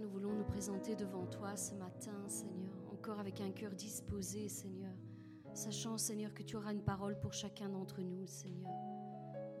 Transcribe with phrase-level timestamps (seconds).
[0.00, 4.92] Nous voulons nous présenter devant toi ce matin, Seigneur, encore avec un cœur disposé, Seigneur,
[5.52, 8.72] sachant, Seigneur, que tu auras une parole pour chacun d'entre nous, Seigneur.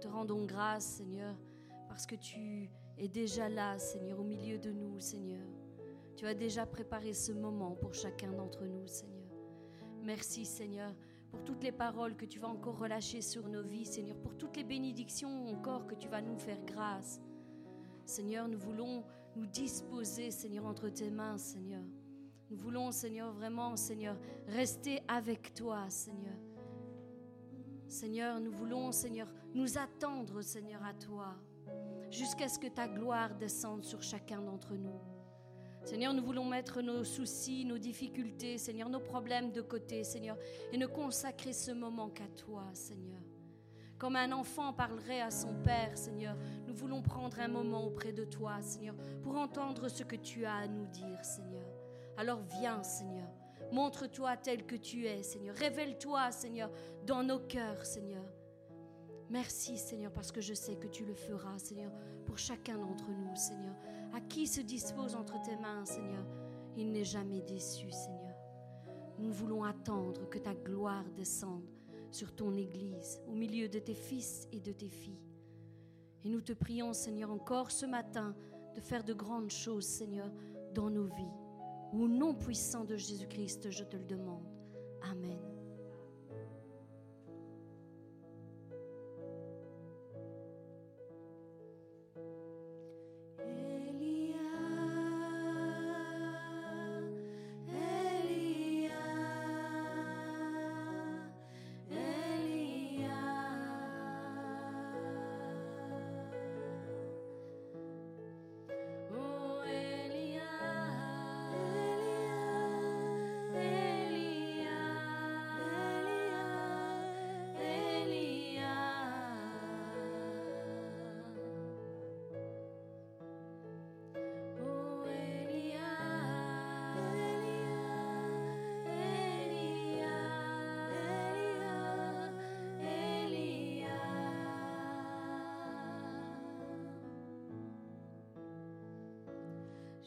[0.00, 1.36] Te rendons grâce, Seigneur,
[1.88, 5.46] parce que tu es déjà là, Seigneur, au milieu de nous, Seigneur.
[6.16, 9.30] Tu as déjà préparé ce moment pour chacun d'entre nous, Seigneur.
[10.02, 10.92] Merci, Seigneur,
[11.30, 14.56] pour toutes les paroles que tu vas encore relâcher sur nos vies, Seigneur, pour toutes
[14.56, 17.20] les bénédictions encore que tu vas nous faire grâce.
[18.04, 19.04] Seigneur, nous voulons
[19.36, 21.82] nous disposer, Seigneur, entre tes mains, Seigneur.
[22.50, 24.16] Nous voulons, Seigneur, vraiment, Seigneur,
[24.46, 26.36] rester avec toi, Seigneur.
[27.88, 31.34] Seigneur, nous voulons, Seigneur, nous attendre, Seigneur, à toi,
[32.10, 35.00] jusqu'à ce que ta gloire descende sur chacun d'entre nous.
[35.84, 40.38] Seigneur, nous voulons mettre nos soucis, nos difficultés, Seigneur, nos problèmes de côté, Seigneur,
[40.72, 43.20] et ne consacrer ce moment qu'à toi, Seigneur.
[43.98, 46.36] Comme un enfant parlerait à son Père, Seigneur,
[46.74, 50.56] nous voulons prendre un moment auprès de toi, Seigneur, pour entendre ce que tu as
[50.56, 51.68] à nous dire, Seigneur.
[52.16, 53.28] Alors viens, Seigneur.
[53.70, 55.54] Montre-toi tel que tu es, Seigneur.
[55.54, 56.72] Révèle-toi, Seigneur,
[57.06, 58.24] dans nos cœurs, Seigneur.
[59.30, 61.92] Merci, Seigneur, parce que je sais que tu le feras, Seigneur,
[62.26, 63.76] pour chacun d'entre nous, Seigneur.
[64.12, 66.26] À qui se dispose entre tes mains, Seigneur,
[66.76, 68.34] il n'est jamais déçu, Seigneur.
[69.20, 71.70] Nous voulons attendre que ta gloire descende
[72.10, 75.23] sur ton Église, au milieu de tes fils et de tes filles.
[76.24, 78.34] Et nous te prions, Seigneur, encore ce matin
[78.74, 80.30] de faire de grandes choses, Seigneur,
[80.74, 81.32] dans nos vies.
[81.92, 84.48] Au nom puissant de Jésus-Christ, je te le demande.
[85.02, 85.43] Amen.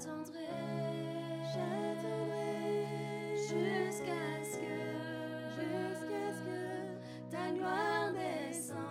[0.00, 0.48] J'attendrai,
[1.52, 2.96] j'attendrai
[3.36, 4.76] jusqu'à ce que,
[5.60, 8.90] jusqu'à ce que ta gloire descend.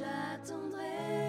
[0.00, 1.19] j'attendrai.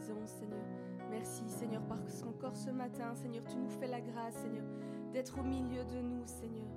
[0.00, 0.64] Seigneur.
[1.10, 4.64] Merci Seigneur parce qu'encore ce matin, Seigneur, tu nous fais la grâce, Seigneur,
[5.12, 6.68] d'être au milieu de nous, Seigneur.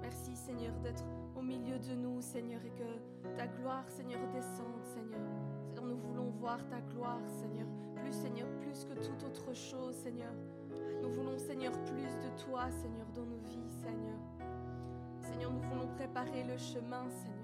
[0.00, 5.20] Merci Seigneur d'être au milieu de nous, Seigneur, et que ta gloire, Seigneur, descende, Seigneur.
[5.66, 7.66] Seigneur, nous voulons voir ta gloire, Seigneur.
[7.96, 10.32] Plus, Seigneur, plus que toute autre chose, Seigneur.
[11.02, 14.18] Nous voulons, Seigneur, plus de toi, Seigneur, dans nos vies, Seigneur.
[15.18, 17.34] Seigneur, nous voulons préparer le chemin, Seigneur.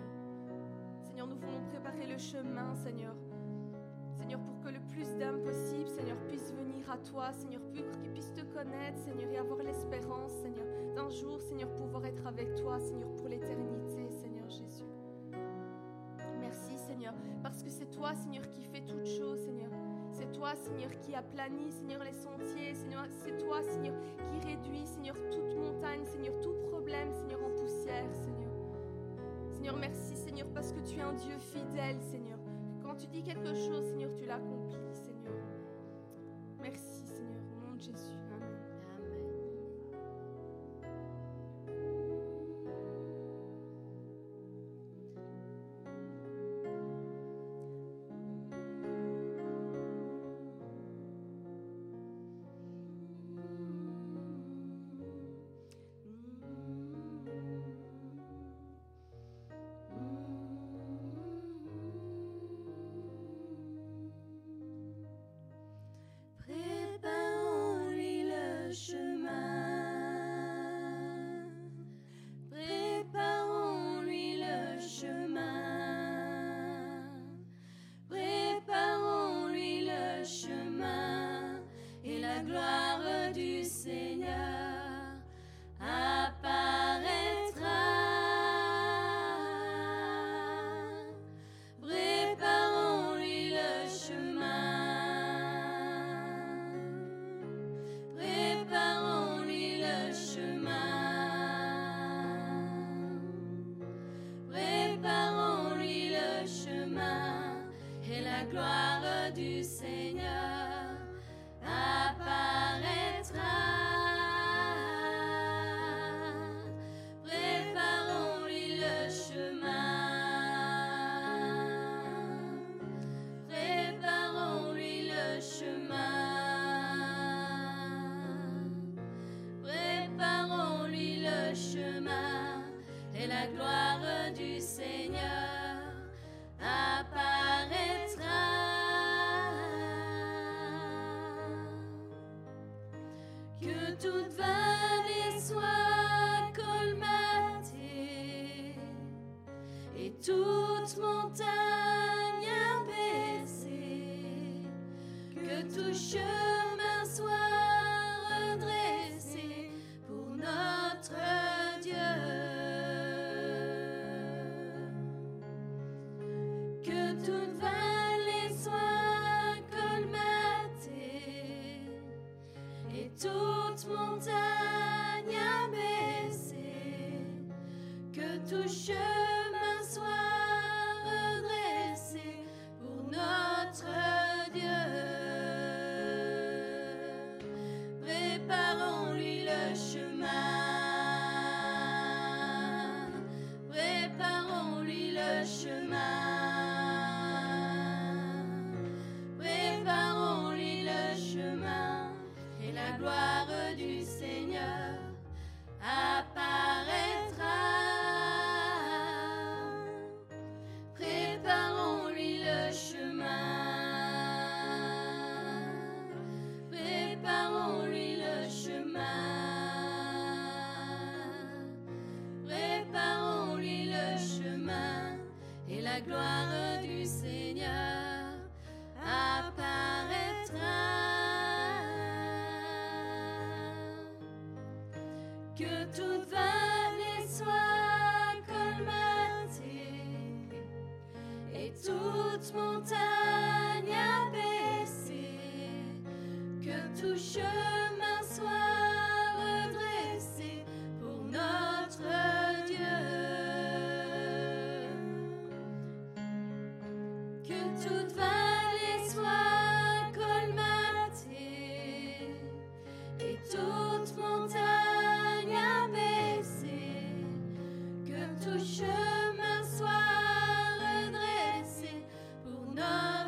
[1.02, 3.14] Seigneur, nous voulons préparer le chemin, Seigneur.
[5.00, 9.38] Plus d'âmes possible, Seigneur, puissent venir à toi, Seigneur, qu'ils puissent te connaître, Seigneur, et
[9.38, 14.85] avoir l'espérance, Seigneur, d'un jour, Seigneur, pouvoir être avec toi, Seigneur, pour l'éternité, Seigneur Jésus.
[16.38, 19.71] Merci, Seigneur, parce que c'est toi, Seigneur, qui fais toutes choses, Seigneur.
[20.12, 23.07] C'est toi, Seigneur, qui aplani, Seigneur, les sentiers, Seigneur.
[23.25, 28.50] C'est toi, Seigneur, qui réduit, Seigneur, toute montagne, Seigneur, tout problème, Seigneur, en poussière, Seigneur.
[29.50, 32.38] Seigneur, merci, Seigneur, parce que tu es un Dieu fidèle, Seigneur.
[32.83, 34.89] Quand tu dis quelque chose, Seigneur, tu l'accomplis,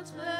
[0.05, 0.32] chemin soit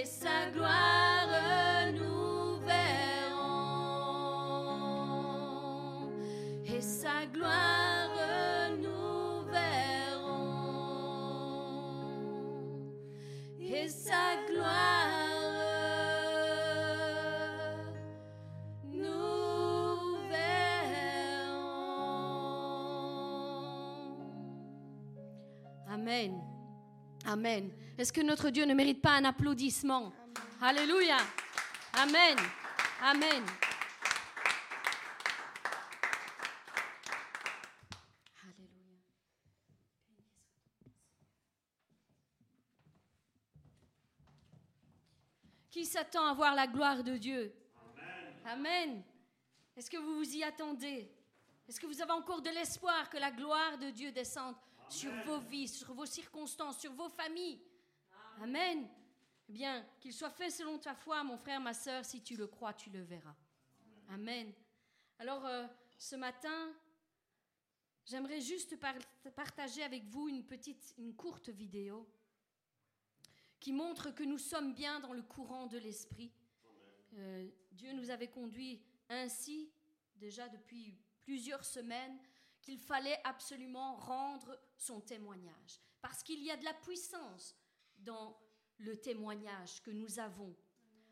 [0.00, 1.28] Et sa gloire
[1.92, 2.80] nous verrons.
[6.64, 8.08] Et sa gloire
[8.78, 10.80] nous verrons.
[13.60, 15.10] Et sa gloire
[18.84, 21.10] nous verrons.
[25.90, 26.40] Amen.
[27.26, 27.70] Amen.
[28.00, 30.10] Est-ce que notre Dieu ne mérite pas un applaudissement
[30.62, 31.18] Alléluia.
[31.92, 32.38] Amen.
[33.02, 33.44] Amen.
[45.70, 47.54] Qui s'attend à voir la gloire de Dieu
[48.46, 49.02] Amen.
[49.76, 51.12] Est-ce que vous vous y attendez
[51.68, 54.56] Est-ce que vous avez encore de l'espoir que la gloire de Dieu descende
[54.88, 57.60] sur vos vies, sur vos circonstances, sur vos familles
[58.40, 58.88] Amen.
[59.48, 62.46] Eh bien, qu'il soit fait selon ta foi, mon frère, ma sœur, si tu le
[62.46, 63.36] crois, tu le verras.
[64.08, 64.52] Amen.
[65.18, 65.66] Alors, euh,
[65.98, 66.72] ce matin,
[68.06, 68.94] j'aimerais juste par-
[69.36, 72.08] partager avec vous une petite, une courte vidéo
[73.58, 76.32] qui montre que nous sommes bien dans le courant de l'esprit.
[77.14, 79.70] Euh, Dieu nous avait conduits ainsi
[80.16, 82.18] déjà depuis plusieurs semaines
[82.62, 85.78] qu'il fallait absolument rendre son témoignage.
[86.00, 87.54] Parce qu'il y a de la puissance
[88.04, 88.36] dans
[88.78, 90.54] le témoignage que nous avons.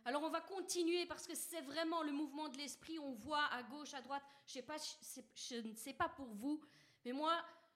[0.04, 2.98] Alors on va continuer parce que c'est vraiment le mouvement de l'esprit.
[2.98, 4.22] On voit à gauche, à droite.
[4.46, 4.76] Je, sais pas,
[5.34, 6.60] je, ne sais pas pour vous,
[7.04, 7.34] mais moi,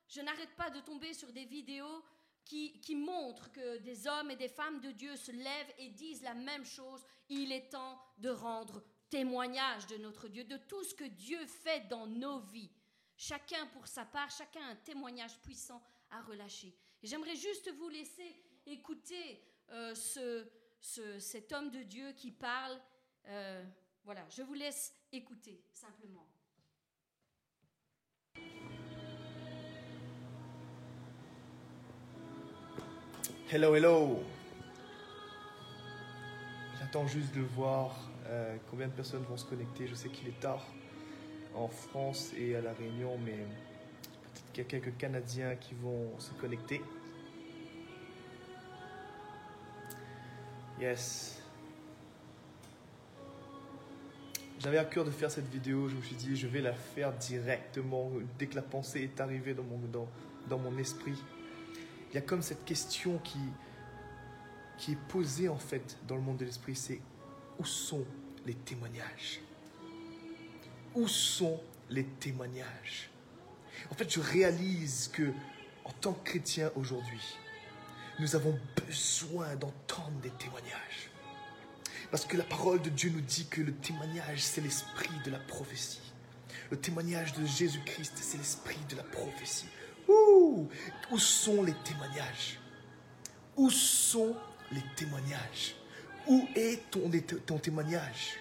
[0.08, 2.02] je n'arrête pas de tomber sur des vidéos
[2.44, 6.22] qui, qui montrent que des hommes et des femmes de Dieu se lèvent et disent
[6.22, 7.04] la même chose.
[7.28, 11.86] Il est temps de rendre témoignage de notre Dieu, de tout ce que Dieu fait
[11.88, 12.70] dans nos vies.
[13.14, 16.74] Chacun pour sa part, chacun un témoignage puissant à relâcher.
[17.02, 20.46] J'aimerais juste vous laisser écouter euh, ce,
[20.80, 22.78] ce- cet homme de Dieu qui parle.
[23.28, 23.64] Euh,
[24.04, 26.26] voilà, je vous laisse écouter simplement.
[33.50, 34.20] Hello, hello.
[36.78, 37.94] J'attends juste de voir
[38.26, 39.86] euh, combien de personnes vont se connecter.
[39.86, 40.64] Je sais qu'il est tard
[41.54, 46.18] en France et à La Réunion, mais peut-être qu'il y a quelques Canadiens qui vont
[46.18, 46.80] se connecter.
[50.82, 51.38] Yes.
[54.58, 55.88] J'avais à cœur de faire cette vidéo.
[55.88, 59.54] Je me suis dit, je vais la faire directement dès que la pensée est arrivée
[59.54, 60.08] dans mon, dans,
[60.48, 61.16] dans mon esprit
[62.12, 63.38] il y a comme cette question qui,
[64.76, 67.00] qui est posée en fait dans le monde de l'esprit, c'est
[67.58, 68.04] où sont
[68.44, 69.40] les témoignages?
[70.94, 73.08] Où sont les témoignages?
[73.90, 75.32] En fait, je réalise que
[75.84, 77.38] en tant que chrétien aujourd'hui,
[78.18, 81.10] nous avons besoin d'entendre des témoignages.
[82.10, 85.38] Parce que la parole de Dieu nous dit que le témoignage, c'est l'esprit de la
[85.38, 86.12] prophétie.
[86.70, 89.66] Le témoignage de Jésus-Christ, c'est l'esprit de la prophétie.
[90.08, 90.68] Où
[91.18, 92.58] sont les témoignages?
[93.56, 94.36] Où sont
[94.70, 95.74] les témoignages?
[96.26, 97.10] Où est ton,
[97.46, 98.36] ton témoignage?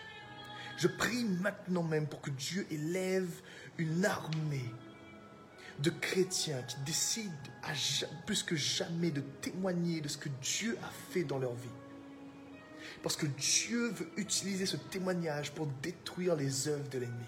[0.78, 3.30] Je prie maintenant même pour que Dieu élève
[3.78, 4.72] une armée
[5.82, 7.32] de chrétiens qui décident
[8.26, 11.70] plus que jamais de témoigner de ce que Dieu a fait dans leur vie.
[13.04, 17.26] Parce que Dieu veut utiliser ce témoignage pour détruire les œuvres de l'ennemi.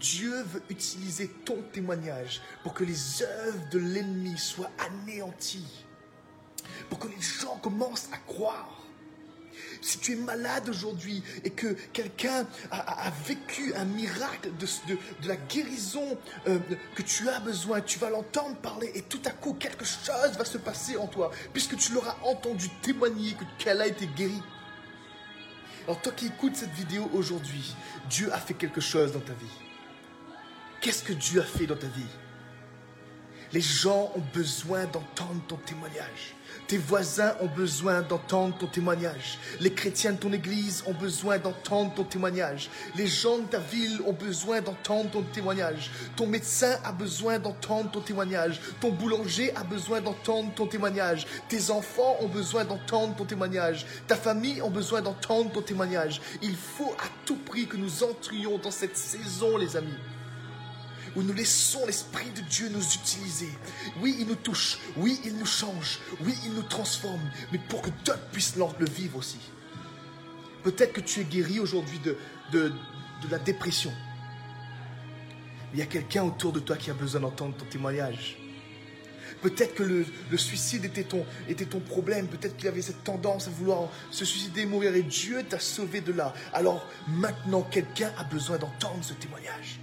[0.00, 5.84] Dieu veut utiliser ton témoignage pour que les œuvres de l'ennemi soient anéanties.
[6.88, 8.77] Pour que les gens commencent à croire.
[9.80, 16.18] Si tu es malade aujourd'hui et que quelqu'un a, vécu un miracle de, la guérison
[16.46, 16.58] euh,
[16.94, 20.44] que tu as besoin, tu vas l'entendre parler et tout à coup quelque chose va
[20.44, 24.42] se passer en toi puisque tu l'auras entendu témoigner qu'elle a été guérie.
[25.84, 27.74] Alors toi qui écoutes cette vidéo aujourd'hui,
[28.10, 29.46] Dieu a fait quelque chose dans ta vie.
[30.80, 32.06] Qu'est-ce que Dieu a fait dans ta vie?
[33.52, 36.34] Les gens ont besoin d'entendre ton témoignage.
[36.68, 39.38] Tes voisins ont besoin d'entendre ton témoignage.
[39.58, 42.68] Les chrétiens de ton église ont besoin d'entendre ton témoignage.
[42.94, 45.90] Les gens de ta ville ont besoin d'entendre ton témoignage.
[46.14, 48.60] Ton médecin a besoin d'entendre ton témoignage.
[48.82, 51.26] Ton boulanger a besoin d'entendre ton témoignage.
[51.48, 53.86] Tes enfants ont besoin d'entendre ton témoignage.
[54.06, 56.20] Ta famille a besoin d'entendre ton témoignage.
[56.42, 59.96] Il faut à tout prix que nous entrions dans cette saison, les amis
[61.16, 63.50] où nous laissons l'Esprit de Dieu nous utiliser.
[64.00, 67.90] Oui, il nous touche, oui, il nous change, oui, il nous transforme, mais pour que
[68.04, 69.38] d'autres puissent le vivre aussi.
[70.62, 72.00] Peut-être que tu es guéri aujourd'hui
[72.52, 72.72] de,
[73.30, 73.92] la dépression.
[75.72, 78.38] Il y a quelqu'un autour de toi qui a besoin d'entendre ton témoignage.
[79.42, 82.26] Peut-être que le, suicide était ton, était ton problème.
[82.26, 84.94] Peut-être qu'il avait cette tendance à vouloir se suicider, mourir.
[84.94, 86.34] Et Dieu t'a sauvé de là.
[86.52, 89.77] Alors maintenant, quelqu'un a besoin d'entendre ce témoignage.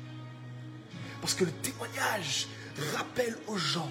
[1.26, 2.46] Parce que le témoignage
[2.96, 3.90] rappelle aux gens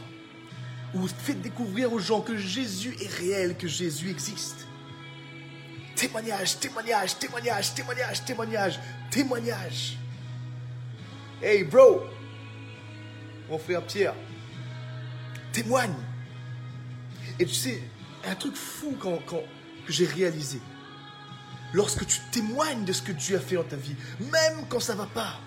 [0.94, 4.68] ou fait découvrir aux gens que Jésus est réel, que Jésus existe.
[5.97, 9.99] Témoignage, témoignage, témoignage, témoignage, témoignage, témoignage.
[11.42, 12.05] Hey bro,
[13.51, 14.14] mon frère Pierre,
[15.53, 15.97] témoigne.
[17.40, 17.83] Et tu sais,
[18.29, 20.61] un truc fou que j'ai réalisé.
[21.73, 24.94] Lorsque tu témoignes de ce que Dieu a fait dans ta vie, même quand ça
[24.94, 25.40] va pas,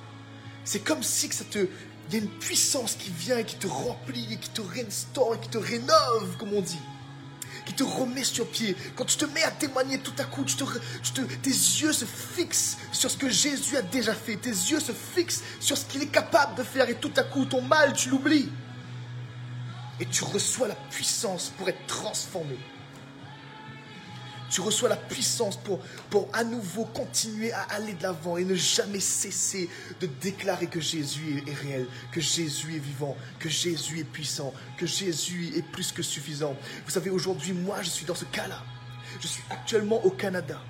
[0.68, 3.68] c'est comme si ça te, il y a une puissance qui vient et qui te
[3.68, 6.80] remplit et qui te restaure et qui te rénove, comme on dit.
[7.66, 8.76] Qui te remet sur pied.
[8.98, 12.78] Quand tu te mets à témoigner tout à coup, tu te, tes yeux se fixent
[12.92, 14.36] sur ce que Jésus a déjà fait.
[14.36, 16.90] Tes yeux se fixent sur ce qu'il est capable de faire.
[16.90, 18.50] Et tout à coup, ton mal, tu l'oublies.
[20.02, 22.58] Et tu reçois la puissance pour être transformé.
[24.50, 25.80] Tu reçois la puissance pour,
[26.10, 30.80] pour à nouveau continuer à aller de l'avant et ne jamais cesser de déclarer que
[30.80, 35.92] Jésus est, réel, que Jésus est vivant, que Jésus est puissant, que Jésus est plus
[35.92, 36.56] que suffisant.
[36.86, 38.64] Vous savez, aujourd'hui, moi, je suis dans ce cas-là.
[39.20, 40.62] Je suis actuellement au Canada.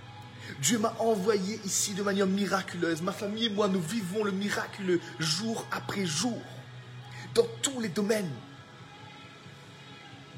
[0.61, 3.01] Dieu m'a envoyé ici de manière miraculeuse.
[3.01, 6.39] Ma famille et moi, nous vivons le miraculeux jour après jour,
[7.35, 8.31] dans tous les domaines.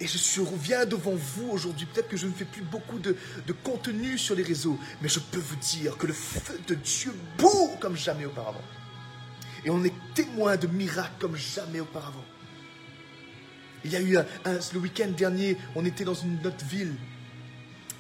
[0.02, 1.86] Et je reviens devant vous aujourd'hui.
[1.86, 3.16] Peut-être que je ne fais plus beaucoup de,
[3.64, 7.78] contenu sur les réseaux, mais je peux vous dire que le feu de Dieu bourre
[7.80, 8.64] comme jamais auparavant.
[9.66, 12.24] Et on est témoin de miracles comme jamais auparavant.
[13.84, 16.96] Il y a eu le week-end dernier, on était dans une autre ville.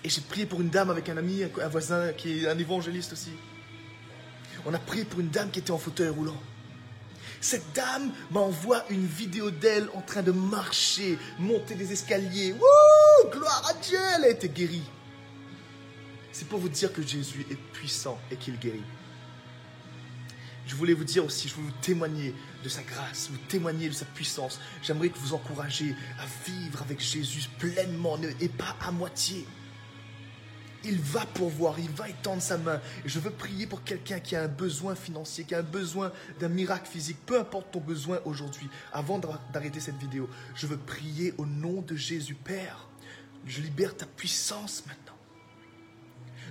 [0.04, 3.12] Et j'ai prié pour une dame avec un ami, un voisin qui est un évangéliste
[3.12, 3.32] aussi.
[4.66, 6.42] On a prié pour une dame qui était en fauteuil roulant.
[7.42, 12.54] Cette dame m'envoie une vidéo d'elle en train de marcher, monter des escaliers.
[12.54, 14.84] Wouh Gloire à Dieu, elle a été guérie.
[16.32, 18.84] C'est pour vous dire que Jésus est puissant et qu'il guérit.
[20.68, 23.94] Je voulais vous dire aussi, je veux vous témoigner de sa grâce, vous témoigner de
[23.94, 24.60] sa puissance.
[24.84, 29.48] J'aimerais que vous encouragiez à vivre avec Jésus pleinement et pas à moitié.
[30.86, 32.80] Il va pourvoir, il va étendre sa main.
[33.06, 36.48] Je veux prier pour quelqu'un qui a un besoin financier, qui a un besoin d'un
[36.48, 38.70] miracle physique, peu importe ton besoin aujourd'hui.
[38.94, 39.20] Avant
[39.52, 42.34] d'arrêter cette vidéo, je veux prier au nom de Jésus.
[42.34, 42.88] Père,
[43.46, 45.18] je libère ta puissance maintenant.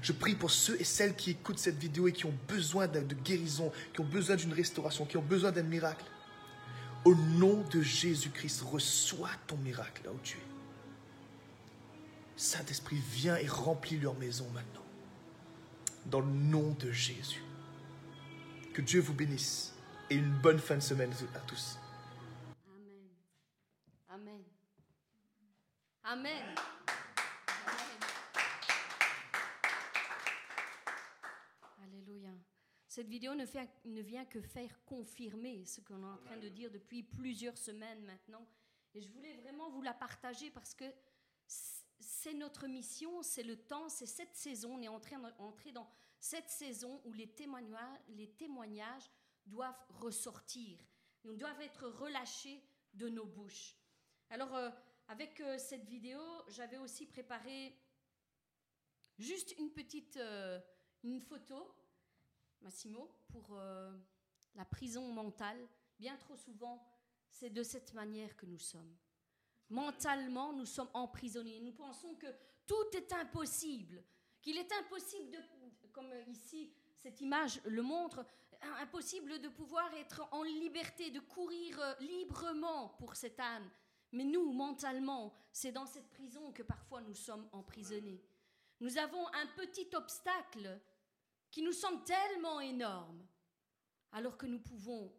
[0.03, 3.01] Je prie pour ceux et celles qui écoutent cette vidéo et qui ont besoin de
[3.25, 6.05] guérison, qui ont besoin d'une restauration, qui ont besoin d'un miracle.
[7.05, 10.48] Au nom de Jésus-Christ, reçois ton miracle là où tu es.
[12.39, 14.85] Saint-Esprit, viens et remplis leur maison maintenant.
[16.07, 17.43] Dans le nom de Jésus.
[18.73, 19.75] Que Dieu vous bénisse
[20.09, 21.77] et une bonne fin de semaine à tous.
[22.69, 23.09] Amen.
[24.09, 24.43] Amen.
[26.05, 26.55] Amen.
[31.83, 32.31] Alléluia.
[32.87, 36.49] Cette vidéo ne, fait, ne vient que faire confirmer ce qu'on est en train de
[36.49, 38.47] dire depuis plusieurs semaines maintenant.
[38.95, 40.85] Et je voulais vraiment vous la partager parce que
[42.21, 44.75] c'est notre mission, c'est le temps, c'est cette saison.
[44.75, 49.11] On est en train d'entrer dans cette saison où les témoignages,
[49.47, 50.79] doivent ressortir.
[51.25, 53.77] Ils doivent être relâchés de nos bouches.
[54.29, 54.69] Alors, euh,
[55.07, 57.75] avec euh, cette vidéo, j'avais aussi préparé
[59.19, 60.61] juste une petite euh,
[61.05, 61.75] une photo,
[62.61, 63.57] Massimo, pour
[64.57, 65.69] la prison mentale.
[66.01, 66.85] Bien trop souvent,
[67.31, 68.99] c'est de cette manière que nous sommes.
[69.71, 71.61] Mentalement, nous sommes emprisonnés.
[71.61, 72.27] Nous pensons que
[72.67, 74.03] tout est impossible,
[74.41, 75.39] qu'il est impossible de,
[75.93, 78.25] comme ici cette image le montre,
[78.81, 83.71] impossible de pouvoir être en liberté, de courir euh, librement pour cet âne.
[84.13, 88.23] Mais nous, mentalement, c'est dans cette prison que parfois nous sommes emprisonnés.
[88.81, 90.81] Nous avons un petit obstacle
[91.51, 93.27] qui nous semble tellement énorme,
[94.13, 95.13] alors que nous pouvons,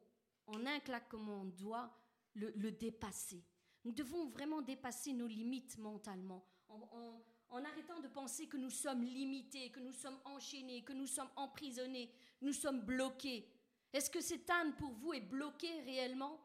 [0.48, 1.92] en un claquement de doigts,
[2.36, 3.44] le, dépasser.
[3.86, 9.72] Nous devons vraiment dépasser nos limites mentalement, en, arrêtant de penser que nous sommes limités,
[9.72, 12.12] que nous sommes enchaînés, que nous sommes emprisonnés,
[12.42, 13.48] nous sommes bloqués.
[13.92, 16.40] Est-ce que cet âne pour vous est bloqué réellement?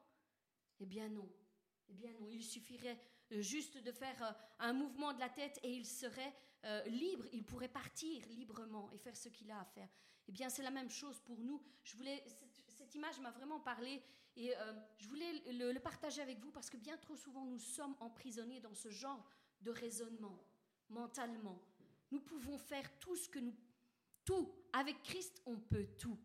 [0.81, 1.29] Eh bien non.
[1.88, 2.99] Eh bien non, il suffirait
[3.33, 7.27] euh, juste de faire euh, un mouvement de la tête et il serait euh, libre,
[7.33, 9.88] il pourrait partir librement et faire ce qu'il a à faire.
[10.27, 11.62] Eh bien, c'est la même chose pour nous.
[11.83, 12.25] Je voulais,
[12.85, 14.03] cette, image m'a vraiment parlé
[14.37, 14.53] et
[14.99, 18.75] je voulais le, partager avec vous parce que bien trop souvent nous sommes emprisonnés dans
[18.75, 19.25] ce genre
[19.62, 20.38] de raisonnement
[20.90, 21.61] mentalement.
[22.11, 23.55] Nous pouvons faire tout ce que nous...
[24.25, 24.55] Tout.
[24.73, 26.18] Avec Christ, on peut tout.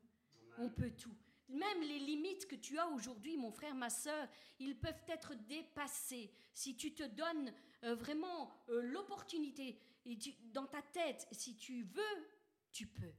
[0.58, 1.16] On peut tout.
[1.50, 4.28] Même les limites que tu as aujourd'hui, mon frère, ma soeur,
[4.60, 7.52] ils peuvent être dépassés si tu te donnes
[7.84, 10.18] euh, vraiment euh, l'opportunité et
[10.54, 12.28] dans ta tête, si tu veux,
[12.72, 13.14] tu peux.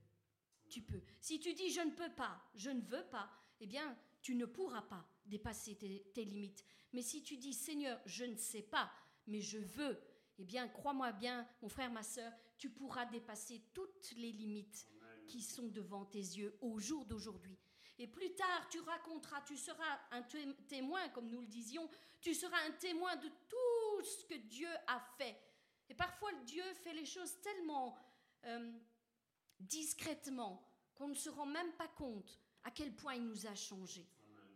[0.70, 1.02] Tu peux.
[1.20, 3.30] Si tu dis je ne peux pas, je ne veux pas,
[3.60, 6.64] eh bien, tu ne pourras pas dépasser tes limites.
[6.92, 8.90] Mais si tu dis Seigneur, je ne sais pas,
[9.26, 10.00] mais je veux,
[10.38, 14.88] eh bien, crois-moi bien, mon frère, ma soeur, tu pourras dépasser toutes les limites
[15.26, 17.58] qui sont devant tes yeux au jour d'aujourd'hui.
[17.98, 20.22] Et plus tard, tu raconteras, tu seras un
[20.68, 21.88] témoin, comme nous le disions,
[22.20, 25.36] tu seras un témoin de tout ce que Dieu a fait.
[25.88, 27.96] Et parfois, Dieu fait les choses tellement
[28.44, 28.72] euh,
[29.60, 30.62] discrètement
[30.94, 34.06] qu'on ne se rend même pas compte à quel point il nous a changés.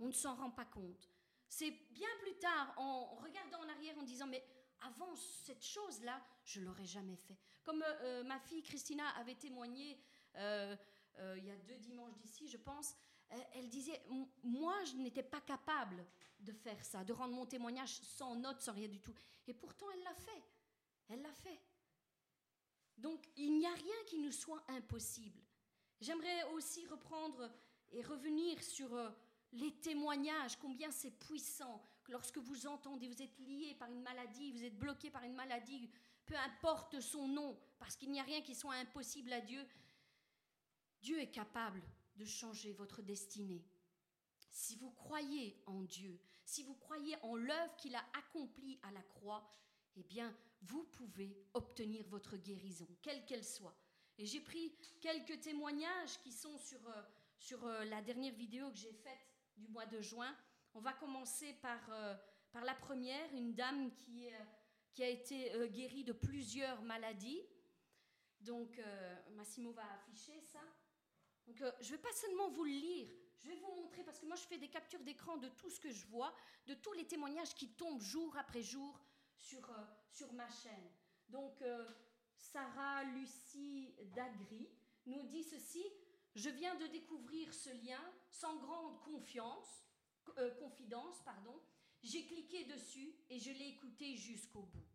[0.01, 1.09] On ne s'en rend pas compte.
[1.49, 4.45] C'est bien plus tard, en regardant en arrière, en disant, mais
[4.81, 7.39] avant cette chose-là, je l'aurais jamais fait.
[7.63, 9.99] Comme euh, euh, ma fille Christina avait témoigné
[10.37, 10.77] euh,
[11.37, 12.97] il y a deux dimanches d'ici, je pense,
[13.55, 14.03] elle disait,
[14.43, 16.05] moi, je n'étais pas capable
[16.41, 19.15] de faire ça, de rendre mon témoignage sans notes, sans rien du tout.
[19.47, 20.43] Et pourtant, elle l'a fait.
[21.09, 21.61] Elle l'a fait.
[22.97, 25.41] Donc, il n'y a rien qui nous soit impossible.
[26.01, 27.51] J'aimerais aussi reprendre
[27.93, 28.91] et revenir sur
[29.53, 34.53] les témoignages, combien c'est puissant que lorsque vous entendez, vous êtes lié par une maladie,
[34.53, 35.91] vous êtes bloqué par une maladie,
[36.27, 39.67] peu importe son nom, parce qu'il n'y a rien qui soit impossible à Dieu,
[41.01, 41.83] Dieu est capable
[42.17, 43.65] de changer votre destinée.
[44.51, 49.03] Si vous croyez en Dieu, si vous croyez en l'œuvre qu'il a accomplie à la
[49.03, 49.51] croix,
[49.97, 53.77] eh bien, vous pouvez obtenir votre guérison, quelle qu'elle soit.
[54.19, 57.03] Et j'ai pris quelques témoignages qui sont sur, euh,
[57.39, 59.27] sur euh, la dernière vidéo que j'ai faite
[59.57, 60.35] du mois de juin.
[60.75, 62.15] On va commencer par, euh,
[62.53, 64.29] par la première, une dame qui,
[64.93, 67.43] qui a été guérie de plusieurs maladies.
[68.41, 68.81] Donc,
[69.33, 70.61] Massimo va afficher ça.
[71.47, 74.27] Donc, je ne vais pas seulement vous le lire, je vais vous montrer, parce que
[74.27, 76.35] moi, je fais des captures d'écran de tout ce que je vois,
[76.67, 79.01] de tous les témoignages qui tombent jour après jour
[79.37, 79.69] sur,
[80.11, 80.91] sur ma chaîne.
[81.29, 81.63] Donc,
[82.37, 84.69] Sarah Lucie Dagri
[85.07, 85.85] nous dit ceci
[86.35, 89.85] Je viens de découvrir ce lien sans grande confiance
[90.39, 91.55] euh, confidence, pardon,
[92.03, 94.87] j'ai cliqué dessus et je l'ai écouté jusqu'au bout.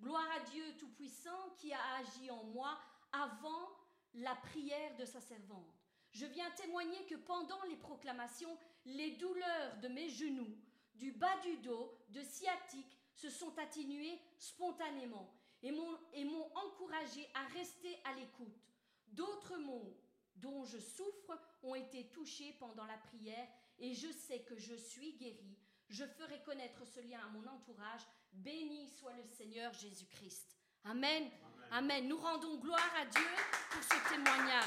[0.00, 2.78] Gloire à Dieu Tout-Puissant qui a agi en moi
[3.12, 3.68] avant
[4.14, 5.74] la prière de sa servante.
[6.10, 10.56] Je viens témoigner que pendant les proclamations, les douleurs de mes genoux,
[10.94, 17.98] du bas du dos, de sciatique, se sont atténuées spontanément et m'ont encouragé à rester
[18.04, 18.62] à l'écoute.
[19.08, 19.96] D'autres mots
[20.36, 23.48] dont je souffre ont été touchés pendant la prière
[23.78, 25.58] et je sais que je suis guéri.
[25.88, 28.02] Je ferai connaître ce lien à mon entourage.
[28.32, 30.56] Béni soit le Seigneur Jésus-Christ.
[30.84, 31.30] Amen.
[31.70, 32.06] Amen.
[32.06, 33.30] Nous rendons gloire à Dieu
[33.70, 34.64] pour ce témoignage.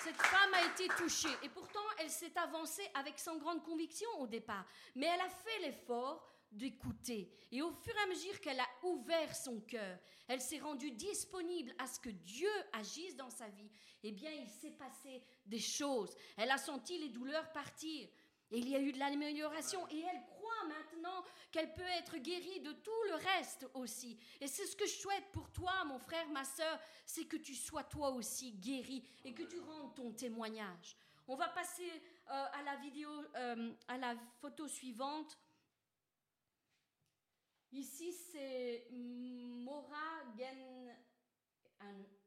[0.00, 4.26] Cette femme a été touchée et pourtant elle s'est avancée avec sans grande conviction au
[4.26, 4.66] départ.
[4.94, 7.30] Mais elle a fait l'effort d'écouter.
[7.52, 11.74] Et au fur et à mesure qu'elle a ouvert son cœur, elle s'est rendue disponible
[11.78, 13.70] à ce que Dieu agisse dans sa vie.
[14.02, 16.14] Eh bien, il s'est passé des choses.
[16.36, 18.08] Elle a senti les douleurs partir.
[18.50, 19.86] Et il y a eu de l'amélioration.
[19.88, 24.18] Et elle croit maintenant qu'elle peut être guérie de tout le reste aussi.
[24.40, 27.54] Et c'est ce que je souhaite pour toi, mon frère, ma soeur, c'est que tu
[27.54, 30.96] sois toi aussi guéri et que tu rendes ton témoignage.
[31.26, 31.90] On va passer
[32.30, 35.38] euh, à la vidéo, euh, à la photo suivante.
[37.74, 40.22] Ici, c'est Mora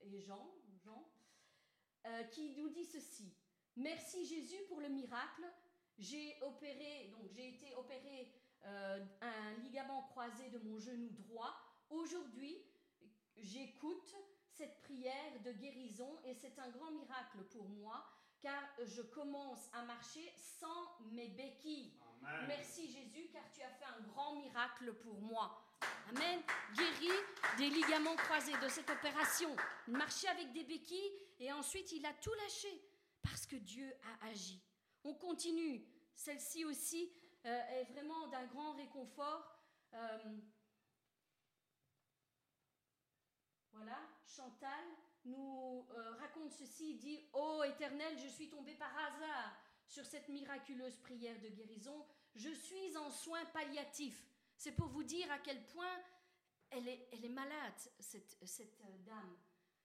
[0.01, 0.45] et Jean,
[0.83, 1.09] Jean
[2.05, 3.33] euh, qui nous dit ceci.
[3.77, 5.45] Merci Jésus pour le miracle.
[5.97, 8.29] J'ai opéré, donc j'ai été opéré
[8.65, 11.55] euh, un ligament croisé de mon genou droit.
[11.89, 12.57] Aujourd'hui,
[13.37, 14.15] j'écoute,
[14.49, 18.05] cette prière de guérison et c'est un grand miracle pour moi
[18.41, 21.93] car je commence à marcher sans mes béquilles.
[22.47, 25.63] Merci Jésus car tu as fait un grand miracle pour moi.
[26.09, 26.41] Amen.
[26.73, 27.11] Guéri
[27.57, 29.55] des ligaments croisés de cette opération.
[29.87, 32.81] Il marchait avec des béquilles et ensuite il a tout lâché
[33.21, 34.61] parce que Dieu a agi.
[35.03, 35.85] On continue.
[36.13, 37.11] Celle-ci aussi
[37.45, 39.55] euh, est vraiment d'un grand réconfort.
[39.93, 40.37] Euh,
[43.73, 44.85] voilà, Chantal
[45.27, 49.57] nous euh, raconte ceci, il dit, Ô Éternel, je suis tombé par hasard
[49.87, 52.05] sur cette miraculeuse prière de guérison,
[52.35, 54.23] je suis en soins palliatifs.
[54.57, 56.01] C'est pour vous dire à quel point
[56.69, 59.37] elle est, elle est malade, cette, cette dame.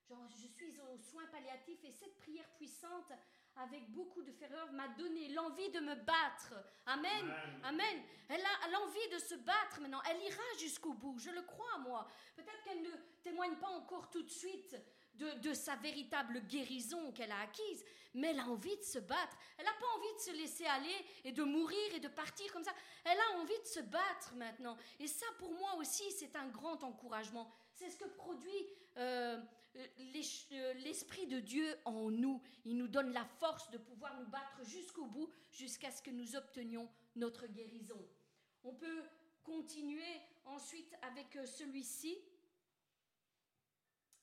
[0.09, 3.13] Genre, je suis aux soins palliatifs et cette prière puissante
[3.57, 6.55] avec beaucoup de ferveur, m'a donné l'envie de me battre.
[6.87, 7.31] Amen.
[7.63, 8.03] Amen.
[8.29, 10.01] Elle a l'envie de se battre maintenant.
[10.11, 12.09] Elle ira jusqu'au bout, je le crois, moi.
[12.35, 12.91] Peut-être qu'elle ne
[13.23, 14.77] témoigne pas encore tout de suite
[15.15, 17.85] de, sa véritable guérison qu'elle a acquise,
[18.15, 19.37] mais elle a envie de se battre.
[19.59, 22.65] Elle n'a pas envie de se laisser aller et de mourir et de partir comme
[22.65, 22.75] ça.
[23.05, 24.77] Elle a envie de se battre maintenant.
[24.99, 27.51] Et ça, pour moi aussi, c'est un grand encouragement.
[27.75, 28.67] C'est ce que produit
[28.99, 29.41] euh,
[29.77, 32.43] euh, l'Esprit de Dieu en nous.
[32.65, 36.37] Il nous donne la force de pouvoir nous battre jusqu'au bout, jusqu'à ce que nous
[36.37, 38.07] obtenions notre guérison.
[38.65, 39.03] On peut
[39.43, 42.19] continuer ensuite avec euh, celui-ci,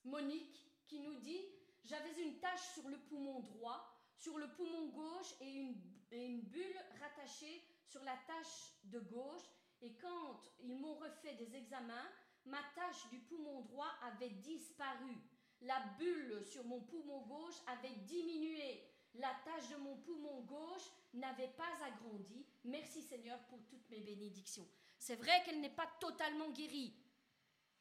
[0.06, 1.46] Monique, qui nous dit,
[1.84, 3.82] j'avais une tache sur le poumon droit,
[4.18, 5.76] sur le poumon gauche et une,
[6.12, 9.48] une bulle rattachée sur la tache de gauche.
[9.82, 12.10] Et quand ils m'ont refait des examens,
[12.46, 15.16] ma tache du poumon droit avait disparu
[15.62, 18.86] la bulle sur mon poumon gauche avait diminué.
[19.16, 22.46] La tache de mon poumon gauche n'avait pas agrandi.
[22.64, 24.68] Merci Seigneur pour toutes mes bénédictions.
[24.98, 26.94] C'est vrai qu'elle n'est pas totalement guérie.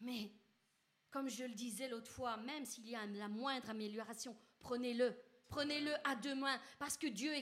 [0.00, 0.30] Mais,
[1.10, 5.14] comme je le disais l'autre fois, même s'il y a la moindre amélioration, prenez-le.
[5.48, 7.32] Prenez-le à deux mains, parce que Dieu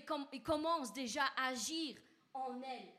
[0.44, 1.96] commence déjà à agir
[2.34, 2.92] en elle.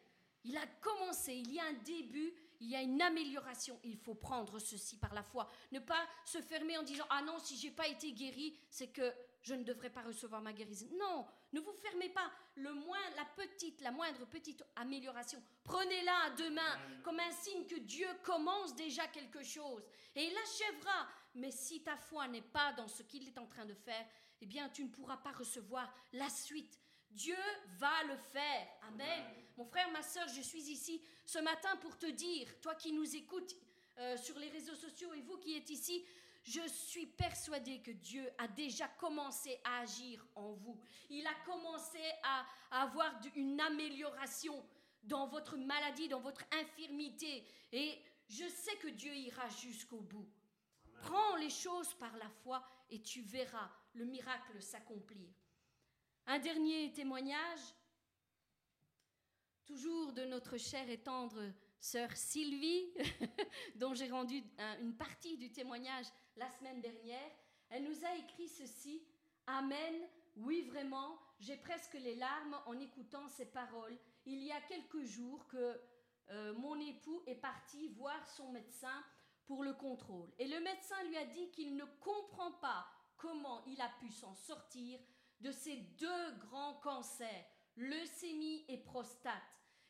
[0.43, 3.79] Il a commencé, il y a un début, il y a une amélioration.
[3.83, 5.49] Il faut prendre ceci par la foi.
[5.71, 9.13] Ne pas se fermer en disant Ah non, si j'ai pas été guéri, c'est que
[9.41, 10.87] je ne devrais pas recevoir ma guérison.
[10.99, 12.31] Non, ne vous fermez pas.
[12.55, 18.07] Le moins, la petite, la moindre petite amélioration, prenez-la mains comme un signe que Dieu
[18.23, 19.83] commence déjà quelque chose
[20.15, 21.07] et il achèvera.
[21.35, 24.05] Mais si ta foi n'est pas dans ce qu'il est en train de faire,
[24.41, 26.79] eh bien, tu ne pourras pas recevoir la suite.
[27.09, 27.37] Dieu
[27.79, 28.67] va le faire.
[28.83, 29.23] Amen.
[29.55, 33.15] Mon frère, ma soeur, je suis ici ce matin pour te dire, toi qui nous
[33.15, 33.55] écoutes
[33.97, 36.05] euh, sur les réseaux sociaux et vous qui êtes ici,
[36.47, 40.79] je suis persuadée que Dieu a déjà commencé à agir en vous.
[41.09, 44.65] Il a commencé à, avoir une amélioration
[45.03, 47.43] dans votre maladie, dans votre infirmité.
[47.73, 50.27] Et je sais que Dieu ira jusqu'au bout.
[51.01, 55.29] Prends les choses par la foi et tu verras le miracle s'accomplir.
[56.27, 57.59] Un dernier témoignage,
[59.65, 61.41] toujours de notre chère et tendre
[61.79, 62.93] sœur Sylvie,
[63.75, 64.43] dont j'ai rendu
[64.81, 66.05] une partie du témoignage
[66.35, 67.31] la semaine dernière.
[67.69, 69.03] Elle nous a écrit ceci.
[69.47, 69.95] Amen.
[70.37, 73.97] Oui, vraiment, j'ai presque les larmes en écoutant ces paroles.
[74.25, 75.81] Il y a quelques jours que
[76.29, 79.03] euh, mon époux est parti voir son médecin
[79.45, 80.29] pour le contrôle.
[80.37, 84.35] Et le médecin lui a dit qu'il ne comprend pas comment il a pu s'en
[84.35, 84.99] sortir
[85.39, 89.41] de ces deux grands cancers, leucémie et prostate,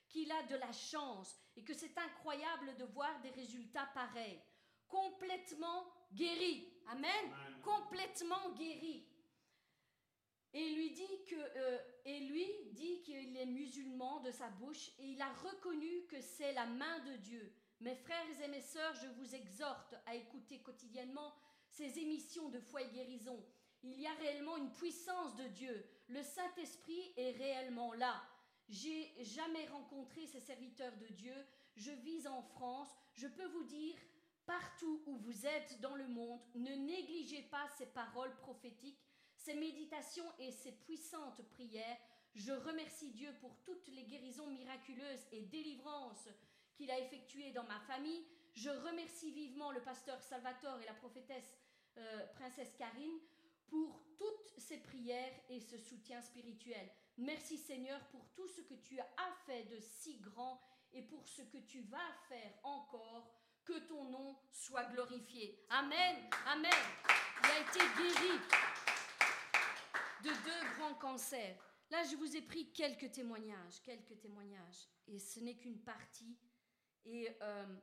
[0.09, 4.41] qu'il a de la chance et que c'est incroyable de voir des résultats pareils.
[4.87, 6.71] Complètement guéri.
[6.87, 7.11] Amen.
[7.63, 9.05] Complètement guéri.
[10.53, 15.07] Et lui dit que euh, et lui dit qu'il est musulman de sa bouche et
[15.09, 17.53] il a reconnu que c'est la main de Dieu.
[17.81, 21.33] Mes frères et mes sœurs, je vous exhorte à écouter quotidiennement
[21.69, 23.45] ces émissions de foi et guérison
[23.83, 25.85] il y a réellement une puissance de Dieu.
[26.07, 28.21] Le Saint-Esprit est réellement là.
[28.69, 31.35] J'ai jamais rencontré ces serviteurs de Dieu.
[31.75, 32.89] Je vis en France.
[33.13, 33.95] Je peux vous dire,
[34.45, 39.01] partout où vous êtes dans le monde, ne négligez pas ces paroles prophétiques,
[39.35, 41.97] ces méditations et ces puissantes prières.
[42.35, 46.27] Je remercie Dieu pour toutes les guérisons miraculeuses et délivrances
[46.75, 48.25] qu'il a effectuées dans ma famille.
[48.53, 51.57] Je remercie vivement le pasteur Salvatore et la prophétesse
[51.97, 53.19] euh, princesse Karine
[53.67, 56.89] pour toutes ces prières et ce soutien spirituel.
[57.17, 60.61] Merci Seigneur pour tout ce que tu as fait de si grand
[60.93, 63.33] et pour ce que tu vas faire encore.
[63.65, 65.65] Que ton nom soit glorifié.
[65.69, 66.29] Amen.
[66.45, 66.71] Amen.
[67.43, 68.39] Il a été guéri
[70.23, 71.57] de deux grands cancers.
[71.89, 74.87] Là, je vous ai pris quelques témoignages, quelques témoignages.
[75.07, 76.37] Et ce n'est qu'une partie.
[77.03, 77.75] Et euh,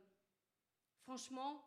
[1.03, 1.63] franchement,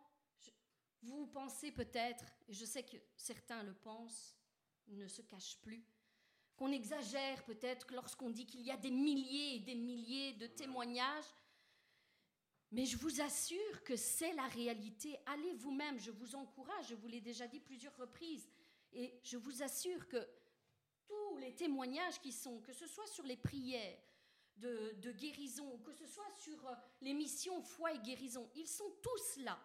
[1.01, 4.36] Vous pensez peut-être, et je sais que certains le pensent,
[4.88, 5.84] ne se cachent plus,
[6.58, 11.32] qu'on exagère peut-être lorsqu'on dit qu'il y a des milliers et des milliers de témoignages.
[12.72, 15.18] Mais je vous assure que c'est la réalité.
[15.28, 18.49] Allez vous-même, je vous encourage, je vous l'ai déjà dit plusieurs reprises,
[18.91, 20.28] et je vous assure que
[21.08, 23.97] tous les témoignages qui sont, que ce soit sur les prières
[24.58, 28.91] de, de guérison, que ce soit sur euh, les missions foi et guérison, ils sont
[29.01, 29.58] tous là.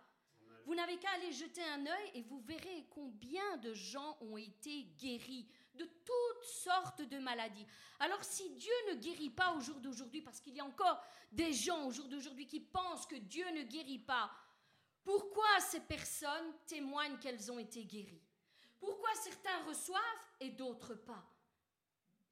[0.64, 4.84] Vous n'avez qu'à aller jeter un œil et vous verrez combien de gens ont été
[4.96, 7.66] guéris de toutes sortes de maladies.
[7.98, 11.52] Alors si Dieu ne guérit pas au jour d'aujourd'hui, parce qu'il y a encore des
[11.52, 14.30] gens au jour d'aujourd'hui qui pensent que Dieu ne guérit pas,
[15.04, 18.22] pourquoi ces personnes témoignent qu'elles ont été guéries?
[18.78, 20.00] Pourquoi certains reçoivent
[20.40, 21.24] et d'autres pas?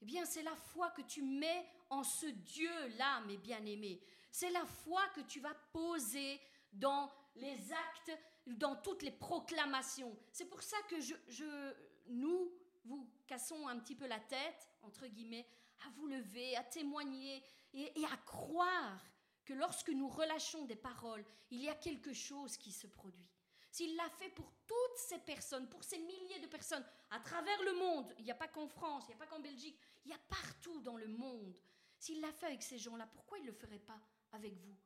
[0.02, 4.00] Eh bien, c'est la foi que tu mets en ce Dieu-là, mes bien-aimés.
[4.30, 6.40] C'est la foi que tu vas poser
[6.72, 10.16] dans les actes, dans toutes les proclamations.
[10.32, 11.74] C'est pour ça que je,
[12.08, 12.52] nous
[12.90, 15.46] vous cassons un petit peu la tête, entre guillemets,
[15.86, 19.00] à vous lever, à témoigner et, à croire
[19.44, 23.28] que lorsque nous relâchons des paroles, il y a quelque chose qui se produit.
[23.70, 27.74] S'il l'a fait pour toutes ces personnes, pour ces milliers de personnes à travers le
[27.74, 30.14] monde, il n'y a pas qu'en France, il n'y a pas qu'en Belgique, il y
[30.14, 31.56] a partout dans le monde.
[31.96, 34.00] S'il l'a fait avec ces gens-là, pourquoi il ne le ferait pas
[34.32, 34.76] avec vous?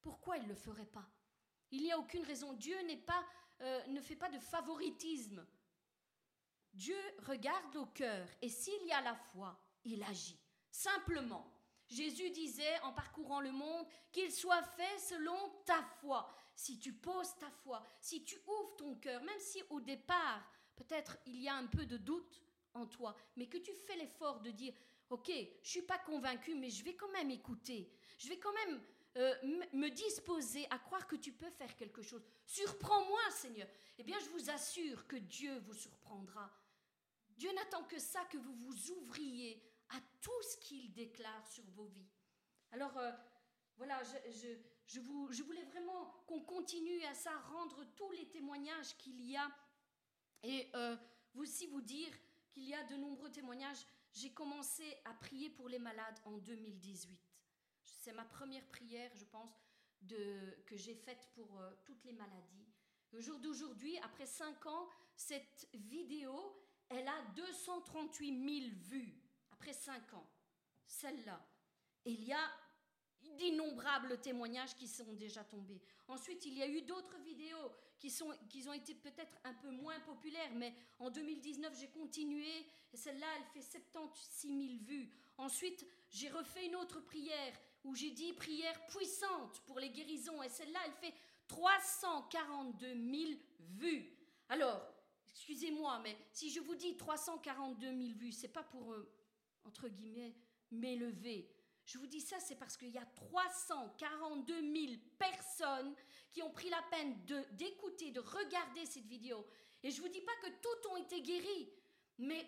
[0.00, 1.08] Pourquoi il ne le ferait pas?
[1.72, 2.52] Il n'y a aucune raison.
[2.52, 2.76] Dieu
[3.60, 5.44] euh, ne fait pas de favoritisme.
[6.72, 6.96] Dieu
[7.26, 10.38] regarde au cœur et s'il y a la foi, il agit.
[10.70, 11.46] Simplement.
[11.88, 16.32] Jésus disait en parcourant le monde qu'il soit fait selon ta foi.
[16.54, 21.18] Si tu poses ta foi, si tu ouvres ton cœur, même si au départ, peut-être
[21.26, 22.42] il y a un peu de doute
[22.74, 24.72] en toi, mais que tu fais l'effort de dire,
[25.08, 27.90] ok, je suis pas convaincu, mais je vais quand même écouter.
[28.18, 28.80] Je vais quand même
[29.16, 29.34] euh,
[29.72, 32.24] me disposer à croire que tu peux faire quelque chose.
[32.46, 33.66] Surprends-moi, Seigneur.
[33.98, 36.48] Eh bien, je vous assure que Dieu vous surprendra.
[37.40, 41.86] Dieu n'attend que ça, que vous vous ouvriez à tout ce qu'il déclare sur vos
[41.86, 42.10] vies.
[42.70, 43.10] Alors, euh,
[43.78, 49.18] voilà, je, vous, je, voulais vraiment qu'on continue à ça, rendre tous les témoignages qu'il
[49.22, 49.50] y a.
[50.42, 50.94] Et euh,
[51.32, 52.12] aussi vous dire
[52.50, 53.86] qu'il y a de nombreux témoignages.
[54.12, 57.18] J'ai commencé à prier pour les malades en 2018.
[57.82, 59.58] C'est ma première prière, je pense,
[60.02, 62.68] de, que j'ai faite pour euh, toutes les maladies.
[63.12, 66.54] Le jour d'aujourd'hui, après cinq ans, cette vidéo,
[66.90, 69.14] elle a 238 000 vues.
[69.52, 70.26] Après cinq ans,
[70.86, 71.40] celle-là.
[72.04, 72.50] Il y a
[73.36, 75.80] d'innombrables témoignages qui sont déjà tombés.
[76.08, 79.70] Ensuite, il y a eu d'autres vidéos qui, sont, qui ont été peut-être un peu
[79.70, 82.66] moins populaires, mais en 2019, j'ai continué.
[82.94, 85.10] Celle-là, elle fait 76 000 vues.
[85.36, 87.52] Ensuite, j'ai refait une autre prière
[87.84, 91.14] où j'ai dit prière puissante pour les guérisons, et celle-là, elle fait
[91.48, 93.40] 342 000
[93.78, 94.16] vues.
[94.48, 94.82] Alors,
[95.32, 99.10] excusez-moi, mais si je vous dis 342 000 vues, c'est pas pour, euh,
[99.64, 100.34] entre guillemets,
[100.70, 101.50] m'élever.
[101.84, 105.94] Je vous dis ça, c'est parce qu'il y a 342 000 personnes
[106.30, 107.16] qui ont pris la peine
[107.52, 109.44] d'écouter, de, regarder cette vidéo.
[109.82, 111.68] Et je vous dis pas que toutes ont été guéries,
[112.18, 112.46] mais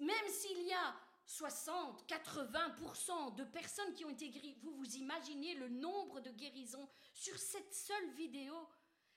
[0.00, 0.96] même s'il y a
[1.26, 4.56] 60, 80% de personnes qui ont été guéries.
[4.62, 8.54] Vous vous imaginez le nombre de guérisons sur cette seule vidéo?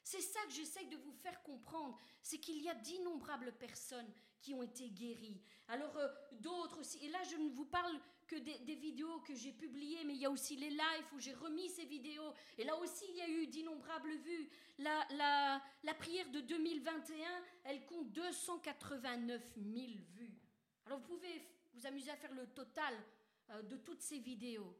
[0.06, 4.08] C'est ça que j'essaye de vous faire comprendre, c'est qu'il y a d'innombrables personnes
[4.40, 5.42] qui ont été guéries.
[5.68, 9.52] Alors euh, d'autres aussi, et là je ne vous parle que des, vidéos que j'ai
[9.52, 12.78] publiées, mais il y a aussi les lives où j'ai remis ces vidéos, et là
[12.78, 14.48] aussi il y a eu d'innombrables vues.
[14.78, 17.28] La, la, la prière de 2021,
[17.64, 20.40] elle compte 289 000 vues.
[20.86, 21.42] Alors vous pouvez
[21.74, 22.94] vous amusez à faire le total
[23.50, 24.72] euh, de toutes ces vidéos.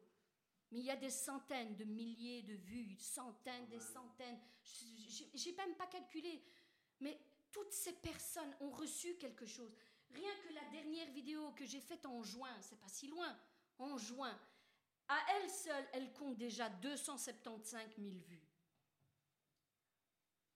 [0.76, 4.38] Mais il y a des centaines de milliers de vues, centaines, des centaines.
[4.62, 6.44] Je n'ai même pas calculé.
[7.00, 7.18] Mais
[7.50, 9.74] toutes ces personnes ont reçu quelque chose.
[10.10, 13.40] Rien que la dernière vidéo que j'ai faite en juin, c'est pas si loin,
[13.78, 14.38] en juin,
[15.08, 18.46] à elle seule, elle compte déjà 275 000 vues.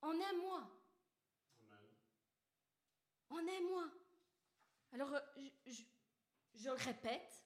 [0.02, 0.70] En un mois.
[3.30, 3.90] En un mois.
[4.92, 5.22] Alors, euh,
[5.66, 5.82] je,
[6.56, 7.42] je le répète,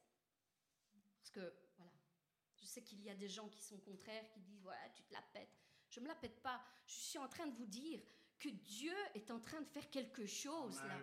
[1.20, 1.63] parce que,
[2.74, 5.22] sais qu'il y a des gens qui sont contraires, qui disent, voilà, tu te la
[5.34, 5.60] pètes.
[5.90, 6.62] Je ne me la pète pas.
[6.88, 8.02] Je suis en train de vous dire
[8.40, 10.98] que Dieu est en train de faire quelque chose là.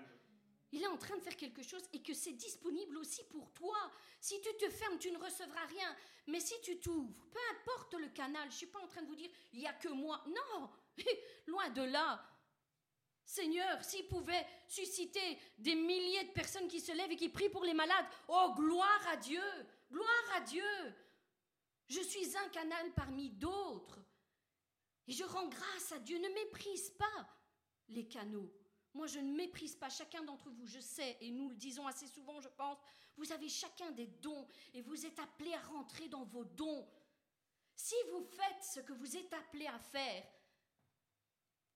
[0.72, 3.76] Il est en train de faire quelque chose et que c'est disponible aussi pour toi.
[4.20, 5.96] Si tu te fermes, tu ne recevras rien.
[6.28, 9.08] Mais si tu t'ouvres, peu importe le canal, je ne suis pas en train de
[9.08, 10.22] vous dire, il n'y a que moi.
[10.28, 10.70] Non,
[11.48, 12.24] loin de là.
[13.24, 17.64] Seigneur, s'il pouvait susciter des milliers de personnes qui se lèvent et qui prient pour
[17.64, 19.42] les malades, oh, gloire à Dieu,
[19.90, 20.64] gloire à Dieu.
[21.90, 23.98] Je suis un canal parmi d'autres.
[25.08, 27.36] Et je rends grâce à Dieu, ne méprise pas.
[27.88, 28.48] les canaux.
[28.94, 32.06] Moi, je ne méprise pas chacun d'entre vous, je sais, et nous le disons assez
[32.06, 32.78] souvent, je pense,
[33.16, 36.88] vous avez chacun des dons et vous êtes appelés à rentrer dans vos dons.
[37.74, 40.24] Si vous faites ce que vous êtes appelés à faire,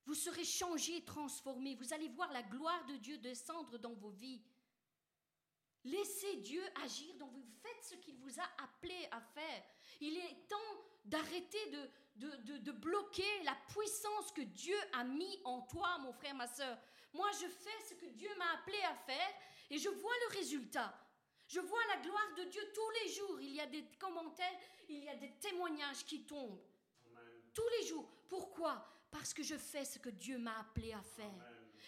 [0.07, 4.41] vous serez changés, transformés, vous allez voir la gloire de Dieu descendre dans vos vies.
[5.85, 9.63] Laissez Dieu agir dans vous, faites ce qu'il vous a appelé à faire.
[10.01, 10.57] Il est temps
[11.05, 16.35] d'arrêter de, de, de, bloquer la puissance que Dieu a mis en toi, mon frère,
[16.35, 16.79] ma soeur.
[17.13, 19.29] Moi, je fais ce que Dieu m'a appelé à faire
[19.69, 20.99] et je vois le résultat.
[21.47, 23.41] Je vois la gloire de Dieu tous les jours.
[23.41, 24.59] Il y a des commentaires,
[24.89, 26.63] il y a des témoignages qui tombent.
[27.53, 28.09] Tous les jours.
[28.29, 28.85] Pourquoi?
[29.11, 31.31] Parce que je fais ce que Dieu m'a appelé à faire.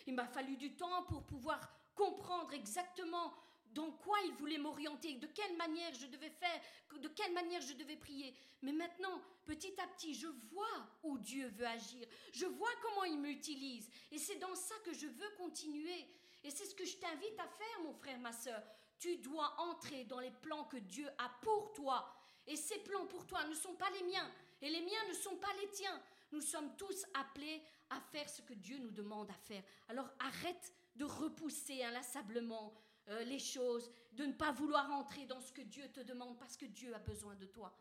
[0.07, 3.35] Il m'a fallu du temps pour pouvoir comprendre exactement
[3.77, 6.61] dans quoi il voulait m'orienter, de quelle manière je devais faire,
[6.99, 8.35] de quelle manière je devais prier?
[8.63, 13.19] Mais maintenant, petit à petit, je vois où Dieu veut agir, je vois comment il
[13.19, 13.91] m'utilise.
[14.11, 16.09] Et c'est dans ça que je veux continuer.
[16.43, 18.63] Et c'est ce que je t'invite à faire, mon frère, ma soeur.
[18.99, 22.11] Tu dois entrer dans les plans que Dieu a pour toi.
[22.47, 24.33] Et ces plans pour toi ne sont pas les miens.
[24.63, 26.03] Et les miens ne sont pas les tiens.
[26.33, 29.63] Nous sommes tous appelés à faire ce que Dieu nous demande à faire.
[29.89, 32.73] Alors arrête de repousser inlassablement
[33.09, 36.57] euh, les choses, de ne pas vouloir entrer dans ce que Dieu te demande parce
[36.57, 37.77] que Dieu a besoin de toi.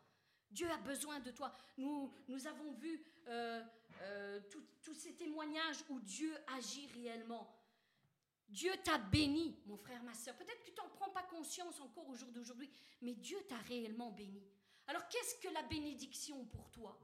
[0.50, 1.52] Dieu a besoin de toi.
[1.76, 3.62] Nous, nous avons vu euh,
[4.02, 4.40] euh,
[4.82, 7.52] tous ces témoignages où Dieu agit réellement.
[8.48, 10.36] Dieu t'a béni, mon frère, ma soeur.
[10.36, 12.70] Peut-être que tu n'en prends pas conscience encore au jour d'aujourd'hui,
[13.02, 14.42] mais Dieu t'a réellement béni.
[14.86, 16.96] Alors qu'est-ce que la bénédiction pour toi?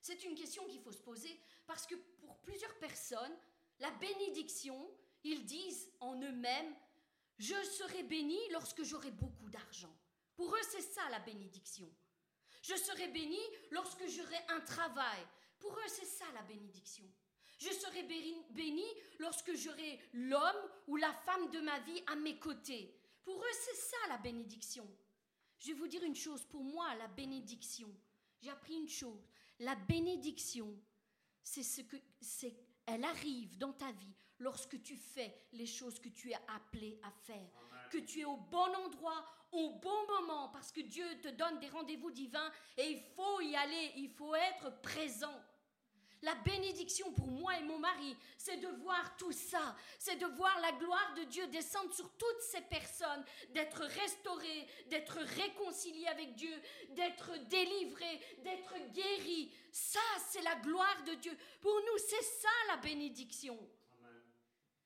[0.00, 3.36] C'est une question qu'il faut se poser parce que pour plusieurs personnes,
[3.78, 4.90] la bénédiction,
[5.24, 6.74] ils disent en eux-mêmes,
[7.38, 9.94] je serai béni lorsque j'aurai beaucoup d'argent.
[10.34, 11.90] Pour eux, c'est ça la bénédiction.
[12.62, 15.26] Je serai béni lorsque j'aurai un travail.
[15.58, 17.04] Pour eux, c'est ça la bénédiction.
[17.58, 18.84] Je serai béni
[19.18, 22.96] lorsque j'aurai l'homme ou la femme de ma vie à mes côtés.
[23.22, 24.88] Pour eux, c'est ça la bénédiction.
[25.58, 27.88] Je vais vous dire une chose, pour moi, la bénédiction,
[28.40, 29.28] j'ai appris une chose.
[29.60, 30.76] La bénédiction,
[31.44, 36.08] c'est ce que c'est elle arrive dans ta vie lorsque tu fais les choses que
[36.08, 37.48] tu es appelé à faire.
[37.90, 41.68] Que tu es au bon endroit, au bon moment, parce que Dieu te donne des
[41.68, 45.42] rendez-vous divins et il faut y aller, il faut être présent.
[46.22, 50.56] La bénédiction pour moi et mon mari, c'est de voir tout ça, c'est de voir
[50.60, 56.54] la gloire de Dieu descendre sur toutes ces personnes, d'être restaurées, d'être réconciliées avec Dieu,
[56.90, 59.52] d'être délivrées, d'être guéries.
[59.72, 61.36] Ça, c'est la gloire de Dieu.
[61.60, 63.58] Pour nous, c'est ça la bénédiction.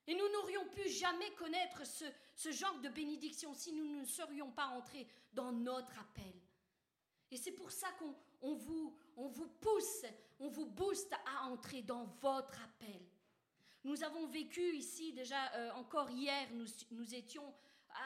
[0.07, 2.05] Et nous n'aurions pu jamais connaître ce,
[2.35, 6.33] ce genre de bénédiction si nous ne serions pas entrés dans notre appel.
[7.31, 10.05] Et c'est pour ça qu'on on vous, on vous pousse,
[10.39, 13.03] on vous booste à entrer dans votre appel.
[13.85, 17.55] Nous avons vécu ici déjà euh, encore hier, nous, nous, étions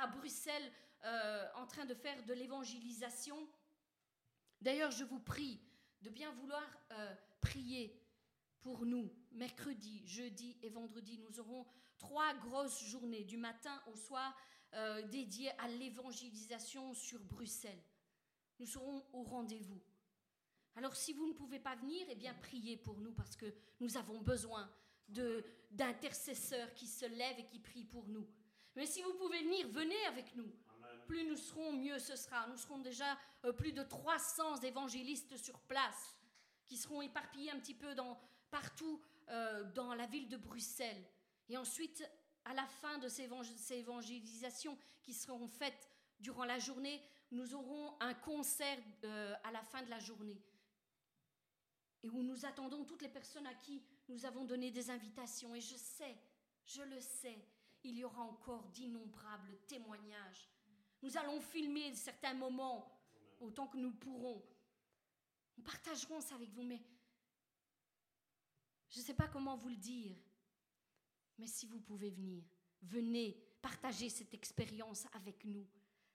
[0.02, 0.70] à Bruxelles
[1.04, 3.48] euh, en train de faire de l'évangélisation.
[4.60, 5.60] D'ailleurs, je vous prie
[6.02, 7.98] de bien vouloir euh, prier
[8.60, 9.10] pour nous.
[9.32, 11.66] Mercredi, jeudi et vendredi, nous aurons
[12.00, 14.36] trois grosses journées du matin au soir
[15.10, 17.82] dédiées à l'évangélisation sur Bruxelles.
[18.58, 19.80] Nous serons au rendez-vous.
[20.76, 23.96] Alors si vous ne pouvez pas venir, eh bien priez pour nous parce que nous
[23.96, 24.70] avons besoin
[25.70, 28.26] d'intercesseurs qui se lèvent et qui prient pour nous.
[28.76, 30.50] Mais si vous pouvez venir, venez avec nous.
[31.06, 32.46] Plus nous serons, mieux ce sera.
[32.48, 36.16] Nous serons déjà euh, plus de 300 évangélistes sur place
[36.66, 38.20] qui seront éparpillés un petit peu dans,
[38.50, 41.04] partout euh, dans la ville de Bruxelles.
[41.50, 42.08] Et ensuite,
[42.44, 43.28] à la fin de ces,
[43.72, 45.90] évangélisations qui seront faites
[46.20, 50.40] durant la journée, nous aurons un concert euh, à la fin de la journée
[52.04, 55.52] et où nous attendons toutes les personnes à qui nous avons donné des invitations.
[55.56, 56.16] Et je sais,
[56.64, 57.44] je le sais,
[57.82, 60.48] il y aura encore d'innombrables témoignages.
[61.02, 62.96] Nous allons filmer certains moments
[63.40, 64.40] autant que nous pourrons.
[65.56, 66.80] Nous partagerons ça avec vous, mais
[68.88, 70.16] je ne sais pas comment vous le dire.
[71.40, 72.44] Mais si vous pouvez venir,
[72.82, 75.66] venez partager cette expérience avec nous.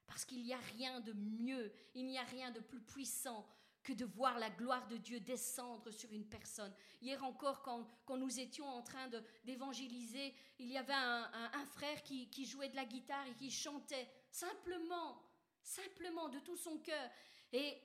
[0.06, 3.44] Parce qu'il n'y a rien de mieux, il n'y a rien de plus puissant
[3.82, 6.72] que de voir la gloire de Dieu descendre sur une personne.
[7.02, 9.10] Hier encore, quand, nous étions en train
[9.44, 15.20] d'évangéliser, il y avait un, frère qui, jouait de la guitare et qui chantait simplement,
[15.64, 17.10] simplement de tout son cœur.
[17.52, 17.82] Et,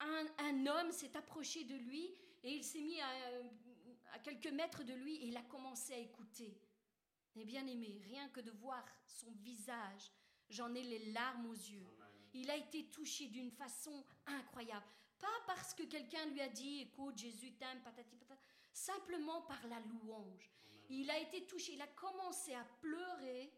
[0.00, 3.08] un, un homme s'est approché de lui et il s'est mis à,
[4.14, 6.58] à, quelques mètres de lui et il a commencé à écouter.
[7.36, 10.12] Et bien aimé, rien que de voir son visage,
[10.48, 11.86] j'en ai les larmes aux yeux
[12.34, 14.86] il a été touché d'une façon incroyable.
[15.18, 18.40] Pas parce que quelqu'un lui a dit, écoute, Jésus t'aime, patati patata.
[18.72, 20.50] simplement par la louange.
[20.90, 23.52] Il a été touché, il a commencé à pleurer.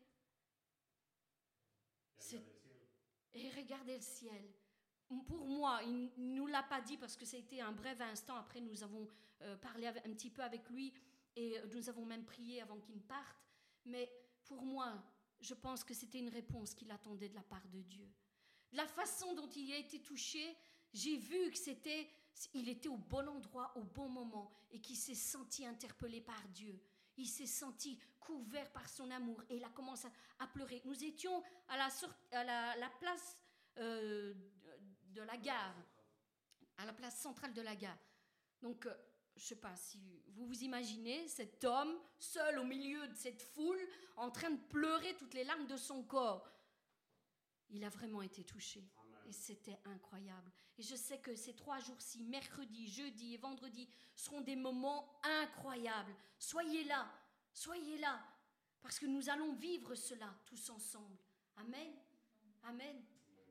[3.35, 4.51] Et regarder le ciel.
[5.27, 8.37] Pour moi, il ne nous l'a pas dit parce que c'était un bref instant.
[8.37, 9.09] Après, nous avons
[9.43, 10.93] euh, parlé un petit peu avec lui
[11.37, 13.37] et nous avons même prié avant qu'il parte.
[13.85, 14.11] Mais
[14.45, 15.03] pour moi,
[15.41, 18.09] je pense que c'était une réponse qu'il attendait de la part de Dieu.
[18.73, 20.57] La façon dont il a été touché,
[20.93, 22.11] j'ai vu que c'était,
[22.55, 26.81] il était au bon endroit, au bon moment, et qu'il s'est senti interpellé par Dieu.
[27.17, 30.09] Il s'est senti couvert par son amour et il a commencé
[30.39, 30.83] à, pleurer.
[30.85, 31.89] Nous étions à la,
[32.33, 33.37] à la, place
[33.79, 34.35] euh,
[35.05, 35.77] de, la gare,
[36.79, 37.99] à la place centrale de la gare.
[38.61, 38.95] Donc, euh,
[39.37, 43.43] je ne sais pas si vous vous imaginez cet homme seul au milieu de cette
[43.43, 43.81] foule
[44.17, 46.51] en train de pleurer toutes les larmes de son corps.
[47.71, 48.83] Il a vraiment été touché.
[49.27, 50.51] Et c'était incroyable.
[50.79, 56.15] Et je sais que ces trois jours-ci, mercredi, jeudi et vendredi, seront des moments incroyables.
[56.39, 57.11] Soyez là,
[57.53, 58.25] soyez là,
[58.81, 61.19] parce que nous allons vivre cela tous ensemble.
[61.57, 61.93] Amen.
[62.63, 63.03] Amen.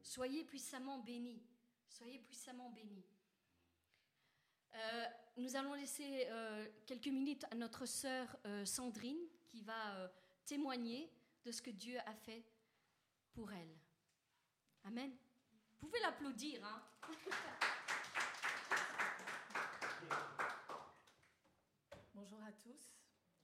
[0.01, 1.43] Soyez puissamment bénis.
[1.89, 3.03] Soyez puissamment bénis.
[4.75, 5.05] Euh,
[5.37, 10.11] nous allons laisser euh, quelques minutes à notre sœur euh, Sandrine qui va
[10.45, 11.09] témoigner
[11.45, 12.43] de ce que Dieu a fait
[13.33, 13.73] pour elle.
[14.83, 15.15] Amen.
[15.79, 16.61] Vous pouvez l'applaudir.
[16.65, 16.83] Hein
[22.13, 22.97] Bonjour à tous,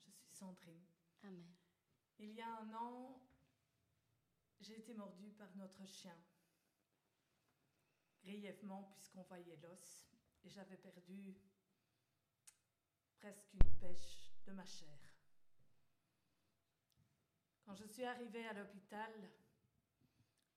[0.05, 0.83] je suis Sandrine.
[1.23, 1.53] Amen.
[2.19, 3.21] Il y a un an,
[4.59, 6.17] j'ai été mordue par notre chien.
[8.21, 10.10] Grièvement, puisqu'on voyait l'os,
[10.43, 11.35] et j'avais perdu
[13.19, 14.97] presque une pêche de ma chair.
[17.63, 19.13] Quand je suis arrivée à l'hôpital,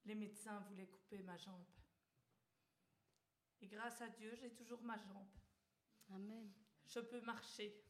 [0.04, 1.66] les médecins voulaient couper ma jambe.
[3.60, 5.28] Et grâce à Dieu, j'ai toujours ma jambe.
[6.10, 6.52] Amen.
[6.86, 7.82] Je peux marcher.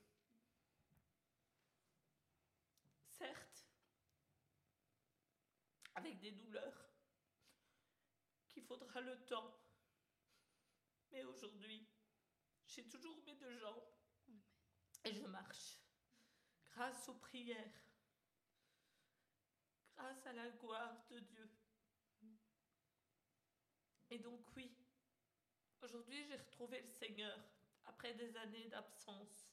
[3.07, 3.67] Certes,
[5.95, 6.89] avec des douleurs
[8.49, 9.64] qu'il faudra le temps.
[11.15, 11.89] Mais aujourd'hui,
[12.67, 13.89] j'ai toujours mes deux jambes.
[15.05, 15.79] Et je marche.
[16.73, 17.81] Grâce aux prières.
[19.97, 21.51] Grâce à la gloire de Dieu.
[24.11, 24.77] Et donc oui,
[25.83, 27.37] aujourd'hui j'ai retrouvé le Seigneur
[27.85, 29.49] après des années d'absence.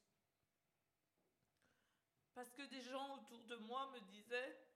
[2.33, 4.67] Parce que des gens autour de moi me disaient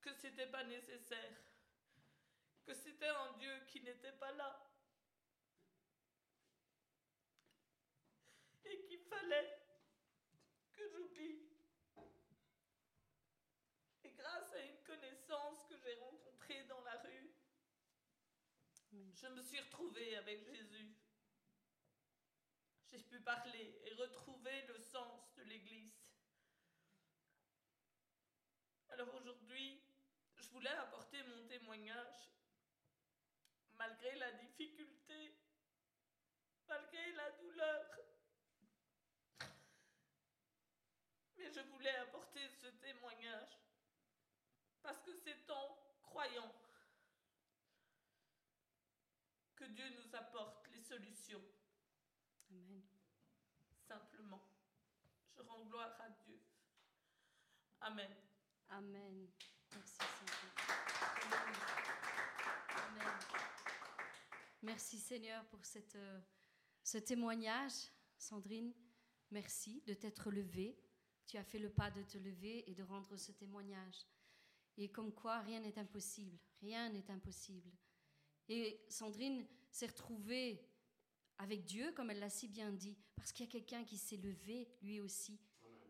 [0.00, 1.36] que c'était pas nécessaire,
[2.64, 4.64] que c'était un Dieu qui n'était pas là.
[8.64, 9.58] Et qu'il fallait
[10.72, 11.48] que j'oublie.
[14.04, 17.34] Et grâce à une connaissance que j'ai rencontrée dans la rue,
[18.90, 20.94] je me suis retrouvée avec Jésus.
[22.90, 25.92] J'ai pu parler et retrouver le sens de l'Église.
[28.90, 29.82] Alors aujourd'hui,
[30.36, 32.30] je voulais apporter mon témoignage,
[33.74, 35.36] malgré la difficulté,
[36.66, 37.98] malgré la douleur.
[41.36, 43.58] Mais je voulais apporter ce témoignage
[44.82, 46.52] parce que c'est en croyant
[49.54, 51.42] que Dieu nous apporte les solutions.
[52.50, 52.82] Amen.
[53.86, 54.42] Simplement,
[55.36, 56.40] je rends gloire à Dieu.
[57.80, 58.14] Amen.
[58.68, 59.28] Amen.
[59.72, 60.54] Merci Seigneur.
[62.76, 63.14] Amen.
[64.62, 66.20] Merci Seigneur pour cette, euh,
[66.82, 67.90] ce témoignage.
[68.18, 68.74] Sandrine,
[69.30, 70.76] merci de t'être levée.
[71.28, 74.06] Tu as fait le pas de te lever et de rendre ce témoignage.
[74.76, 76.36] Et comme quoi, rien n'est impossible.
[76.60, 77.70] Rien n'est impossible.
[78.48, 80.66] Et Sandrine s'est retrouvée
[81.36, 84.16] avec Dieu, comme elle l'a si bien dit, parce qu'il y a quelqu'un qui s'est
[84.16, 85.38] levé, lui aussi,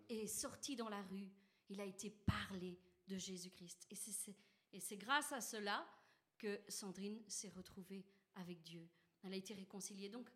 [0.08, 1.30] et est sorti dans la rue.
[1.68, 3.86] Il a été parlé de Jésus-Christ.
[4.72, 5.86] Et c'est grâce à cela
[6.36, 8.88] que Sandrine s'est retrouvée avec Dieu.
[9.22, 10.08] Elle a été réconciliée.
[10.08, 10.28] Donc,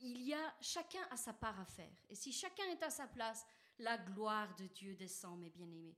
[0.00, 1.92] il y a chacun à sa part à faire.
[2.08, 3.46] Et si chacun est à sa place,
[3.82, 5.96] la gloire de Dieu descend, mes bien-aimés.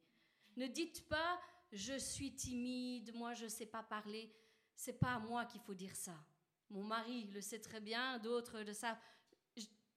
[0.57, 1.41] Ne dites pas,
[1.73, 4.33] je suis timide, moi je ne sais pas parler
[4.77, 6.17] c'est pas à moi qu'il faut dire ça.
[6.71, 8.99] Mon mari le sait très bien, d'autres de ça.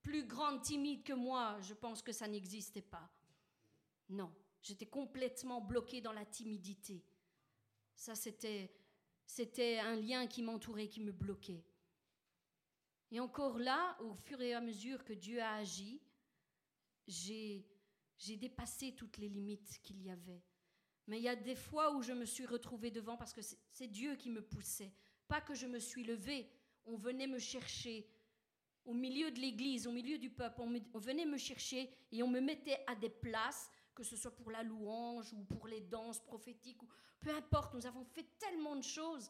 [0.03, 3.11] Plus grande timide que moi, je pense que ça n'existait pas.
[4.09, 7.03] Non, j'étais complètement bloquée dans la timidité.
[7.95, 8.71] Ça, c'était,
[9.25, 11.65] c'était un lien qui m'entourait, qui me bloquait.
[13.11, 16.01] Et encore là, au fur et à mesure que Dieu a agi,
[17.07, 17.65] j'ai,
[18.17, 20.43] j'ai dépassé toutes les limites qu'il y avait.
[21.07, 23.87] Mais il y a des fois où je me suis retrouvée devant parce que c'est
[23.87, 24.93] Dieu qui me poussait.
[25.27, 26.49] Pas que je me suis levée,
[26.85, 28.09] on venait me chercher.
[28.85, 30.61] au milieu de l'église, au milieu du peuple.
[30.61, 34.49] On, venait me chercher et on me mettait à des places, que ce soit pour
[34.49, 36.87] la louange ou pour les danses prophétiques, ou
[37.19, 37.73] peu importe.
[37.73, 39.29] Nous avons fait tellement de choses.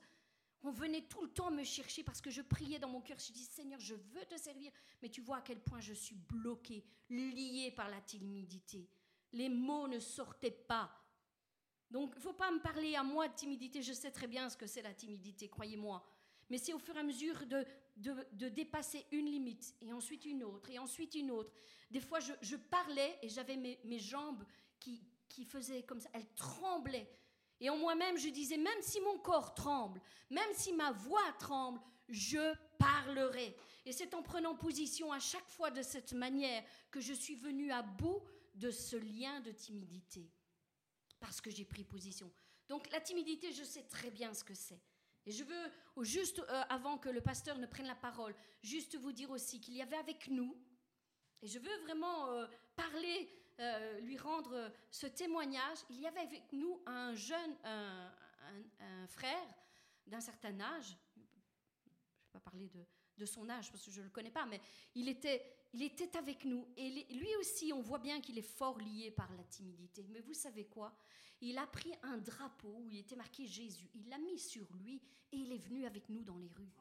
[0.64, 3.20] On venait tout le temps me chercher parce que je priais dans mon cœur.
[3.20, 6.16] Je dis Seigneur, je veux te servir, mais tu vois à quel point je suis
[6.16, 8.90] bloquée, liée par la timidité.
[9.34, 10.92] Les mots ne sortaient pas.
[11.92, 13.82] Donc, il ne faut pas me parler à moi de timidité.
[13.82, 16.06] Je sais très bien ce que c'est la timidité, croyez-moi.
[16.50, 17.66] Mais c'est au fur et à mesure de,
[17.98, 21.52] de, dépasser une limite, et ensuite une autre, et ensuite une autre.
[21.92, 24.44] Des fois, je, parlais et j'avais mes, mes, jambes
[24.80, 27.10] qui, qui faisaient comme ça, elles tremblaient.
[27.60, 31.80] Et en moi-même, je disais, même si mon corps tremble, même si ma voix tremble,
[32.08, 33.56] je parlerai.
[33.86, 37.72] Et c'est en prenant position à chaque fois de cette manière que je suis venue
[37.72, 38.22] à bout
[38.56, 40.30] de ce lien de timidité.
[41.20, 42.32] Parce que j'ai pris position.
[42.68, 44.82] Donc la timidité, je sais très bien ce que c'est.
[45.26, 49.12] Et je veux, juste euh, avant que le pasteur ne prenne la parole, juste vous
[49.12, 50.56] dire aussi qu'il y avait avec nous,
[51.42, 53.30] et je veux vraiment euh, parler,
[53.60, 58.12] euh, lui rendre ce témoignage, il y avait avec nous un jeune, un,
[59.08, 59.48] frère
[60.06, 62.86] d'un certain âge, je ne vais pas parler de,
[63.18, 64.62] de, son âge parce que je ne le connais pas, mais
[64.96, 65.44] il était,
[65.74, 66.68] il était avec nous.
[66.78, 70.06] Et lui aussi, on voit bien qu'il est fort lié par la timidité.
[70.10, 70.96] Mais vous savez quoi?
[71.42, 75.02] Il a pris un drapeau où il était marqué Jésus, il l'a mis sur lui
[75.32, 76.72] et il est venu avec nous dans les rues.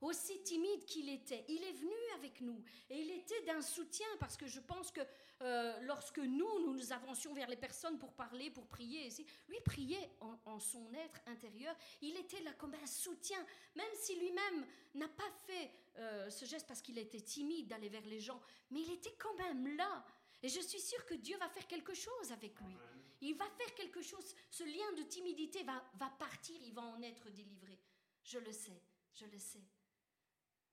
[0.00, 4.36] Aussi timide qu'il était, il est venu avec nous et il était d'un soutien parce
[4.36, 5.00] que je pense que
[5.42, 9.10] euh, lorsque nous, nous nous avancions vers les personnes pour parler, pour prier,
[9.48, 14.66] lui priait en, son être intérieur, il était là comme un soutien, même si lui-même
[14.94, 18.80] n'a pas fait euh, ce geste parce qu'il était timide d'aller vers les gens, mais
[18.80, 20.04] il était quand même là.
[20.42, 22.76] Et je suis sûre que Dieu va faire quelque chose avec lui.
[23.20, 24.34] Il va faire quelque chose.
[24.50, 27.78] Ce lien de timidité va, va partir, il va en être délivré.
[28.22, 28.82] Je le sais,
[29.12, 29.64] je le sais.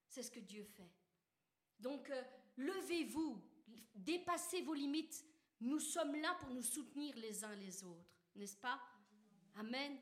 [0.08, 0.92] C'est ce que Dieu fait.
[1.80, 2.24] Donc, euh,
[2.58, 3.42] levez-vous,
[3.96, 5.26] dépassez vos limites.
[5.62, 8.80] Nous sommes là pour nous soutenir les uns les autres, n'est-ce pas?
[9.56, 9.98] Amen.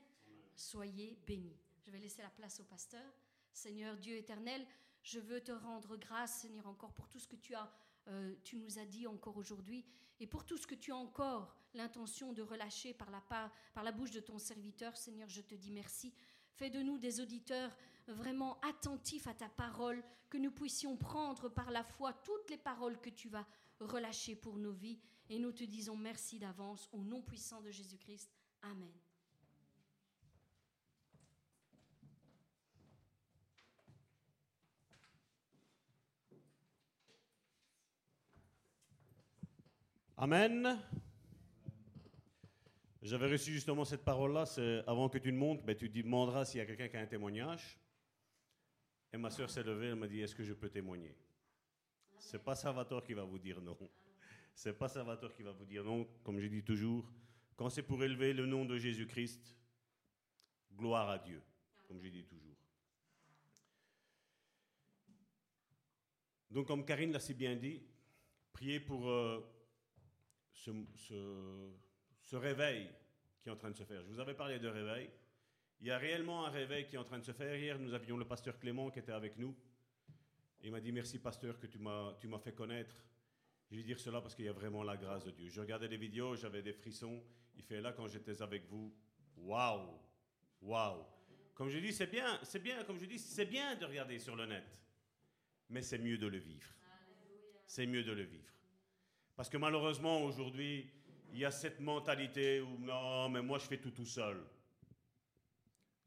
[0.56, 1.60] Soyez bénis.
[1.82, 3.14] Je vais laisser la place au pasteur.
[3.54, 4.66] Seigneur Dieu éternel,
[5.04, 7.72] je veux te rendre grâce, Seigneur, encore pour tout ce que tu as,
[8.08, 9.86] euh, tu nous as dit encore aujourd'hui,
[10.20, 13.22] et pour tout ce que tu as encore l'intention de relâcher par la,
[13.74, 16.14] par la bouche de ton serviteur, Seigneur, je te dis merci.
[16.54, 17.76] Fais de nous des auditeurs
[18.08, 23.00] vraiment attentifs à ta parole, que nous puissions prendre par la foi toutes les paroles
[23.00, 23.46] que tu vas
[23.80, 25.00] relâcher pour nos vies.
[25.30, 28.32] Et nous te disons merci d'avance au nom puissant de Jésus-Christ.
[28.62, 28.92] Amen.
[40.18, 40.80] Amen.
[43.02, 46.60] J'avais reçu justement cette parole-là, c'est avant que tu ne montes, ben, tu demanderas s'il
[46.60, 47.81] y a quelqu'un qui a un témoignage.
[49.14, 51.16] Et ma soeur s'est levée, elle m'a dit, est-ce que je peux témoigner?
[52.18, 53.78] C'est pas Salvatore qui va vous dire non.
[54.54, 57.12] C'est pas Salvatore qui va vous dire non, comme je dis toujours.
[57.56, 59.58] Quand c'est pour élever le nom de Jésus-Christ,
[60.76, 61.42] gloire à Dieu,
[61.88, 62.56] comme je dis toujours.
[66.50, 67.82] Donc, comme Karine l'a si bien dit,
[68.52, 69.40] priez pour euh,
[70.54, 72.90] ce, réveil
[73.42, 74.04] qui est en train de se faire.
[74.04, 75.10] Je vous avais parlé de réveil.
[75.82, 77.56] Il y a réellement un réveil qui est en train de se faire.
[77.56, 79.56] Hier, nous avions le pasteur Clément qui était avec nous.
[80.62, 82.14] Il m'a dit Merci, pasteur, que tu m'as,
[82.44, 82.96] fait connaître.
[83.72, 85.50] Je vais dire cela parce qu'il y a vraiment la grâce de Dieu.
[85.50, 87.24] Je regardais des vidéos, j'avais des frissons.
[87.56, 88.94] Il fait là quand j'étais avec vous.
[89.38, 90.00] Waouh
[90.62, 91.04] Waouh
[91.56, 94.36] Comme je dis, c'est bien, c'est bien, comme je dis, c'est bien de regarder sur
[94.36, 94.80] le net.
[95.70, 96.68] Mais c'est mieux de le vivre.
[97.66, 98.54] C'est mieux de le vivre.
[99.36, 100.92] Parce que malheureusement, aujourd'hui,
[101.32, 104.46] il y a cette mentalité où non, mais moi je fais tout tout seul.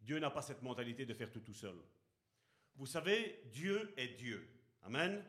[0.05, 1.77] Dieu n'a pas cette mentalité de faire tout tout seul.
[2.77, 4.47] Vous savez, Dieu est Dieu.
[4.83, 5.25] Amen.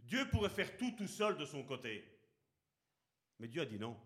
[0.00, 2.04] Dieu pourrait faire tout tout seul de son côté.
[3.38, 3.98] Mais Dieu a dit non.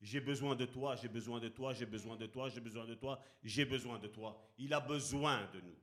[0.00, 2.94] J'ai besoin de toi, j'ai besoin de toi, j'ai besoin de toi, j'ai besoin de
[2.94, 4.40] toi, j'ai besoin de toi.
[4.58, 5.76] Il a besoin de nous.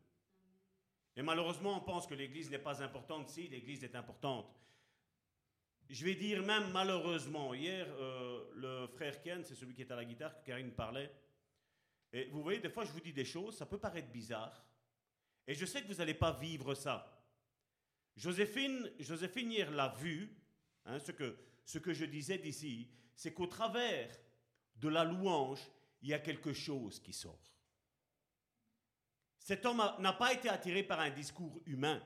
[1.16, 3.30] Et malheureusement, on pense que l'Église n'est pas importante.
[3.30, 4.47] Si, l'Église est importante.
[5.89, 9.95] Je vais dire même malheureusement, hier, euh, le frère Ken, c'est celui qui est à
[9.95, 11.11] la guitare, que Karine parlait.
[12.14, 14.64] Et vous voyez, des fois, je vous dis des choses, ça peut paraître bizarre.
[15.47, 17.20] Et je sais que vous n'allez pas vivre ça.
[18.16, 20.32] Joséphine, Joséphine hier l'a vu,
[20.86, 21.36] hein, ce, que,
[21.66, 24.16] ce que je disais d'ici, c'est qu'au travers
[24.76, 25.68] de la louange,
[26.03, 27.51] il y a quelque chose qui sort.
[29.39, 32.01] Cet homme n'a pas été attiré par un discours humain.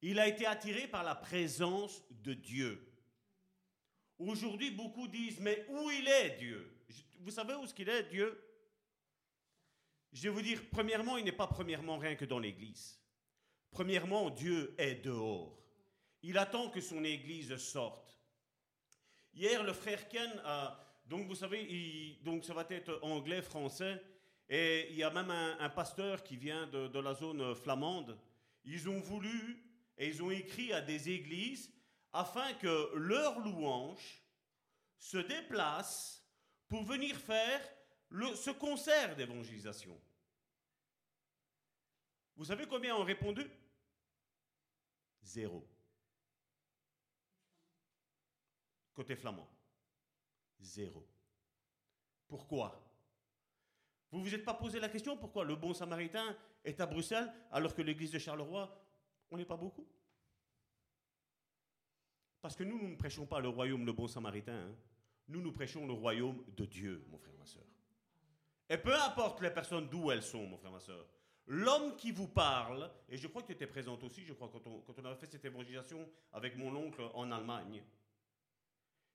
[0.00, 2.84] Il a été attiré par la présence de Dieu.
[4.18, 6.74] Aujourd'hui, beaucoup disent, mais où il est Dieu?
[7.20, 8.47] Vous savez où est-ce qu'il est, Dieu?
[10.12, 12.98] Je vais vous dire, premièrement, il n'est pas premièrement rien que dans l'Église.
[13.70, 15.58] Premièrement, Dieu est dehors.
[16.22, 18.18] Il attend que son Église sorte.
[19.34, 20.84] Hier, le frère Ken a...
[21.06, 24.02] Donc, vous savez, donc ça va être anglais, français.
[24.48, 28.18] Et il y a même un, pasteur qui vient de, de, la zone flamande.
[28.64, 29.62] Ils ont voulu
[29.96, 31.72] et ils ont écrit à des églises
[32.12, 34.22] afin que leur louange
[34.98, 36.26] se déplace
[36.68, 37.60] pour venir faire
[38.10, 39.98] ce concert d'évangélisation.
[42.36, 43.44] Vous savez combien ont répondu?
[45.22, 45.66] Zéro.
[48.94, 49.48] Côté flamand.
[50.60, 51.06] Zéro.
[52.26, 52.84] Pourquoi?
[54.10, 57.74] Vous vous êtes pas posé la question pourquoi le bon samaritain est à Bruxelles alors
[57.74, 58.74] que l'église de Charleroi,
[59.30, 59.86] on n'est pas beaucoup?
[62.40, 64.68] Parce que nous, nous ne prêchons pas le royaume, le bon samaritain.
[64.68, 64.74] Hein.
[65.28, 67.64] Nous, nous prêchons le royaume de Dieu, mon frère, ma soeur.
[68.68, 71.06] Et peu importe les personnes d'où elles sont, mon frère, ma soeur,
[71.46, 74.66] l'homme qui vous parle, et je crois que tu étais présente aussi, je crois, quand
[74.66, 77.82] on, quand avait fait cette évangélisation avec mon oncle en Allemagne,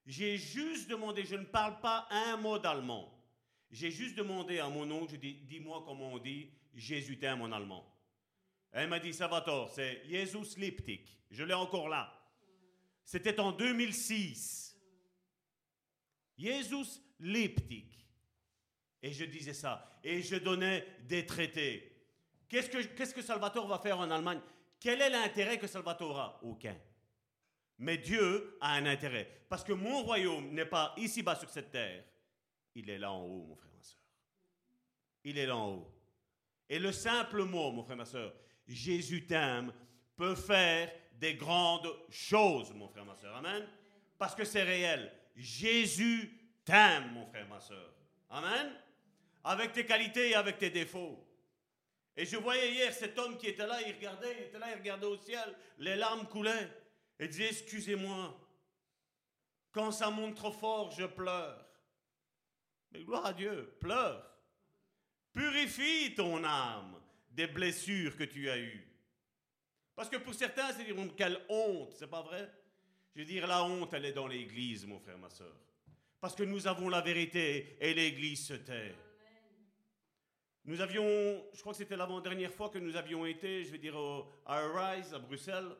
[0.05, 3.13] j'ai juste demandé, je ne parle pas un mot d'allemand.
[3.71, 7.51] J'ai juste demandé à mon oncle, je dis, dis-moi comment on dit Jésus t'aime en
[7.51, 7.89] allemand.
[8.71, 11.19] Elle m'a dit, Salvatore, c'est Jesus Liptik.
[11.29, 12.11] Je l'ai encore là.
[13.03, 14.75] C'était en 2006.
[16.37, 18.02] Jesus Liptik.
[19.03, 19.85] Et je disais ça.
[20.01, 21.91] Et je donnais des traités.
[22.47, 24.39] Qu'est-ce que, que Salvatore va faire en Allemagne?
[24.79, 26.39] Quel est l'intérêt que Salvatore a?
[26.43, 26.75] Aucun.
[27.79, 29.45] Mais Dieu a un intérêt.
[29.49, 32.03] Parce que mon royaume n'est pas ici-bas sur cette terre.
[32.75, 34.01] Il est là en haut, mon frère, ma soeur.
[35.25, 35.93] Il est là en haut.
[36.69, 38.33] Et le simple mot, mon frère, ma soeur,
[38.67, 39.73] Jésus t'aime,
[40.15, 43.35] peut faire des grandes choses, mon frère, ma soeur.
[43.35, 43.67] Amen?
[44.17, 45.11] Parce que c'est réel.
[45.35, 47.93] Jésus t'aime, mon frère, ma soeur.
[48.29, 48.71] Amen?
[49.43, 51.23] Avec tes qualités et avec tes défauts.
[52.15, 54.77] Et je voyais hier cet homme qui était là, il regardait, il était là, il
[54.77, 56.69] regardait au ciel, les larmes coulaient.
[57.19, 58.39] Et disait, excusez-moi,
[59.71, 61.65] quand ça monte trop fort, je pleure.
[62.91, 64.29] Mais gloire à Dieu, pleure.
[65.31, 68.87] Purifie ton âme des blessures que tu as eues.
[69.95, 72.51] Parce que pour certains, c'est dire, quelle honte, c'est pas vrai?
[73.15, 75.55] Je veux dire, la honte, elle est dans l'église, mon frère, ma soeur.
[76.19, 78.95] Parce que nous avons la vérité et l'église se tait.
[80.65, 81.03] Nous avions,
[81.53, 83.97] je crois que c'était l'avant-dernière fois que nous avions été, je vais dire,
[84.45, 85.75] à Arise, à Bruxelles.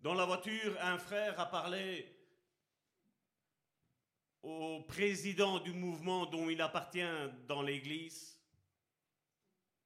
[0.00, 2.14] Dans la voiture, un frère a parlé
[4.42, 7.00] au président du mouvement dont il appartient
[7.48, 8.38] dans l'Église.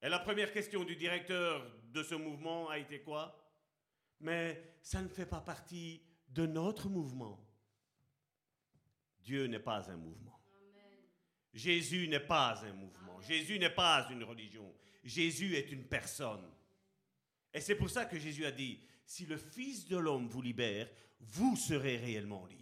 [0.03, 3.49] Et la première question du directeur de ce mouvement a été quoi?
[4.19, 7.41] Mais ça ne fait pas partie de notre mouvement.
[9.21, 10.38] Dieu n'est pas un mouvement.
[11.53, 13.21] Jésus n'est pas un mouvement.
[13.21, 14.75] Jésus n'est pas une religion.
[15.03, 16.45] Jésus est une personne.
[17.53, 20.89] Et c'est pour ça que Jésus a dit, si le Fils de l'homme vous libère,
[21.21, 22.59] vous serez réellement libre.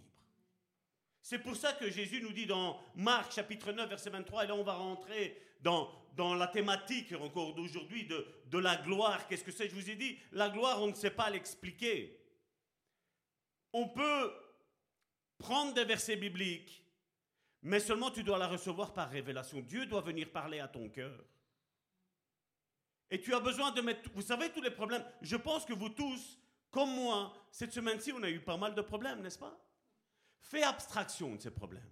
[1.21, 4.55] C'est pour ça que Jésus nous dit dans Marc chapitre 9 verset 23, et là
[4.55, 9.27] on va rentrer dans, dans la thématique encore d'aujourd'hui de, de la gloire.
[9.27, 9.67] Qu'est-ce que c'est?
[9.67, 12.17] Je vous ai dit, la gloire, on ne sait pas l'expliquer.
[13.73, 14.33] On peut
[15.37, 16.81] prendre des versets bibliques,
[17.61, 19.61] mais seulement tu dois la recevoir par révélation.
[19.61, 21.23] Dieu doit venir parler à ton cœur.
[23.09, 25.03] Et tu as besoin de mettre, vous savez, tous les problèmes.
[25.21, 26.39] Je pense que vous tous,
[26.71, 29.57] comme moi, cette semaine-ci, on a eu pas mal de problèmes, n'est-ce pas?
[30.41, 31.89] Fais abstraction de ces problèmes.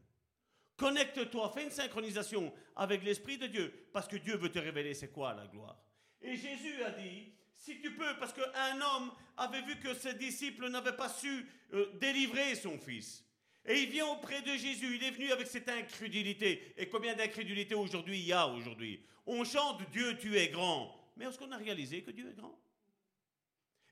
[0.77, 5.11] Connecte-toi, fais une synchronisation avec l'Esprit de Dieu, parce que Dieu veut te révéler c'est
[5.11, 5.81] quoi la gloire.
[6.21, 10.69] Et Jésus a dit, si tu peux, parce qu'un homme avait vu que ses disciples
[10.69, 13.23] n'avaient pas su euh, délivrer son fils.
[13.65, 16.73] Et il vient auprès de Jésus, il est venu avec cette incrédulité.
[16.77, 19.01] Et combien d'incrédulité aujourd'hui il y a aujourd'hui?
[19.25, 20.95] On chante Dieu, tu es grand.
[21.17, 22.59] Mais est-ce qu'on a réalisé que Dieu est grand?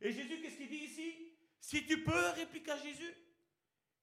[0.01, 1.13] Et Jésus, qu'est-ce qu'il dit ici?
[1.59, 3.13] Si tu peux, répliqua Jésus.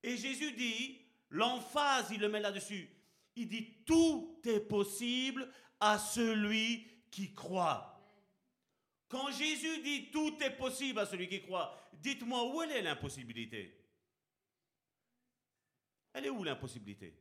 [0.03, 0.99] Et Jésus dit,
[1.29, 2.89] l'emphase, il le met là-dessus.
[3.37, 5.49] Il dit, tout est possible
[5.79, 7.91] à celui qui croit.
[9.09, 13.77] Quand Jésus dit tout est possible à celui qui croit, dites-moi où est l'impossibilité?
[16.13, 17.15] Elle est où l'impossibilité?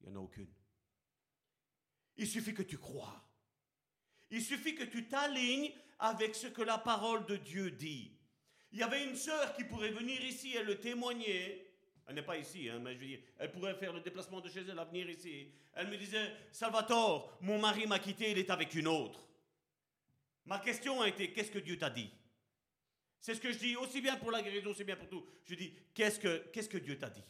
[0.00, 0.52] Il n'y en a aucune.
[2.16, 3.24] Il suffit que tu crois.
[4.30, 8.12] Il suffit que tu t'alignes avec ce que la parole de Dieu dit.
[8.72, 11.66] Il y avait une sœur qui pourrait venir ici et le témoigner.
[12.06, 14.48] Elle n'est pas ici, hein, mais je veux dire, elle pourrait faire le déplacement de
[14.48, 15.48] chez elle à venir ici.
[15.74, 19.28] Elle me disait, Salvatore, mon mari m'a quitté, il est avec une autre.
[20.44, 22.10] Ma question a été, qu'est-ce que Dieu t'a dit?
[23.20, 25.24] C'est ce que je dis, aussi bien pour la guérison, aussi bien pour tout.
[25.44, 27.22] Je dis, qu'est-ce que, qu'est-ce que Dieu t'a dit?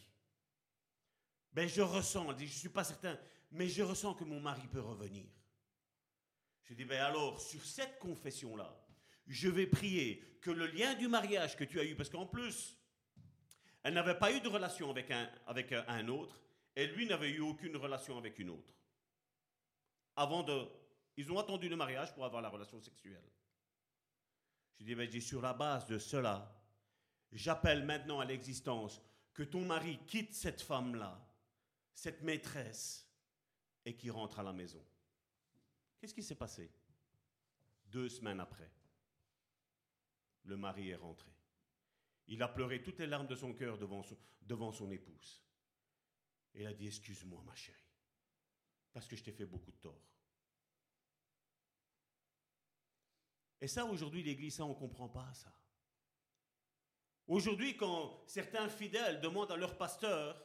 [1.53, 3.17] Ben, je ressens, je ne suis pas certain,
[3.51, 5.25] mais je ressens que mon mari peut revenir.
[6.63, 8.73] Je dis, ben alors, sur cette confession-là,
[9.27, 12.77] je vais prier que le lien du mariage que tu as eu, parce qu'en plus,
[13.83, 16.39] elle n'avait pas eu de relation avec un, avec un autre,
[16.75, 18.73] et lui n'avait eu aucune relation avec une autre.
[20.15, 20.67] Avant de...
[21.17, 23.29] Ils ont attendu le mariage pour avoir la relation sexuelle.
[24.79, 26.57] Je dis, ben, je dis, sur la base de cela,
[27.31, 29.01] j'appelle maintenant à l'existence
[29.33, 31.21] que ton mari quitte cette femme-là,
[31.93, 33.07] cette maîtresse,
[33.85, 34.83] et qu'il rentre à la maison.
[35.99, 36.71] Qu'est-ce qui s'est passé
[37.85, 38.71] Deux semaines après,
[40.43, 41.31] le mari est rentré.
[42.27, 45.43] Il a pleuré toutes les larmes de son cœur devant son, devant son épouse.
[46.53, 47.79] Et il a dit, excuse-moi ma chérie,
[48.93, 50.11] parce que je t'ai fait beaucoup de tort.
[53.59, 55.53] Et ça, aujourd'hui, l'Église, ça, on ne comprend pas ça.
[57.27, 60.43] Aujourd'hui, quand certains fidèles demandent à leur pasteur,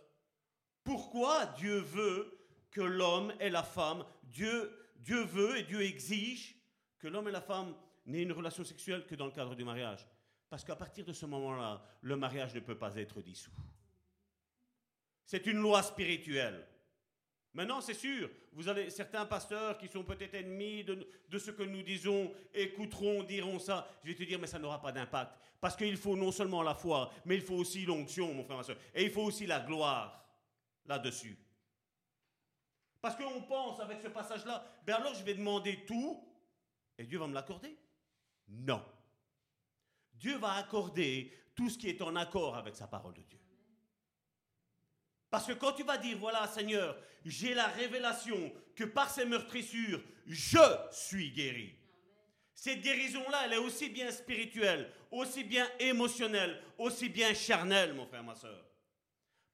[0.87, 2.39] pourquoi Dieu veut
[2.71, 6.55] que l'homme et la femme, Dieu, Dieu veut et Dieu exige
[6.99, 7.75] que l'homme et la femme
[8.07, 10.07] n'aient une relation sexuelle que dans le cadre du mariage.
[10.49, 13.51] Parce qu'à partir de ce moment-là, le mariage ne peut pas être dissous.
[15.27, 16.65] C'est une loi spirituelle.
[17.53, 21.65] Maintenant, c'est sûr, vous avez certains pasteurs qui sont peut-être ennemis de, de, ce que
[21.65, 23.89] nous disons, écouteront, diront ça.
[24.05, 25.33] Je vais te dire, mais ça n'aura pas d'impact.
[25.61, 28.63] Parce qu'il faut non seulement la foi, mais il faut aussi l'onction, mon frère, ma
[28.63, 28.77] soeur.
[28.95, 30.26] Et il faut aussi la gloire
[30.89, 31.39] là-dessus.
[33.01, 36.23] Parce qu'on pense avec ce passage-là, ben alors je vais demander tout
[36.99, 37.77] et Dieu va me l'accorder?
[38.49, 38.85] Non.
[40.15, 43.39] Dieu va accorder tout ce qui est en accord avec sa parole de Dieu.
[45.31, 50.03] Parce que quand tu vas dire, voilà Seigneur, j'ai la révélation que par ces meurtrissures,
[50.27, 50.59] je
[50.91, 51.75] suis guéri.
[52.55, 58.25] Cette guérison-là, elle est aussi bien spirituelle, aussi bien émotionnelle, aussi bien charnelle, mon frère,
[58.25, 58.65] ma soeur.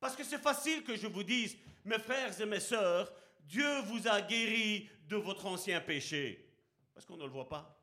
[0.03, 4.09] Parce que c'est facile que je vous dise, mes frères et mes sœurs, Dieu vous
[4.09, 6.45] a guéri de votre ancien péché.
[6.93, 7.81] Parce qu'on ne le voit pas.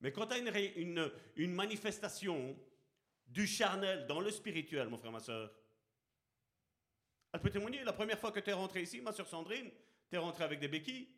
[0.00, 1.10] Mais quand tu as une,
[1.52, 2.56] manifestation
[3.26, 5.52] du charnel dans le spirituel, mon frère, ma soeur,
[7.32, 7.82] elle peut témoigner.
[7.82, 9.68] La première fois que tu es rentré ici, ma soeur Sandrine,
[10.08, 11.08] tu es rentré avec des béquilles.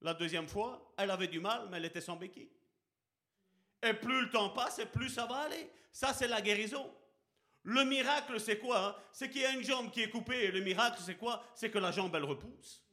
[0.00, 2.50] La deuxième fois, elle avait du mal, mais elle était sans béquilles.
[3.82, 5.70] Et plus le temps passe, et plus ça va aller.
[5.92, 6.90] Ça, c'est la guérison.
[7.64, 8.96] Le miracle, c'est quoi hein?
[9.12, 10.50] C'est qu'il y a une jambe qui est coupée.
[10.50, 11.44] Le miracle, c'est quoi?
[11.54, 12.84] C'est que la jambe, elle repousse.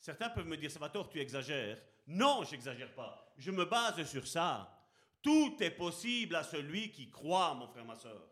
[0.00, 1.80] Certains peuvent me dire, Salvatore, tu exagères.
[2.06, 3.32] Non, j'exagère pas.
[3.36, 4.76] Je me base sur ça.
[5.22, 8.26] Tout est possible à celui qui croit, mon frère, ma soeur.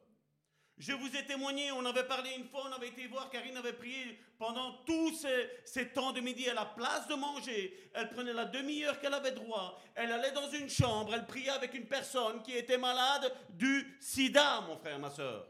[0.79, 3.72] Je vous ai témoigné, on avait parlé une fois, on avait été voir, Karine avait
[3.72, 5.26] prié pendant tous
[5.64, 7.91] ces, temps de midi à la place de manger.
[7.95, 9.83] Elle prenait la demi-heure qu'elle avait droit.
[9.97, 14.61] Elle allait dans une chambre, elle priait avec une personne qui était malade du sida,
[14.61, 15.49] mon frère, ma soeur.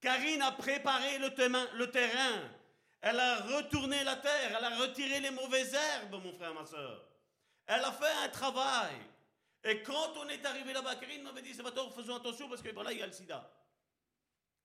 [0.00, 1.34] Karine a préparé le,
[1.90, 2.40] terrain.
[3.00, 7.04] Elle a retourné la terre, elle a retiré les mauvaises herbes, mon frère, ma soeur.
[7.66, 8.94] Elle a fait un travail.
[9.64, 12.92] Et quand on est arrivé là-bas, Karine m'avait dit, Salvatore, faisons attention parce que voilà,
[12.92, 13.50] il y a le sida.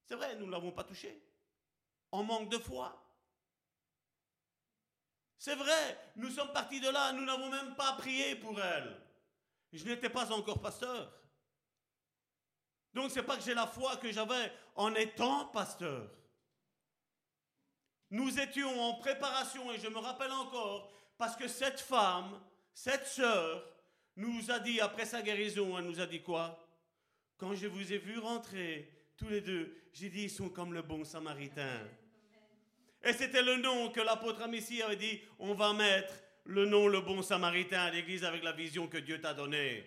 [0.05, 1.21] C'est vrai, nous ne l'avons pas touché.
[2.11, 2.99] En manque de foi.
[5.37, 9.01] C'est vrai, nous sommes partis de là, nous n'avons même pas prié pour elle.
[9.73, 11.11] Je n'étais pas encore pasteur.
[12.93, 16.09] Donc c'est pas que j'ai la foi que j'avais en étant pasteur.
[18.11, 22.39] Nous étions en préparation et je me rappelle encore parce que cette femme,
[22.73, 23.67] cette sœur,
[24.15, 26.63] nous a dit après sa guérison, elle nous a dit quoi
[27.37, 28.89] Quand je vous ai vu rentrer,
[29.23, 31.79] tous les deux, j'ai dit, ils sont comme le bon samaritain.
[33.03, 36.13] Et c'était le nom que l'apôtre Amici avait dit, on va mettre
[36.45, 39.85] le nom le bon samaritain à l'église avec la vision que Dieu t'a donnée.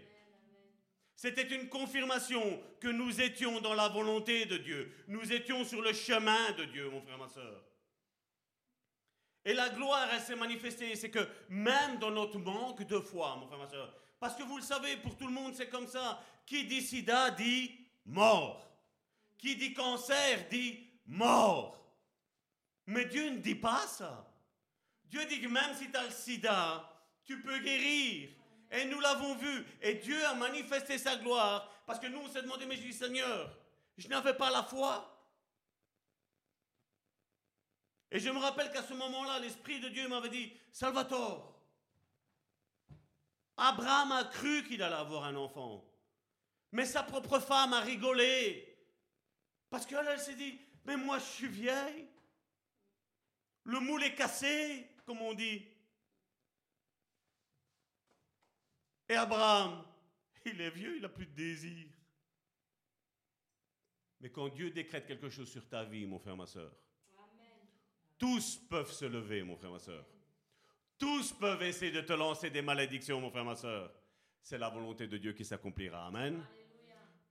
[1.15, 4.93] C'était une confirmation que nous étions dans la volonté de Dieu.
[5.09, 7.63] Nous étions sur le chemin de Dieu, mon frère, ma soeur.
[9.45, 10.95] Et la gloire, elle s'est manifestée.
[10.95, 14.57] C'est que même dans notre manque de foi, mon frère, ma soeur, parce que vous
[14.57, 16.23] le savez, pour tout le monde, c'est comme ça.
[16.47, 17.71] Qui dit sida dit
[18.05, 18.67] mort.
[19.39, 21.77] Qui dit cancer dit mort.
[22.87, 24.27] Mais Dieu ne dit pas ça.
[25.05, 26.93] Dieu dit que même si tu as le sida,
[27.25, 28.31] tu peux guérir.
[28.71, 29.67] Et nous l'avons vu.
[29.81, 31.71] Et Dieu a manifesté sa gloire.
[31.87, 33.57] Parce que nous, on s'est demandé, mais je dis, Seigneur,
[33.97, 35.13] je n'avais pas la foi.
[38.11, 41.55] Et je me rappelle qu'à ce moment-là, l'Esprit de Dieu m'avait dit, Salvatore,
[43.57, 45.85] Abraham a cru qu'il allait avoir un enfant.
[46.73, 48.66] Mais sa propre femme a rigolé.
[49.71, 52.09] Parce qu'elle, elle s'est dit, mais moi je suis vieille.
[53.65, 55.67] Le moule est cassé, comme on dit.
[59.09, 59.85] Et Abraham,
[60.45, 61.89] il est vieux, il n'a plus de désir.
[64.21, 66.73] Mais quand Dieu décrète quelque chose sur ta vie, mon frère, ma soeur,
[68.19, 70.05] tous peuvent se lever, mon frère, ma soeur.
[70.99, 73.93] Tous peuvent essayer de te lancer des malédictions, mon frère, ma soeur.
[74.41, 76.07] C'est la volonté de Dieu qui s'accomplira.
[76.07, 76.43] Amen.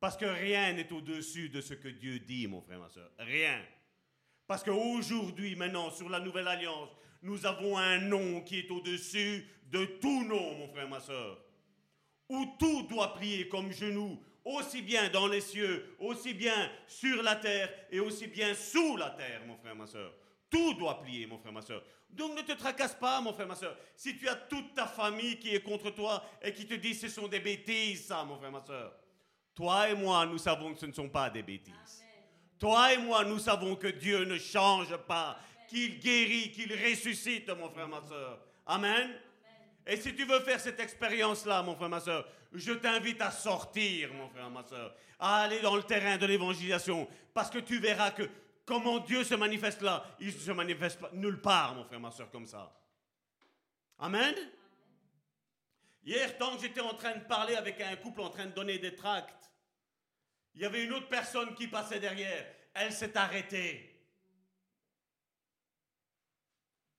[0.06, 3.10] Parce que rien n'est au-dessus de ce que Dieu dit, mon frère, ma soeur.
[3.18, 3.60] Rien.
[4.45, 6.91] Parce qu'aujourd'hui, maintenant, sur la nouvelle alliance,
[7.23, 11.44] nous avons un nom qui est au-dessus de tout nom, mon frère, ma soeur.
[12.30, 17.38] Où tout doit prier comme genou, aussi bien dans les cieux, aussi bien sur la
[17.38, 20.14] terre et aussi bien sous la terre, mon frère, ma soeur.
[20.52, 21.84] Tout doit plier, mon frère, ma soeur.
[22.11, 23.76] Donc ne te tracasse pas, mon frère, ma soeur.
[23.95, 27.07] Si tu as toute ta famille qui est contre toi et qui te dit ce
[27.07, 28.94] sont des bêtises, ça, mon frère, ma soeur.
[29.56, 32.03] Toi et moi, nous savons que ce ne sont pas des bêtises.
[32.60, 37.69] Toi et moi, nous savons que Dieu ne change pas, qu'il guérit, qu'il ressuscite, mon
[37.69, 38.40] frère, ma soeur.
[38.65, 39.11] Amen.
[39.88, 44.14] Et si tu veux faire cette expérience-là, mon frère, ma soeur, je t'invite à sortir,
[44.14, 48.11] mon frère, ma soeur, à aller dans le terrain de l'évangélisation, parce que tu verras
[48.11, 48.30] que
[48.65, 52.30] comment Dieu se manifeste là, il ne se manifeste nulle part, mon frère, ma soeur,
[52.32, 52.73] comme ça.
[53.99, 54.36] Amen.
[56.06, 58.77] Hier, tant que j'étais en train de parler avec un couple en train de donner
[58.77, 59.52] des tracts,
[60.53, 62.45] il y avait une autre personne qui passait derrière.
[62.73, 63.91] Elle s'est arrêtée.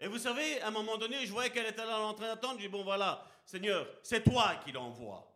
[0.00, 2.58] Et vous savez, à un moment donné, je voyais qu'elle était là en train d'attendre.
[2.58, 5.32] J'ai dit, bon voilà, Seigneur, c'est toi qui l'envoie.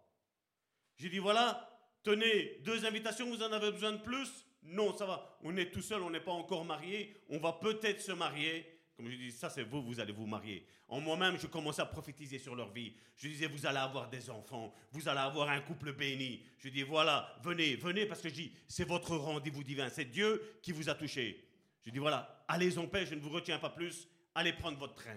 [0.97, 1.71] J'ai dit, voilà,
[2.03, 4.45] tenez, deux invitations, vous en avez besoin de plus?
[4.63, 8.03] Non, ça va, on est tout seul, on n'est pas encore marié, on va peut-être
[8.03, 8.80] se marier.
[9.01, 10.67] Comme je dis, ça c'est vous, vous allez vous marier.
[10.87, 12.93] En moi-même, je commençais à prophétiser sur leur vie.
[13.17, 16.45] Je disais, vous allez avoir des enfants, vous allez avoir un couple béni.
[16.59, 20.59] Je dis, voilà, venez, venez, parce que je dis, c'est votre rendez-vous divin, c'est Dieu
[20.61, 21.43] qui vous a touché.
[21.81, 24.97] Je dis, voilà, allez en paix, je ne vous retiens pas plus, allez prendre votre
[24.97, 25.17] train.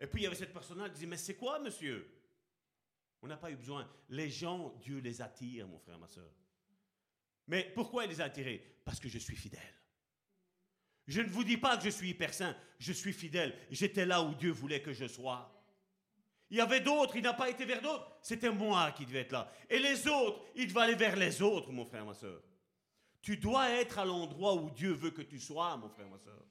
[0.00, 2.12] Et puis il y avait cette personne-là qui disait, mais c'est quoi, monsieur?
[3.22, 3.88] On n'a pas eu besoin.
[4.08, 6.34] Les gens, Dieu les attire, mon frère, ma soeur.
[7.46, 8.60] Mais pourquoi il les a attirés?
[8.84, 9.81] Parce que je suis fidèle.
[11.12, 13.54] Je ne vous dis pas que je suis hyper saint, je suis fidèle.
[13.70, 15.52] J'étais là où Dieu voulait que je sois.
[16.48, 19.32] Il y avait d'autres, il n'a pas été vers d'autres, c'était moi qui devais être
[19.32, 19.52] là.
[19.68, 22.40] Et les autres, il devait aller vers les autres, mon frère, ma soeur.
[23.20, 26.42] Tu dois être à l'endroit où Dieu veut que tu sois, mon frère, ma soeur.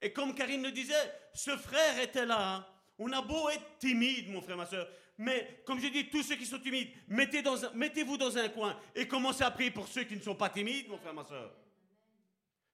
[0.00, 2.68] Et comme Karine le disait, ce frère était là.
[2.98, 4.88] On a beau être timide, mon frère, ma soeur.
[5.16, 9.44] Mais comme je dis, tous ceux qui sont timides, mettez-vous dans, un coin et commencez
[9.44, 11.52] à prier pour ceux qui ne sont pas timides, mon frère, ma soeur.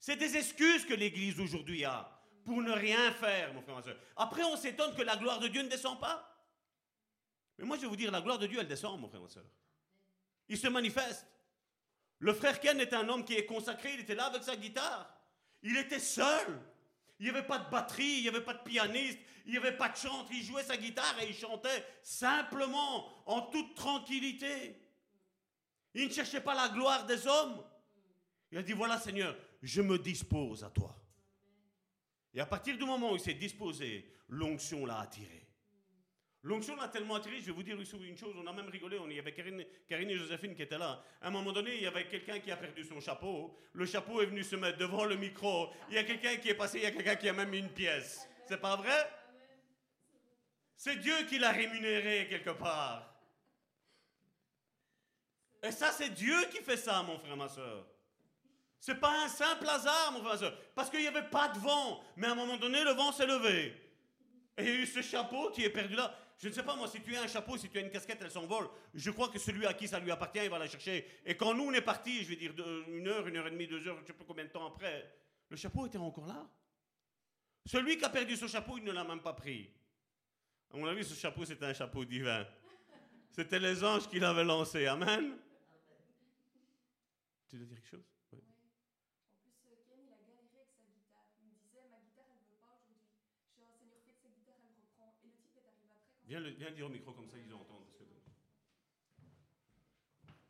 [0.01, 3.97] C'est des excuses que l'Église aujourd'hui a pour ne rien faire, mon frère, ma soeur.
[4.17, 6.35] Après, on s'étonne que la gloire de Dieu ne descend pas.
[7.59, 9.29] Mais moi, je vais vous dire, la gloire de Dieu, elle descend, mon frère, ma
[9.29, 9.45] soeur.
[10.49, 11.27] Il se manifeste.
[12.21, 15.09] Le frère Ken est un homme qui est consacré, il était là avec sa guitare.
[15.63, 16.61] Il était seul.
[17.19, 19.77] Il n'y avait pas de batterie, il n'y avait pas de pianiste, il n'y avait
[19.77, 20.29] pas de chanteur.
[20.31, 24.81] Il jouait sa guitare et il chantait simplement, en toute tranquillité.
[25.95, 27.65] Il ne cherchait pas la gloire des hommes.
[28.53, 30.95] Il a dit, voilà Seigneur, je me dispose à toi.
[32.35, 35.47] Et à partir du moment où il s'est disposé, l'onction l'a attiré.
[36.45, 39.11] L'onction l'a tellement attiré, je vais vous dire une chose, on a même rigolé, on
[39.11, 41.03] y avait Karine, et Joséphine qui étaient là.
[41.21, 43.57] À un moment donné, il y avait quelqu'un qui a perdu son chapeau.
[43.73, 45.69] Le chapeau est venu se mettre devant le micro.
[45.89, 47.59] Il y a quelqu'un qui est passé, il y a quelqu'un qui a même mis
[47.59, 48.29] une pièce.
[48.47, 49.11] C'est pas vrai?
[50.77, 53.21] C'est Dieu qui l'a rémunéré quelque part.
[55.61, 57.85] Et ça, c'est Dieu qui fait ça, mon frère, ma soeur.
[58.89, 60.51] C'est pas un simple hasard, mon frère.
[60.75, 62.03] Parce qu'il n'y avait pas de vent.
[62.17, 63.79] Mais à un moment donné, le vent s'est levé.
[64.57, 66.17] Et il y a eu ce chapeau qui est perdu là.
[66.39, 68.17] Je ne sais pas moi, si tu as un chapeau, si tu as une casquette,
[68.23, 68.67] elle s'envole.
[68.95, 71.07] Je crois que celui à qui ça lui appartient, il va la chercher.
[71.27, 72.55] Et quand nous, on est partis, je vais dire
[72.89, 74.67] une heure, une heure et demie, deux heures, je ne sais pas combien de temps
[74.67, 75.15] après,
[75.51, 76.49] le chapeau était encore là.
[77.67, 79.71] Celui qui a perdu son chapeau, il ne l'a même pas pris.
[80.73, 82.47] À mon avis, ce chapeau, c'était un chapeau divin.
[83.33, 84.87] C'était les anges qui l'avaient lancé.
[84.87, 85.37] Amen.
[87.51, 88.18] Tu veux dire quelque chose?
[96.29, 97.87] Viens, le, dire au micro comme ça, ils entendent.
[97.87, 98.05] Parce que...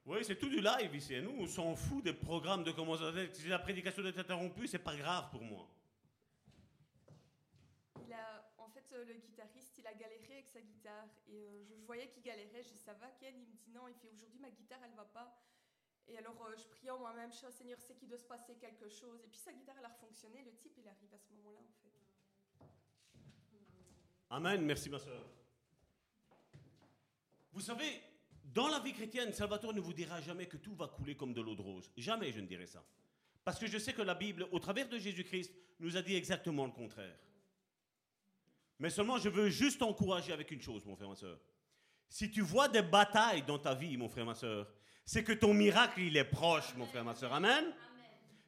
[0.06, 1.20] Oui, c'est tout du live ici.
[1.22, 4.80] nous, on s'en fout des programmes de comment ça Si la prédication est interrompue, c'est
[4.80, 5.68] pas grave pour moi.
[8.04, 11.06] Il a, en fait, euh, le guitariste, il a galéré avec sa guitare.
[11.28, 12.64] Et euh, je, voyais qu'il galérait.
[12.64, 13.32] Je dis, ça va, Ken?
[13.36, 15.40] Il me dit, non, il fait, aujourd'hui, ma guitare, elle va pas.
[16.08, 18.56] Et alors, euh, je priais en moi-même, je dis, Seigneur, c'est qu'il doit se passer
[18.56, 19.22] quelque chose.
[19.22, 20.42] Et puis, sa guitare, elle a refonctionné.
[20.42, 22.66] Le type, il arrive à ce moment-là, en fait.
[24.30, 25.37] Amen, merci ma soeur.
[27.58, 28.00] Vous savez,
[28.54, 31.40] dans la vie chrétienne, Salvatore ne vous dira jamais que tout va couler comme de
[31.40, 31.90] l'eau de rose.
[31.96, 32.84] Jamais je ne dirai ça.
[33.44, 36.66] Parce que je sais que la Bible, au travers de Jésus-Christ, nous a dit exactement
[36.66, 37.18] le contraire.
[38.78, 41.36] Mais seulement, je veux juste t'encourager avec une chose, mon frère, ma soeur.
[42.08, 44.72] Si tu vois des batailles dans ta vie, mon frère, ma soeur,
[45.04, 47.32] c'est que ton miracle, il est proche, mon frère, ma soeur.
[47.32, 47.74] Amen.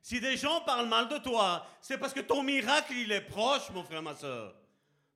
[0.02, 3.70] Si des gens parlent mal de toi, c'est parce que ton miracle, il est proche,
[3.70, 4.54] mon frère, ma soeur.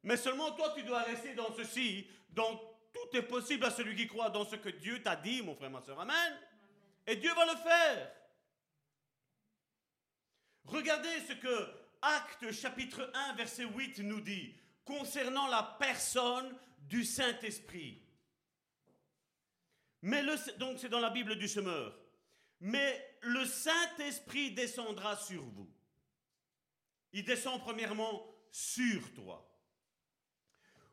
[0.02, 4.06] Mais seulement toi, tu dois rester dans ceci, dans tout est possible à celui qui
[4.06, 6.00] croit dans ce que Dieu t'a dit, mon frère, ma soeur.
[6.00, 6.38] Amen.
[7.06, 8.12] Et Dieu va le faire.
[10.64, 11.68] Regardez ce que
[12.00, 14.54] Acte chapitre 1, verset 8 nous dit
[14.84, 18.02] concernant la personne du Saint-Esprit.
[20.02, 21.98] Mais le, donc c'est dans la Bible du semeur.
[22.60, 25.70] Mais le Saint-Esprit descendra sur vous.
[27.12, 29.50] Il descend premièrement sur toi.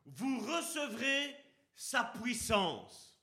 [0.06, 1.36] Vous recevrez
[1.74, 3.20] sa puissance.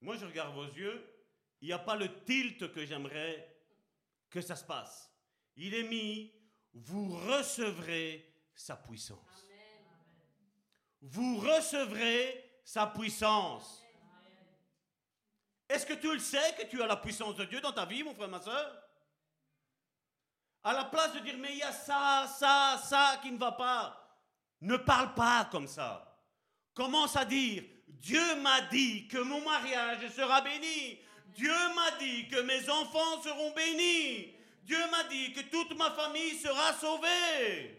[0.00, 1.08] Moi, je regarde vos yeux,
[1.60, 3.48] il n'y a pas le tilt que j'aimerais
[4.28, 5.12] que ça se passe.
[5.56, 6.32] Il est mis,
[6.74, 9.46] vous recevrez sa puissance.
[11.00, 13.82] Vous recevrez sa puissance.
[15.68, 18.02] Est-ce que tu le sais que tu as la puissance de Dieu dans ta vie,
[18.02, 18.82] mon frère, ma soeur?
[20.64, 23.52] À la place de dire, mais il y a ça, ça, ça qui ne va
[23.52, 24.01] pas,
[24.62, 26.08] ne parle pas comme ça.
[26.74, 30.98] Commence à dire, Dieu m'a dit que mon mariage sera béni.
[31.34, 34.32] Dieu m'a dit que mes enfants seront bénis.
[34.62, 37.78] Dieu m'a dit que toute ma famille sera sauvée.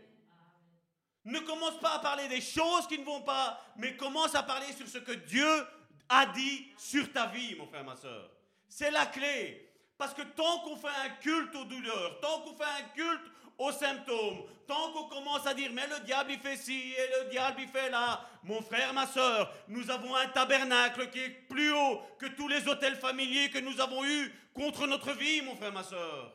[1.25, 4.71] Ne commence pas à parler des choses qui ne vont pas, mais commence à parler
[4.73, 5.65] sur ce que Dieu
[6.09, 8.29] a dit sur ta vie, mon frère, ma soeur.
[8.67, 9.69] C'est la clé.
[9.97, 13.31] Parce que tant qu'on fait un culte aux douleurs, tant qu'on fait un culte
[13.63, 14.43] aux symptômes.
[14.67, 17.67] Tant qu'on commence à dire, mais le diable il fait ci et le diable il
[17.67, 22.27] fait là, mon frère, ma soeur, nous avons un tabernacle qui est plus haut que
[22.27, 26.33] tous les hôtels familiers que nous avons eus contre notre vie, mon frère, ma soeur.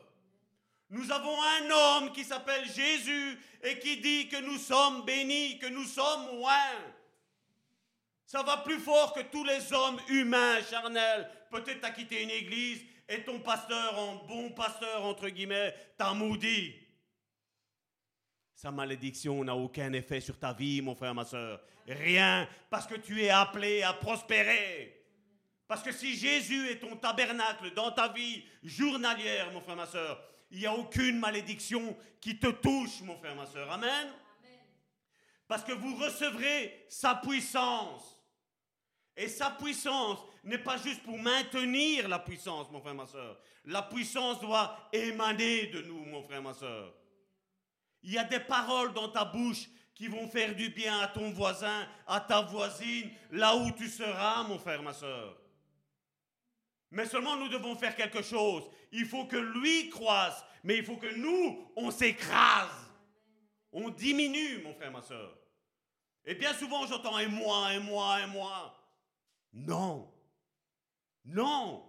[0.91, 5.67] Nous avons un homme qui s'appelle Jésus et qui dit que nous sommes bénis, que
[5.67, 6.71] nous sommes loin.
[8.25, 11.29] Ça va plus fort que tous les hommes humains, charnels.
[11.51, 16.75] Peut-être t'as quitté une église et ton pasteur, en bon pasteur, entre guillemets, t'a maudit.
[18.61, 21.61] Sa malédiction n'a aucun effet sur ta vie, mon frère, ma soeur.
[21.87, 25.01] Rien, parce que tu es appelé à prospérer.
[25.65, 30.21] Parce que si Jésus est ton tabernacle dans ta vie journalière, mon frère, ma soeur,
[30.51, 33.71] il n'y a aucune malédiction qui te touche, mon frère, ma soeur.
[33.71, 34.09] Amen.
[35.47, 38.21] Parce que vous recevrez sa puissance.
[39.15, 43.39] Et sa puissance n'est pas juste pour maintenir la puissance, mon frère, ma soeur.
[43.63, 46.93] La puissance doit émaner de nous, mon frère, ma soeur.
[48.03, 51.31] Il y a des paroles dans ta bouche qui vont faire du bien à ton
[51.31, 55.37] voisin, à ta voisine, là où tu seras, mon frère, ma soeur.
[56.91, 58.63] Mais seulement nous devons faire quelque chose.
[58.91, 62.89] Il faut que lui croisse, mais il faut que nous, on s'écrase.
[63.71, 65.37] On diminue, mon frère, ma soeur.
[66.25, 68.75] Et bien souvent, j'entends et moi, et moi, et moi.
[69.53, 70.11] Non.
[71.25, 71.85] Non.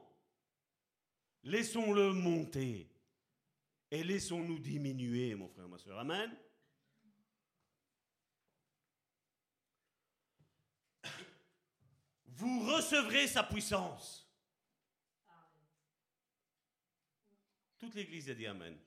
[1.43, 2.91] Laissons-le monter.
[3.91, 5.99] Et laissons-nous diminuer, mon frère, ma soeur.
[5.99, 6.31] Amen.
[12.27, 14.27] Vous recevrez sa puissance.
[17.79, 18.79] Toute l'Église a dit Amen.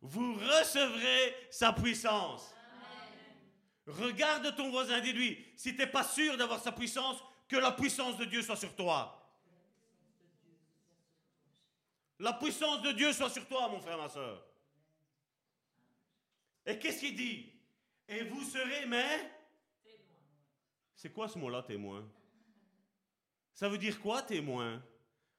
[0.00, 2.54] Vous recevrez sa puissance.
[3.86, 8.16] Regarde ton voisin, dis-lui, si tu n'es pas sûr d'avoir sa puissance, que la puissance
[8.16, 9.23] de Dieu soit sur toi.
[12.18, 14.44] La puissance de Dieu soit sur toi, mon frère, ma soeur.
[16.66, 17.52] Et qu'est-ce qu'il dit?
[18.08, 19.30] Et vous serez mes
[20.94, 22.08] C'est quoi ce mot-là, témoin?
[23.52, 24.82] Ça veut dire quoi, témoin?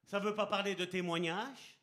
[0.05, 1.79] Ça ne veut pas parler de témoignage?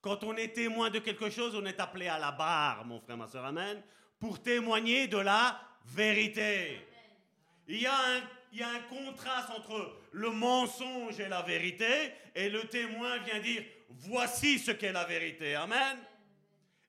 [0.00, 3.16] Quand on est témoin de quelque chose, on est appelé à la barre, mon frère,
[3.16, 3.82] ma soeur, amen,
[4.18, 6.86] pour témoigner de la vérité.
[7.66, 13.40] Il y a un contraste entre le mensonge et la vérité, et le témoin vient
[13.40, 15.54] dire, voici ce qu'est la vérité.
[15.54, 15.98] Amen.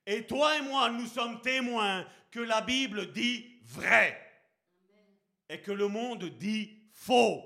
[0.06, 4.22] Et toi et moi, nous sommes témoins que la Bible dit vrai
[5.50, 7.44] et que le monde dit faux.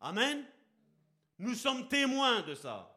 [0.00, 0.44] Amen.
[1.38, 2.88] Nous sommes témoins de ça.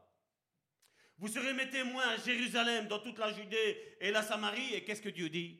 [1.18, 4.74] Vous serez mes témoins à Jérusalem, dans toute la Judée et la Samarie.
[4.74, 5.60] Et qu'est-ce que Dieu dit?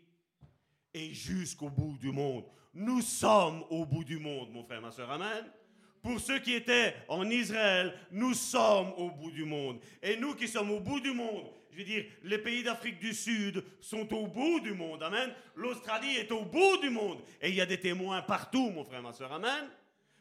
[0.94, 2.46] Et jusqu'au bout du monde.
[2.74, 5.10] Nous sommes au bout du monde, mon frère, ma soeur.
[5.10, 5.50] Amen.
[6.06, 9.80] Pour ceux qui étaient en Israël, nous sommes au bout du monde.
[10.04, 13.12] Et nous qui sommes au bout du monde, je veux dire, les pays d'Afrique du
[13.12, 15.02] Sud sont au bout du monde.
[15.02, 15.34] Amen.
[15.56, 17.24] L'Australie est au bout du monde.
[17.42, 19.34] Et il y a des témoins partout, mon frère, ma soeur.
[19.34, 19.68] Amen.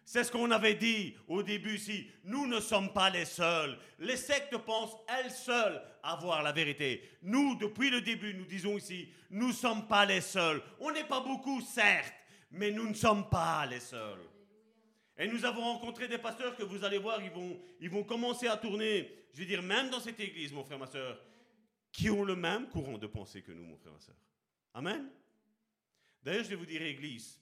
[0.07, 2.07] C'est ce qu'on avait dit au début ici.
[2.25, 3.77] Nous ne sommes pas les seuls.
[3.99, 7.03] Les sectes pensent elles seules avoir la vérité.
[7.23, 10.63] Nous, depuis le début, nous disons ici, nous ne sommes pas les seuls.
[10.81, 12.15] On n'est pas beaucoup, certes,
[12.53, 14.34] mais nous ne sommes pas les seuls.
[15.17, 18.49] Et nous avons rencontré des pasteurs que vous allez voir, ils vont, ils vont commencer
[18.49, 21.21] à tourner, je veux dire, même dans cette église, mon frère, ma soeur,
[21.93, 24.17] qui ont le même courant de pensée que nous, mon frère, ma soeur.
[24.75, 25.09] Amen.
[26.23, 27.41] D'ailleurs, je vais vous dire, Église,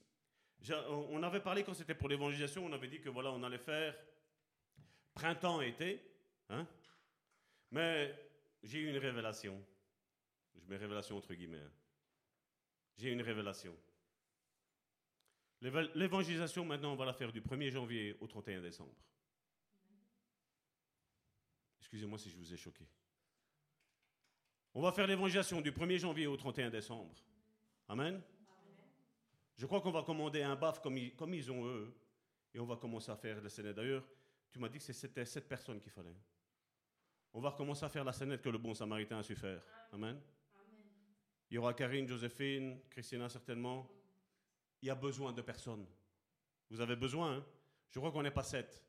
[0.89, 3.97] on avait parlé quand c'était pour l'évangélisation, on avait dit que voilà, on allait faire
[5.15, 6.01] printemps-été.
[6.51, 6.67] Hein?
[7.71, 8.15] Mais
[8.63, 9.65] j'ai eu une révélation.
[10.55, 11.59] Je mets révélation entre guillemets.
[11.59, 11.73] Hein.
[12.99, 13.75] J'ai une révélation.
[15.63, 18.95] L'évangélisation, maintenant, on va la faire du 1er janvier au 31 décembre.
[21.79, 22.85] Excusez-moi si je vous ai choqué.
[24.75, 27.15] On va faire l'évangélisation du 1er janvier au 31 décembre.
[27.89, 28.21] Amen.
[29.57, 31.95] Je crois qu'on va commander un baf comme ils, comme ils ont eux,
[32.55, 33.73] et on va commencer à faire la scène.
[33.73, 34.05] D'ailleurs,
[34.51, 36.17] tu m'as dit que c'était sept personnes qu'il fallait.
[37.35, 39.63] On va recommencer à faire la scénette que le bon samaritain a su faire.
[39.93, 40.21] Amen.
[41.51, 44.02] Il y aura Karine, Joséphine, Christina certainement.
[44.83, 45.87] Il y a besoin de personnes.
[46.69, 47.47] Vous avez besoin, hein?
[47.91, 48.85] Je crois qu'on n'est pas sept.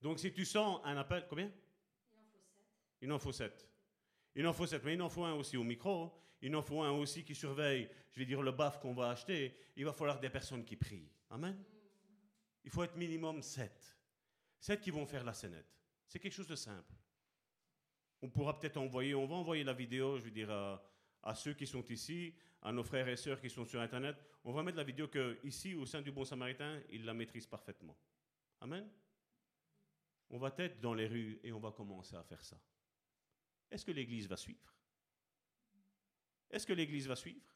[0.00, 1.50] Donc si tu sens un appel, combien?
[3.00, 3.68] Il en faut sept.
[4.34, 6.12] Il en faut sept, mais il en faut un aussi au micro.
[6.42, 9.56] Il en faut un aussi qui surveille, je vais dire, le baf qu'on va acheter.
[9.76, 11.08] Il va falloir des personnes qui prient.
[11.30, 11.62] Amen.
[12.64, 13.96] Il faut être minimum sept.
[14.58, 15.78] Sept qui vont faire la scénette.
[16.06, 16.94] C'est quelque chose de simple.
[18.22, 20.50] On pourra peut-être envoyer, on va envoyer la vidéo, je veux dire,
[21.34, 24.16] ceux qui sont ici, à nos frères et sœurs qui sont sur Internet.
[24.44, 27.46] On va mettre la vidéo que ici, au sein du Bon Samaritain, ils la maîtrisent
[27.46, 27.96] parfaitement.
[28.60, 28.88] Amen.
[30.30, 32.60] On va être dans les rues et on va commencer à faire ça.
[33.70, 34.74] Est-ce que l'Église va suivre?
[36.50, 37.46] Est-ce que l'Église va suivre?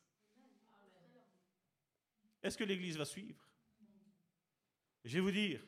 [2.42, 3.44] Est-ce que l'Église va suivre?
[5.04, 5.64] Je vais vous dire,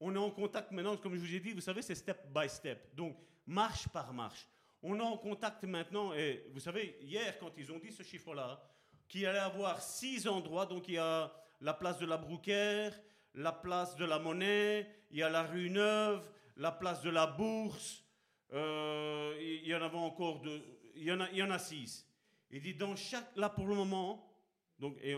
[0.00, 2.48] on est en contact maintenant, comme je vous ai dit, vous savez, c'est step by
[2.48, 2.94] step.
[2.94, 3.16] Donc,
[3.46, 4.46] marche par marche.
[4.86, 8.62] On est en contact maintenant, et vous savez, hier, quand ils ont dit ce chiffre-là,
[9.08, 11.32] qu'il allait avoir six endroits, donc il y a
[11.62, 12.94] la place de la Brouquère,
[13.34, 16.28] la place de la Monnaie, il y a la rue Neuve,
[16.58, 18.04] la place de la Bourse,
[18.52, 20.62] euh, il y en avait encore deux,
[20.96, 22.06] il y en a, il y a six.
[22.50, 24.30] Il dit dans chaque, là pour le moment,
[24.78, 25.16] donc, et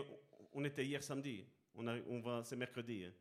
[0.53, 1.45] on était hier samedi,
[1.75, 3.11] on va, c'est mercredi, hein.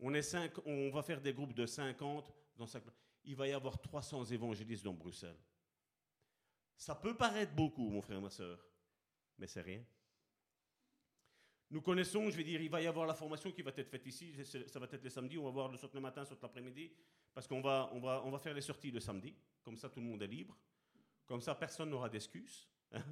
[0.00, 2.84] on, est cinq, on va faire des groupes de 50 dans chaque,
[3.26, 5.38] il va y avoir 300 évangélistes dans Bruxelles.
[6.76, 8.58] Ça peut paraître beaucoup, mon frère ma soeur,
[9.38, 9.84] mais c'est rien.
[11.70, 14.06] Nous connaissons, je vais dire, il va y avoir la formation qui va être faite
[14.06, 16.92] ici, ça va être les samedis, on va voir le saut le matin, saut l'après-midi,
[17.34, 20.00] parce qu'on va, on va, on va faire les sorties le samedi, comme ça tout
[20.00, 20.56] le monde est libre,
[21.26, 22.68] comme ça personne n'aura d'excuses.
[22.92, 23.02] Hein.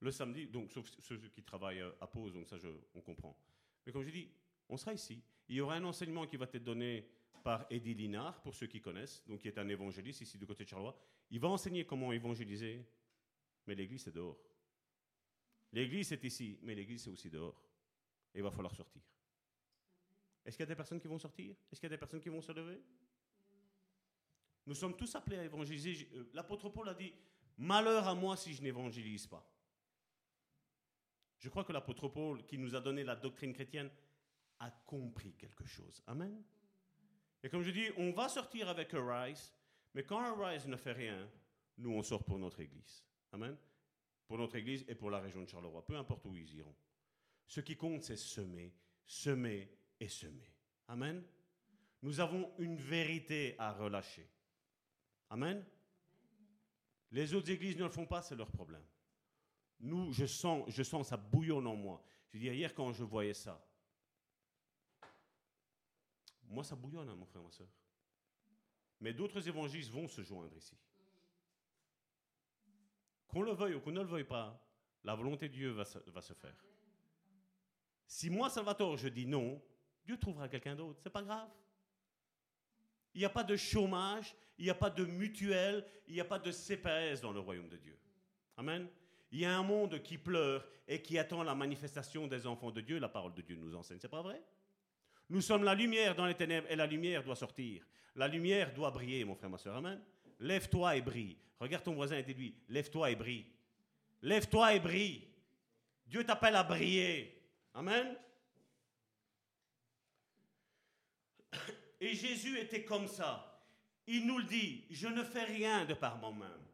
[0.00, 2.56] le samedi, donc sauf ceux qui travaillent à pause, donc ça
[2.94, 3.38] on comprend.
[3.84, 4.30] Mais comme je dis,
[4.68, 5.22] on sera ici.
[5.48, 7.06] Il y aura un enseignement qui va être donné
[7.42, 10.64] par Eddie Linard, pour ceux qui connaissent, donc qui est un évangéliste ici du côté
[10.64, 10.96] de Charleroi.
[11.30, 12.84] Il va enseigner comment évangéliser,
[13.66, 14.38] mais l'église est dehors.
[15.72, 17.60] L'église est ici, mais l'église est aussi dehors.
[18.34, 19.02] Il va falloir sortir.
[20.44, 21.56] Est-ce qu'il y a des personnes qui vont sortir?
[21.70, 22.80] Est-ce qu'il y a des personnes qui vont se lever?
[24.66, 26.08] Nous sommes tous appelés à évangéliser.
[26.14, 27.12] Euh, l'apôtre Paul a dit
[27.58, 29.44] Malheur à moi si je n'évangélise pas.
[31.38, 33.90] Je crois que l'apôtre Paul, qui nous a donné la doctrine chrétienne,
[34.58, 36.02] a compris quelque chose.
[36.06, 36.42] Amen.
[37.42, 39.52] Et comme je dis, on va sortir avec Arise,
[39.94, 41.28] mais quand Arise ne fait rien,
[41.78, 43.04] nous, on sort pour notre église.
[43.32, 43.56] Amen.
[44.26, 46.74] Pour notre église et pour la région de Charleroi, peu importe où ils iront.
[47.46, 48.74] Ce qui compte, c'est semer,
[49.06, 50.50] semer et semer.
[50.88, 51.22] Amen.
[52.02, 54.28] Nous avons une vérité à relâcher.
[55.30, 55.64] Amen.
[57.12, 58.84] Les autres églises ne le font pas, c'est leur problème.
[59.80, 62.02] Nous, je sens, je sens ça bouillonne en moi.
[62.28, 63.64] Je veux dire, hier, quand je voyais ça,
[66.48, 67.68] moi, ça bouillonne, hein, mon frère, ma soeur.
[69.00, 70.76] Mais d'autres évangélistes vont se joindre ici.
[73.28, 74.62] Qu'on le veuille ou qu'on ne le veuille pas,
[75.04, 76.64] la volonté de Dieu va se, faire.
[78.06, 79.62] Si moi, Salvatore, je dis non,
[80.04, 81.00] Dieu trouvera quelqu'un d'autre.
[81.02, 81.48] C'est pas grave.
[83.14, 86.24] Il n'y a pas de chômage, il n'y a pas de mutuelle, il n'y a
[86.24, 87.98] pas de CPS dans le royaume de Dieu.
[88.56, 88.88] Amen.
[89.30, 92.80] Il y a un monde qui pleure et qui attend la manifestation des enfants de
[92.80, 92.98] Dieu.
[92.98, 93.98] La parole de Dieu nous enseigne.
[94.00, 94.42] C'est pas vrai?
[95.28, 97.84] Nous sommes la lumière dans les ténèbres et la lumière doit sortir.
[98.14, 99.76] La lumière doit briller, mon frère, ma soeur.
[99.76, 100.00] Amen.
[100.40, 101.36] Lève-toi et brille.
[101.58, 103.46] Regarde ton voisin et dis-lui, lève-toi et brille.
[104.22, 105.26] Lève-toi et brille.
[106.06, 107.42] Dieu t'appelle à briller.
[107.74, 108.16] Amen.
[112.00, 113.64] Et Jésus était comme ça.
[114.06, 116.64] Il nous le dit, je ne fais rien de par moi-même.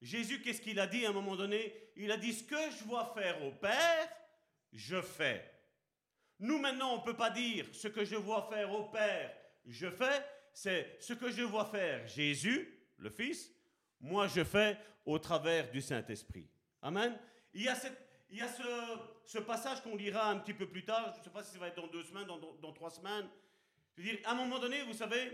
[0.00, 1.74] Jésus, qu'est-ce qu'il a dit à un moment donné?
[1.96, 4.08] Il a dit, ce que je vois faire au Père,
[4.72, 5.50] je fais.
[6.40, 9.32] Nous maintenant, on ne peut pas dire ce que je vois faire au Père,
[9.66, 13.52] je fais, c'est ce que je vois faire Jésus, le Fils,
[14.00, 16.48] moi je fais au travers du Saint-Esprit.
[16.82, 17.18] Amen.
[17.52, 21.30] Il y a, ce, passage qu'on lira un petit peu plus tard, je ne sais
[21.30, 23.28] pas si ça va être dans deux semaines, dans, trois semaines.
[23.96, 25.30] Je veux dire, à un moment donné, vous savez,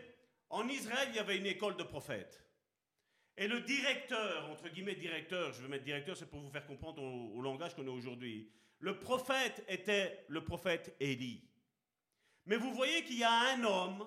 [0.49, 2.43] en Israël, il y avait une école de prophètes.
[3.37, 7.03] Et le directeur, entre guillemets directeur, je veux mettre directeur, c'est pour vous faire comprendre
[7.03, 8.51] au, langage qu'on a aujourd'hui.
[8.79, 11.43] Le prophète était le prophète Élie.
[12.45, 14.07] Mais vous voyez qu'il y a un homme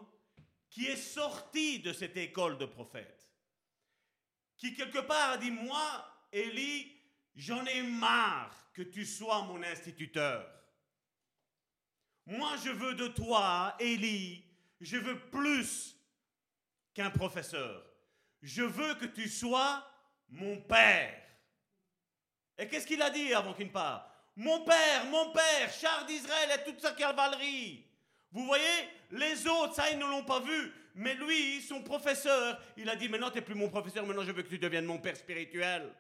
[0.69, 3.29] qui est sorti de cette école de prophètes,
[4.57, 6.95] qui quelque part a dit, moi, Élie,
[7.35, 10.47] j'en ai marre que tu sois mon instituteur.
[12.25, 14.43] Moi, je veux de toi, Élie,
[14.79, 15.97] je veux plus
[16.93, 17.85] qu'un professeur.
[18.41, 19.85] Je veux que tu sois
[20.29, 21.21] mon père.
[22.57, 24.18] Et qu'est-ce qu'il a dit avant qu'il parte?
[24.39, 27.83] Mon père, mon père, char d'Israël et toute sa cavalerie.
[28.31, 28.63] Vous voyez,
[29.11, 30.71] les autres, ça, ils ne l'ont pas vu.
[30.95, 34.31] Mais lui, son professeur, il a dit, maintenant, tu n'es plus mon professeur, maintenant, je
[34.31, 35.93] veux que tu deviennes mon père spirituel.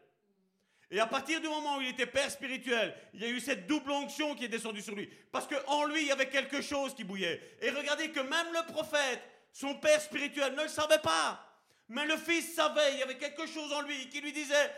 [0.89, 3.67] Et à partir du moment où il était père spirituel, il y a eu cette
[3.67, 5.09] double onction qui est descendue sur lui.
[5.33, 7.57] Parce qu'en lui, il y avait quelque chose qui bouillait.
[7.61, 9.21] Et regardez que même le prophète,
[9.51, 11.45] son père spirituel, ne le savait pas.
[11.89, 14.71] Mais le fils savait, il y avait quelque chose en lui qui lui disait,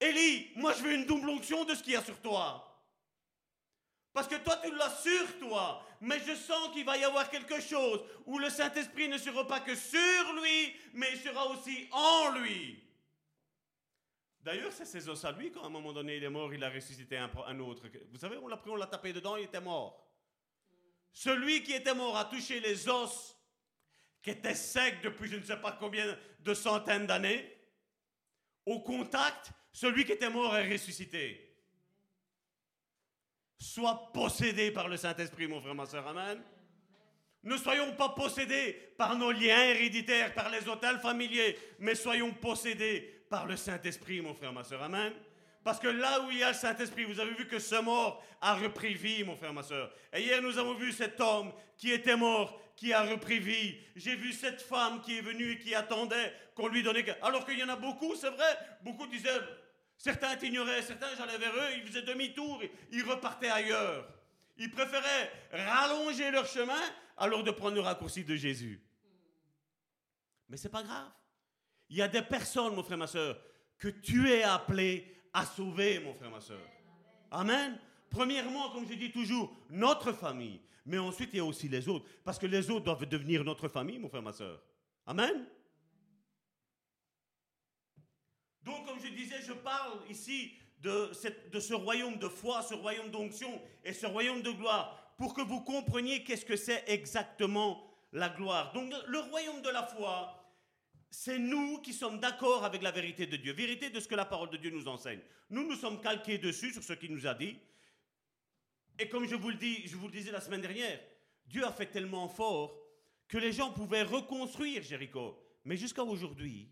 [0.00, 2.64] Élie, moi je veux une double onction de ce qu'il y a sur toi.
[4.12, 5.84] Parce que toi, tu l'as sur toi.
[6.00, 9.60] Mais je sens qu'il va y avoir quelque chose où le Saint-Esprit ne sera pas
[9.60, 12.82] que sur lui, mais il sera aussi en lui.
[14.40, 16.64] D'ailleurs, c'est ses os à lui, quand à un moment donné il est mort, il
[16.64, 17.84] a ressuscité un, autre.
[18.10, 20.04] Vous savez, on l'a pris, on l'a tapé dedans, il était mort.
[21.12, 23.36] Celui qui était mort a touché les os
[24.22, 27.54] qui étaient secs depuis je ne sais pas combien de centaines d'années.
[28.64, 31.54] Au contact, celui qui était mort est ressuscité.
[33.60, 36.04] Sois possédé par le Saint-Esprit, mon frère, ma soeur.
[36.08, 36.42] Amen.
[37.44, 43.22] Ne soyons pas possédés par nos liens héréditaires, par les hôtels familiers, mais soyons possédés
[43.30, 44.82] par le Saint-Esprit, mon frère, ma soeur.
[44.82, 45.12] Amen.
[45.62, 48.24] Parce que là où il y a le Saint-Esprit, vous avez vu que ce mort
[48.40, 49.94] a repris vie, mon frère, ma soeur.
[50.12, 53.76] Et hier, nous avons vu cet homme qui était mort, qui a repris vie.
[53.94, 57.04] J'ai vu cette femme qui est venue et qui attendait qu'on lui donnait.
[57.22, 58.58] Alors qu'il y en a beaucoup, c'est vrai.
[58.82, 59.38] Beaucoup disaient,
[59.98, 64.08] certains t'ignoraient, certains j'allais vers eux, ils faisaient demi-tour, ils repartaient ailleurs.
[64.56, 66.80] Ils préféraient rallonger leur chemin
[67.16, 68.80] alors de prendre le raccourci de Jésus.
[70.48, 71.10] Mais c'est pas grave.
[71.90, 73.38] Il y a des personnes, mon frère, ma soeur,
[73.78, 76.60] que tu es appelé à sauver, mon frère, ma soeur.
[77.30, 77.78] Amen.
[78.10, 80.60] Premièrement, comme je dis toujours, notre famille.
[80.86, 82.06] Mais ensuite, il y a aussi les autres.
[82.24, 84.60] Parce que les autres doivent devenir notre famille, mon frère, ma soeur.
[85.06, 85.46] Amen.
[88.68, 93.60] Donc, comme je disais, je parle ici de, ce royaume de foi, ce royaume d'onction
[93.82, 97.82] et ce royaume de gloire, pour que vous compreniez qu'est-ce que c'est exactement
[98.12, 98.72] la gloire.
[98.74, 100.34] Donc, le royaume de la foi,
[101.10, 104.26] c'est nous qui sommes d'accord avec la vérité de Dieu, vérité de ce que la
[104.26, 105.20] parole de Dieu nous enseigne.
[105.48, 107.56] Nous nous sommes calqués dessus sur ce qu'il nous a dit.
[108.98, 111.00] Et comme je vous le je vous le disais la semaine dernière,
[111.46, 112.78] Dieu a fait tellement fort
[113.28, 115.42] que les gens pouvaient reconstruire Jéricho.
[115.64, 116.68] Mais jusqu'à aujourd'hui,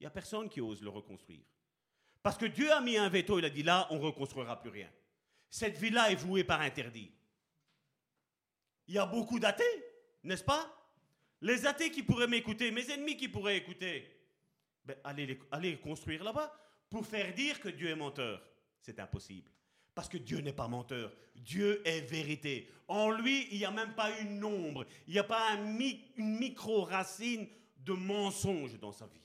[0.00, 1.44] il n'y a personne qui ose le reconstruire.
[2.22, 4.70] Parce que Dieu a mis un veto, il a dit là, on ne reconstruira plus
[4.70, 4.90] rien.
[5.50, 7.10] Cette ville-là est vouée par interdit.
[8.88, 9.84] Il y a beaucoup d'athées,
[10.24, 10.74] n'est-ce pas?
[11.42, 14.10] Les athées qui pourraient m'écouter, mes ennemis qui pourraient écouter,
[14.84, 16.52] ben, allez, les, construire là-bas
[16.88, 18.42] pour faire dire que Dieu est menteur.
[18.80, 19.50] C'est impossible.
[19.94, 21.12] Parce que Dieu n'est pas menteur.
[21.34, 22.70] Dieu est vérité.
[22.88, 24.86] En lui, il n'y a même pas une ombre.
[25.06, 25.76] Il n'y a pas une
[26.16, 27.46] micro-racine
[27.78, 29.20] de mensonge dans sa vie.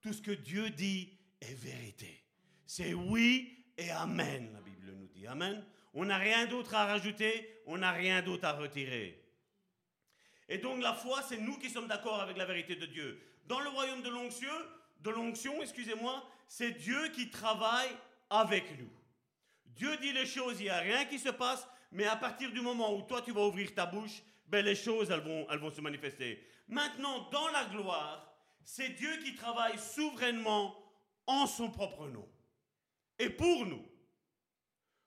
[0.00, 2.24] Tout ce que Dieu dit est vérité.
[2.66, 5.26] C'est oui et amen, la Bible nous dit.
[5.26, 5.64] Amen.
[5.94, 9.24] On n'a rien d'autre à rajouter, on n'a rien d'autre à retirer.
[10.48, 13.20] Et donc la foi, c'est nous qui sommes d'accord avec la vérité de Dieu.
[13.46, 14.52] Dans le royaume de l'onction,
[15.00, 17.90] de l'onction, excusez-moi, c'est Dieu qui travaille
[18.30, 18.90] avec nous.
[19.66, 22.60] Dieu dit les choses, il n'y a rien qui se passe, mais à partir du
[22.60, 25.70] moment où toi tu vas ouvrir ta bouche, ben les choses elles vont, elles vont
[25.70, 26.44] se manifester.
[26.68, 28.27] Maintenant, dans la gloire,
[28.64, 30.76] c'est Dieu qui travaille souverainement
[31.26, 32.28] en son propre nom.
[33.18, 33.84] Et pour nous.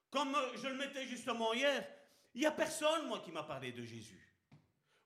[0.10, 1.88] Comme je le mettais justement hier,
[2.34, 4.19] il n'y a personne, moi, qui m'a parlé de Jésus.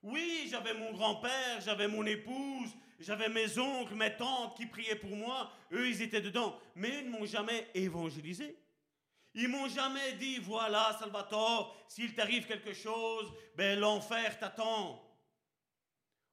[0.02, 2.70] Oui, j'avais mon grand-père, j'avais mon épouse,
[3.00, 5.50] j'avais mes oncles, mes tantes qui priaient pour moi.
[5.72, 6.58] Eux, ils étaient dedans.
[6.74, 8.56] Mais ils ne m'ont jamais évangélisé.
[9.34, 15.02] Ils m'ont jamais dit, voilà, Salvatore, s'il t'arrive quelque chose, ben l'enfer t'attend.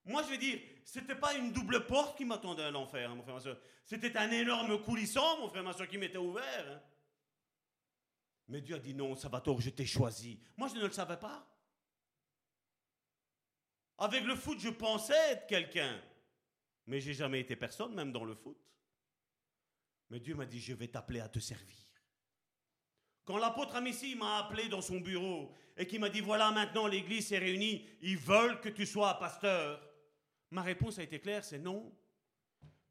[0.06, 3.24] Moi, je veux dire, c'était pas une double porte qui m'attendait à l'enfer, hein, mon
[3.24, 3.58] frère, ma soeur.
[3.86, 6.72] C'était un énorme coulissant, mon frère, ma soeur, qui m'était ouvert.
[6.72, 6.82] Hein.
[8.48, 10.40] Mais Dieu a dit, non, Salvatore, je t'ai choisi.
[10.58, 11.48] Moi, je ne le savais pas.
[13.98, 16.02] Avec le foot, je pensais être quelqu'un.
[16.88, 18.58] Mais j'ai jamais été personne, même dans le foot.
[20.10, 21.78] Mais Dieu m'a dit, je vais t'appeler à te servir.
[23.26, 27.32] Quand l'apôtre Amici m'a appelé dans son bureau et qui m'a dit, voilà maintenant l'église
[27.32, 29.82] est réunie, ils veulent que tu sois pasteur.
[30.54, 31.92] Ma réponse a été claire, c'est non.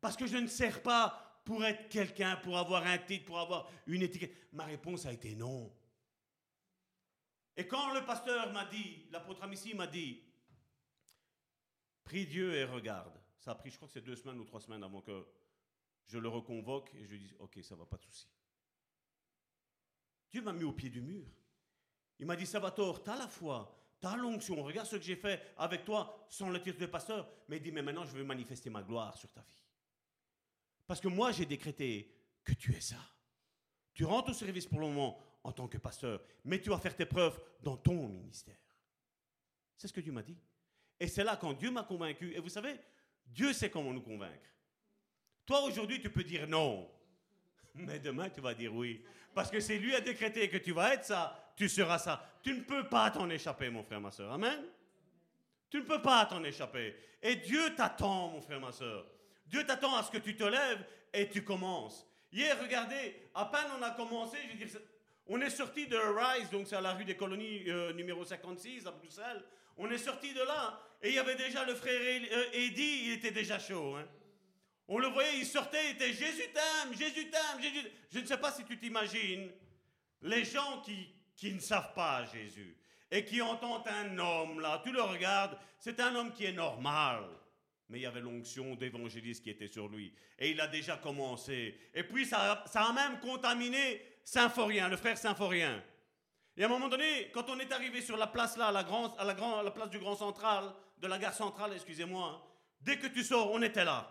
[0.00, 3.70] Parce que je ne sers pas pour être quelqu'un, pour avoir un titre, pour avoir
[3.86, 4.34] une étiquette.
[4.52, 5.72] Ma réponse a été non.
[7.56, 10.20] Et quand le pasteur m'a dit, l'apôtre Amici m'a dit,
[12.02, 13.16] prie Dieu et regarde.
[13.38, 15.24] Ça a pris, je crois que c'est deux semaines ou trois semaines avant que
[16.06, 18.28] je le reconvoque et je lui dis, ok, ça va, pas de souci.
[20.32, 21.28] Dieu m'a mis au pied du mur.
[22.18, 25.14] Il m'a dit, Salvatore, tu as la foi, tu as l'onction, regarde ce que j'ai
[25.14, 27.28] fait avec toi sans le titre de pasteur.
[27.48, 29.62] Mais il dit, mais maintenant je veux manifester ma gloire sur ta vie.
[30.88, 32.12] Parce que moi j'ai décrété
[32.42, 32.96] que tu es ça.
[33.94, 36.96] Tu rentres au service pour le moment en tant que pasteur, mais tu vas faire
[36.96, 38.56] tes preuves dans ton ministère.
[39.76, 40.36] C'est ce que Dieu m'a dit.
[40.98, 42.34] Et c'est là quand Dieu m'a convaincu.
[42.34, 42.80] Et vous savez,
[43.26, 44.50] Dieu sait comment nous convaincre.
[45.46, 46.90] Toi aujourd'hui tu peux dire non,
[47.74, 49.04] mais demain tu vas dire oui.
[49.32, 52.28] Parce que c'est lui a décrété que tu vas être ça, tu seras ça.
[52.42, 54.32] Tu ne peux pas t'en échapper, mon frère, ma soeur.
[54.32, 54.64] Amen.
[55.70, 56.94] Tu ne peux pas t'en échapper.
[57.22, 59.06] Et Dieu t'attend, mon frère, ma soeur.
[59.46, 62.06] Dieu t'attend à ce que tu te lèves et tu commences.
[62.32, 64.80] Hier, regardez, à peine on a commencé, je veux dire,
[65.26, 68.86] on est sorti de Rise, donc c'est à la rue des colonies euh, numéro 56
[68.86, 69.44] à Bruxelles.
[69.76, 73.12] On est sorti de là et il y avait déjà le frère euh, Eddie, il
[73.12, 73.96] était déjà chaud.
[73.96, 74.06] Hein.
[74.88, 77.86] On le voyait, il sortait, il était Jésus t'aime, Jésus t'aime, Jésus.
[78.10, 79.50] Je ne sais pas si tu t'imagines
[80.22, 81.08] les gens qui,
[81.42, 82.76] qui ne savent pas Jésus
[83.10, 87.24] et qui entendent un homme là, tu le regardes, c'est un homme qui est normal.
[87.88, 90.14] Mais il y avait l'onction d'évangéliste qui était sur lui.
[90.38, 91.76] Et il a déjà commencé.
[91.92, 95.82] Et puis ça, a même contaminé Symphorien, le frère Symphorien.
[96.56, 99.16] Et à un moment donné, quand on est arrivé sur la place là, la, grand,
[99.16, 102.40] à la, la place du Grand Central, de la gare centrale, excusez-moi,
[102.80, 104.08] dès que tu sors, on était là.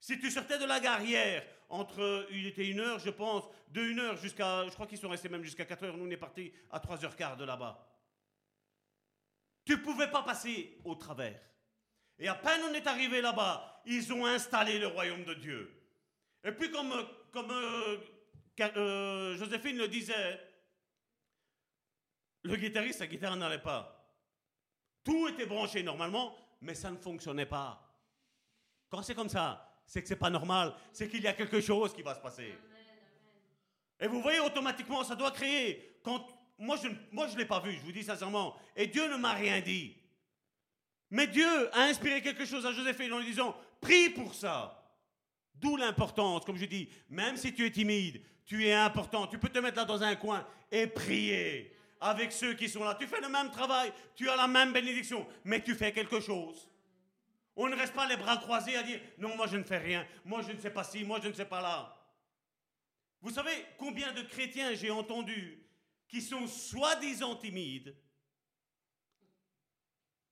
[0.00, 3.98] Si tu sortais de la hier, entre, il était une heure, je pense, de une
[3.98, 6.52] heure jusqu'à, je crois qu'ils sont restés même jusqu'à 4 heures, nous on est partis
[6.70, 7.86] à 3 heures quart de là-bas.
[9.64, 11.40] Tu pouvais pas passer au travers.
[12.18, 15.72] Et à peine on est arrivé là-bas, ils ont installé le royaume de Dieu.
[16.44, 16.94] Et puis comme,
[17.32, 17.98] comme euh,
[18.60, 20.40] euh, Joséphine le disait,
[22.44, 23.92] le guitariste, sa guitare n'allait pas.
[25.02, 27.82] Tout était branché normalement, mais ça ne fonctionnait pas.
[28.88, 31.94] Quand c'est comme ça, c'est que c'est pas normal, c'est qu'il y a quelque chose
[31.94, 32.54] qui va se passer.
[34.00, 35.98] Et vous voyez automatiquement, ça doit créer.
[36.02, 36.26] Quand
[36.58, 39.32] moi je moi je l'ai pas vu, je vous dis sincèrement, et Dieu ne m'a
[39.32, 39.96] rien dit.
[41.10, 44.82] Mais Dieu a inspiré quelque chose à Joséphine en lui disant prie pour ça.
[45.54, 49.48] D'où l'importance, comme je dis, même si tu es timide, tu es important, tu peux
[49.48, 52.94] te mettre là dans un coin et prier avec ceux qui sont là.
[52.94, 56.68] Tu fais le même travail, tu as la même bénédiction, mais tu fais quelque chose.
[57.56, 60.06] On ne reste pas les bras croisés à dire non, moi je ne fais rien,
[60.24, 61.96] moi je ne sais pas ci, moi je ne sais pas là.
[63.22, 65.66] Vous savez combien de chrétiens j'ai entendu
[66.06, 67.96] qui sont soi-disant timides,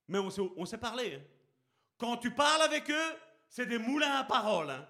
[0.07, 1.15] mais on sait, parler.
[1.15, 1.23] Hein.
[1.97, 3.15] Quand tu parles avec eux,
[3.49, 4.69] c'est des moulins à parole.
[4.69, 4.87] Hein.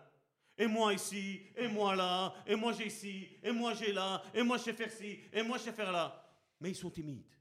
[0.57, 4.43] Et moi ici, et moi là, et moi j'ai ici, et moi j'ai là, et
[4.43, 6.21] moi je sais faire ci, et moi je sais faire là.
[6.59, 7.31] Mais ils sont timides.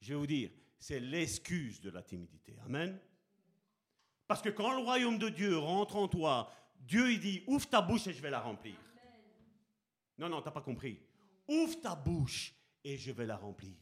[0.00, 2.56] Je vais vous dire, c'est l'excuse de la timidité.
[2.64, 2.98] Amen.
[4.26, 7.80] Parce que quand le royaume de Dieu rentre en toi, Dieu il dit, ouvre ta
[7.80, 8.76] bouche et je vais la remplir.
[10.18, 11.00] Non, non, t'as pas compris.
[11.48, 13.76] Ouvre ta bouche et je vais la remplir.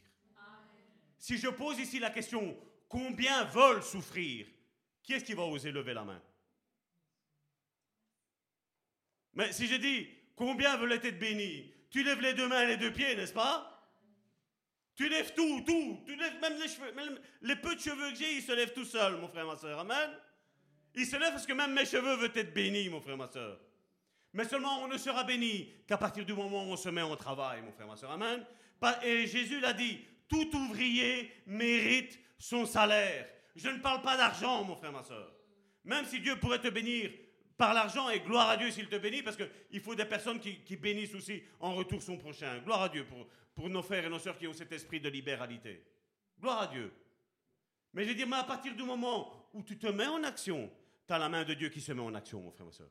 [1.17, 2.55] Si je pose ici la question,
[2.87, 4.47] combien veulent souffrir
[5.01, 6.21] Qui est-ce qui va oser lever la main?
[9.33, 12.77] Mais si je dis, combien veulent être bénis Tu lèves les deux mains et les
[12.77, 13.71] deux pieds, n'est-ce pas?
[14.95, 16.03] Tu lèves tout, tout.
[16.05, 16.91] Tu lèves même les cheveux.
[16.93, 19.57] Même les peu de cheveux que j'ai, ils se lèvent tout seuls, mon frère, ma
[19.57, 19.79] soeur.
[19.79, 20.09] Amen.
[20.95, 23.59] Ils se lèvent parce que même mes cheveux veulent être bénis, mon frère, ma soeur.
[24.33, 27.15] Mais seulement on ne sera béni qu'à partir du moment où on se met au
[27.15, 28.11] travail, mon frère, ma soeur.
[28.11, 28.45] Amen.
[29.03, 33.27] Et Jésus l'a dit, tout ouvrier mérite son salaire.
[33.55, 35.31] Je ne parle pas d'argent, mon frère, ma soeur.
[35.83, 37.11] Même si Dieu pourrait te bénir
[37.57, 40.75] par l'argent, et gloire à Dieu s'il te bénit, parce qu'il faut des personnes qui,
[40.75, 42.59] bénissent aussi en retour son prochain.
[42.59, 45.07] Gloire à Dieu pour, pour nos frères et nos sœurs qui ont cet esprit de
[45.07, 45.81] libéralité.
[46.39, 46.91] Gloire à Dieu.
[47.93, 50.69] Mais je dis, mais à partir du moment où tu te mets en action,
[51.07, 52.89] tu as la main de Dieu qui se met en action, mon frère, ma soeur.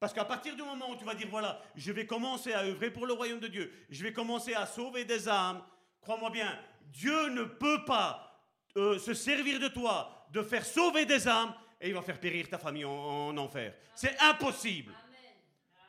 [0.00, 2.90] Parce qu'à partir du moment où tu vas dire, voilà, je vais commencer à œuvrer
[2.90, 5.62] pour le royaume de Dieu, je vais commencer à sauver des âmes,
[6.00, 6.56] crois-moi bien,
[6.86, 8.44] Dieu ne peut pas
[8.76, 12.48] euh, se servir de toi, de faire sauver des âmes, et il va faire périr
[12.48, 13.74] ta famille en, enfer.
[13.94, 14.92] C'est impossible.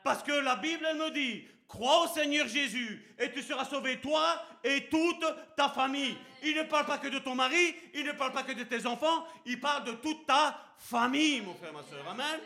[0.03, 4.01] Parce que la Bible, elle me dit, crois au Seigneur Jésus, et tu seras sauvé,
[4.01, 5.23] toi et toute
[5.55, 6.17] ta famille.
[6.43, 8.85] Il ne parle pas que de ton mari, il ne parle pas que de tes
[8.85, 12.05] enfants, il parle de toute ta famille, mon frère, ma soeur.
[12.09, 12.39] Amen.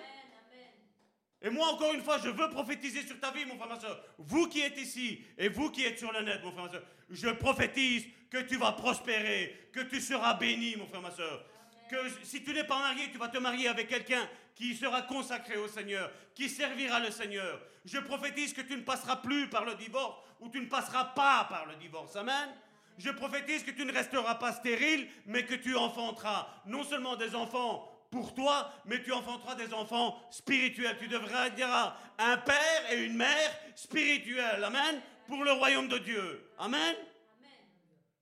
[1.41, 4.01] Et moi, encore une fois, je veux prophétiser sur ta vie, mon frère, ma soeur.
[4.17, 6.83] Vous qui êtes ici et vous qui êtes sur le net, mon frère, ma soeur,
[7.09, 11.45] je prophétise que tu vas prospérer, que tu seras béni, mon frère, ma soeur.
[11.89, 15.57] Que si tu n'es pas marié, tu vas te marier avec quelqu'un qui sera consacré
[15.57, 17.61] au Seigneur, qui servira le Seigneur.
[17.85, 21.45] Je prophétise que tu ne passeras plus par le divorce ou tu ne passeras pas
[21.49, 22.15] par le divorce.
[22.15, 22.49] Amen.
[22.97, 27.33] Je prophétise que tu ne resteras pas stérile, mais que tu enfanteras non seulement des
[27.35, 30.97] enfants pour toi, mais tu enfanteras des enfants spirituels.
[30.99, 34.63] Tu devras dire un père et une mère spirituels.
[34.63, 35.01] Amen.
[35.27, 36.51] Pour le royaume de Dieu.
[36.59, 36.95] Amen.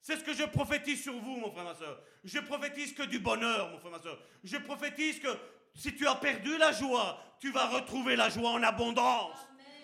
[0.01, 2.01] C'est ce que je prophétise sur vous, mon frère, ma soeur.
[2.23, 4.19] Je prophétise que du bonheur, mon frère, ma soeur.
[4.43, 5.29] Je prophétise que
[5.73, 9.37] si tu as perdu la joie, tu vas retrouver la joie en abondance.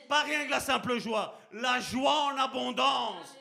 [0.08, 3.36] Pas rien que la simple joie, la joie en abondance.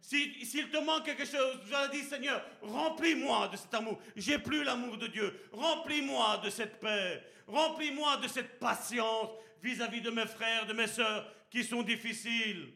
[0.00, 3.98] S'il te manque quelque chose, je dis Seigneur, remplis-moi de cet amour.
[4.16, 5.48] J'ai plus l'amour de Dieu.
[5.52, 7.22] Remplis-moi de cette paix.
[7.46, 9.28] Remplis-moi de cette patience
[9.62, 12.72] vis-à-vis de mes frères, de mes sœurs qui sont difficiles.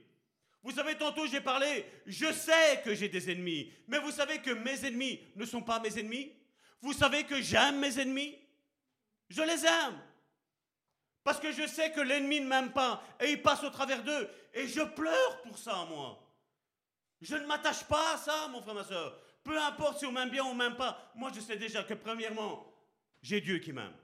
[0.63, 4.51] Vous savez, tantôt j'ai parlé, je sais que j'ai des ennemis, mais vous savez que
[4.51, 6.33] mes ennemis ne sont pas mes ennemis?
[6.81, 8.39] Vous savez que j'aime mes ennemis?
[9.29, 10.01] Je les aime.
[11.25, 14.29] Parce que je sais que l'ennemi ne m'aime pas et il passe au travers d'eux.
[14.55, 16.19] Et je pleure pour ça, moi.
[17.21, 19.19] Je ne m'attache pas à ça, mon frère, ma soeur.
[19.45, 21.13] Peu importe si on m'aime bien ou on m'aime pas.
[21.15, 22.67] Moi, je sais déjà que premièrement,
[23.23, 23.95] j'ai Dieu qui m'aime.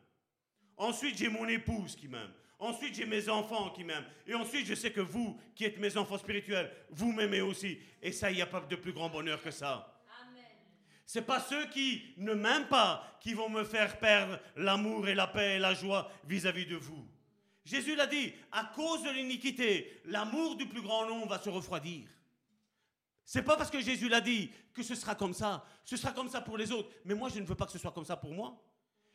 [0.77, 2.33] Ensuite, j'ai mon épouse qui m'aime.
[2.59, 4.07] Ensuite, j'ai mes enfants qui m'aiment.
[4.27, 7.79] Et ensuite, je sais que vous, qui êtes mes enfants spirituels, vous m'aimez aussi.
[8.03, 9.95] Et ça, il n'y a pas de plus grand bonheur que ça.
[11.07, 15.15] Ce n'est pas ceux qui ne m'aiment pas qui vont me faire perdre l'amour et
[15.15, 17.09] la paix et la joie vis-à-vis -vis de vous.
[17.65, 22.09] Jésus l'a dit, à cause de l'iniquité, l'amour du plus grand nombre va se refroidir.
[23.25, 25.65] C'est pas parce que Jésus l'a dit que ce sera comme ça.
[25.85, 26.91] Ce sera comme ça pour les autres.
[27.05, 28.59] Mais moi, je ne veux pas que ce soit comme ça pour moi.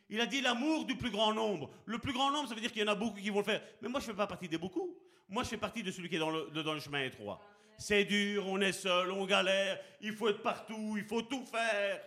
[0.10, 1.70] Il a dit l'amour du plus grand nombre.
[1.86, 3.46] Le plus grand nombre, ça veut dire qu'il y en a beaucoup qui vont le
[3.46, 3.62] faire.
[3.82, 4.96] Mais moi, je ne fais pas partie des beaucoup.
[5.30, 7.42] Moi, je fais partie de celui qui est dans le, chemin étroit.
[7.78, 12.02] C'est dur, on est seul, on galère, il faut être partout, il faut tout faire.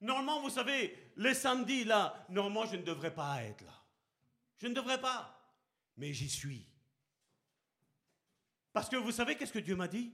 [0.00, 3.72] Normalement, vous savez, les samedis, là, normalement, je ne devrais pas être là.
[4.58, 5.34] Je ne devrais pas.
[5.96, 6.66] Mais j'y suis.
[8.72, 10.12] Parce que vous savez qu'est-ce que Dieu m'a dit?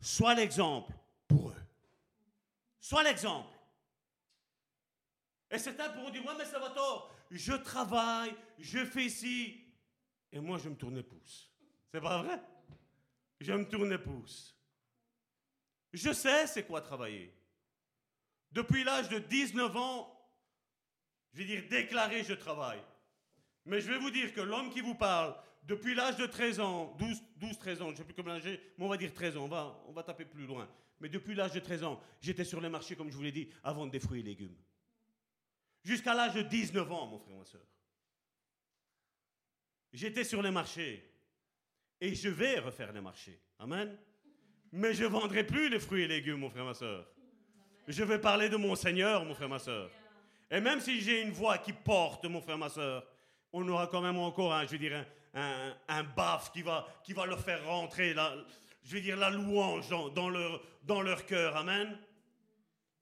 [0.00, 0.92] Sois l'exemple
[1.28, 1.62] pour eux.
[2.80, 3.54] Sois l'exemple.
[5.50, 7.14] Et certains pourront dire, ouais, mais ça va tort.
[7.30, 9.64] Je travaille, je fais ci.
[10.32, 11.50] Et moi, je me tourne les pouces.
[11.92, 12.40] C'est pas vrai?
[13.40, 14.56] Je me tourne les pouces.
[15.92, 17.34] Je sais c'est quoi travailler.
[18.52, 20.16] Depuis l'âge de 19 ans,
[21.32, 22.82] je vais dire déclaré, je travaille.
[23.64, 26.94] Mais je vais vous dire que l'homme qui vous parle, depuis l'âge de 13 ans,
[26.98, 29.36] 12, 12 13 ans, je ne sais plus comment j'ai, mais on va dire 13
[29.36, 30.68] ans, on va, on va taper plus loin.
[31.00, 33.48] Mais depuis l'âge de 13 ans, j'étais sur les marchés, comme je vous l'ai dit,
[33.62, 34.56] à vendre des fruits et légumes.
[35.82, 37.66] Jusqu'à l'âge de 19 ans, mon frère, ma soeur.
[39.92, 41.06] J'étais sur les marchés.
[42.00, 43.40] Et je vais refaire les marchés.
[43.58, 43.96] Amen.
[44.72, 47.06] Mais je ne vendrai plus les fruits et légumes, mon frère, ma soeur.
[47.88, 49.90] Je vais parler de mon Seigneur, mon frère, ma soeur.
[50.50, 53.06] Et même si j'ai une voix qui porte, mon frère, ma soeur,
[53.52, 55.04] on aura quand même encore, je veux dire,
[55.34, 58.34] un, un, baf qui va, qui va leur faire rentrer, la,
[58.82, 61.56] je veux dire, la louange dans, leur, dans leur cœur.
[61.56, 61.98] Amen.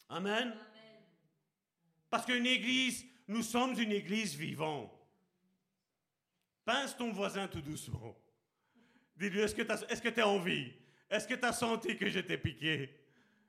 [0.09, 0.55] Amen.
[2.11, 4.91] Parce qu'une église, nous sommes une église vivante.
[6.65, 8.17] Pince ton voisin tout doucement.
[9.17, 9.63] Dis-lui, est-ce que
[10.11, 10.73] tu as, envie
[11.11, 12.91] Est-ce que tu as senti que j'étais piqué?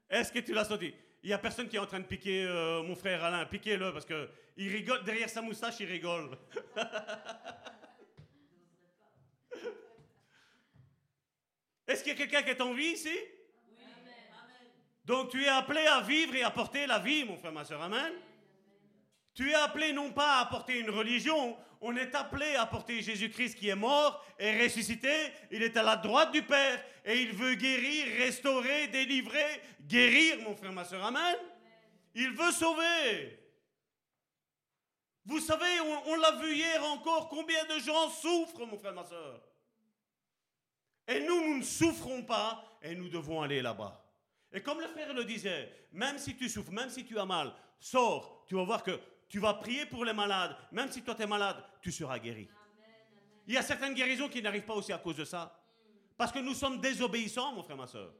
[0.09, 0.93] Est-ce que tu l'as senti?
[1.21, 3.45] Il n'y a personne qui est en train de piquer euh, mon frère Alain.
[3.45, 5.03] Piquez-le parce qu'il rigole.
[5.03, 6.37] Derrière sa moustache, il rigole.
[11.87, 13.17] Est-ce qu'il y a quelqu'un qui est en vie ici?
[13.67, 13.83] Oui.
[15.03, 17.81] Donc tu es appelé à vivre et à porter la vie, mon frère, ma soeur.
[17.81, 18.13] Amen.
[19.33, 23.55] Tu es appelé non pas à apporter une religion, on est appelé à porter Jésus-Christ
[23.55, 25.31] qui est mort et ressuscité.
[25.49, 30.55] Il est à la droite du Père et il veut guérir, restaurer, délivrer, guérir, mon
[30.55, 31.05] frère, ma soeur.
[31.05, 31.37] Amen.
[32.15, 33.39] Il veut sauver.
[35.25, 39.41] Vous savez, on, l'a vu hier encore, combien de gens souffrent, mon frère, ma soeur.
[41.07, 44.03] Et nous, nous ne souffrons pas et nous devons aller là-bas.
[44.51, 47.53] Et comme le frère le disait, même si tu souffres, même si tu as mal,
[47.79, 48.99] sors, tu vas voir que
[49.29, 50.55] tu vas prier pour les malades.
[50.71, 52.49] Même si toi tu es malade, tu seras guéri.
[53.47, 55.55] Il y a certaines guérisons qui n'arrivent pas aussi à cause de ça.
[56.17, 58.13] Parce que nous sommes désobéissants, mon frère, ma soeur.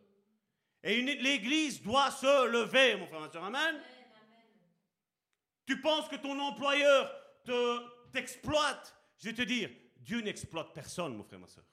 [0.82, 3.44] Et l'Église doit se lever, mon frère, ma soeur.
[3.44, 3.82] Amen.
[5.66, 7.14] Tu penses que ton employeur
[8.12, 8.96] t'exploite?
[9.18, 11.66] Je vais te dire, Dieu n'exploite personne, mon frère, ma soeur.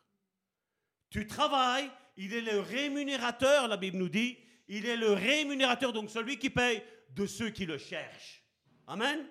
[1.09, 4.39] Tu travailles, il est le rémunérateur, la Bible nous dit.
[4.69, 8.36] Il est le rémunérateur, donc celui qui paye de ceux qui le cherchent.
[8.87, 9.27] Amen?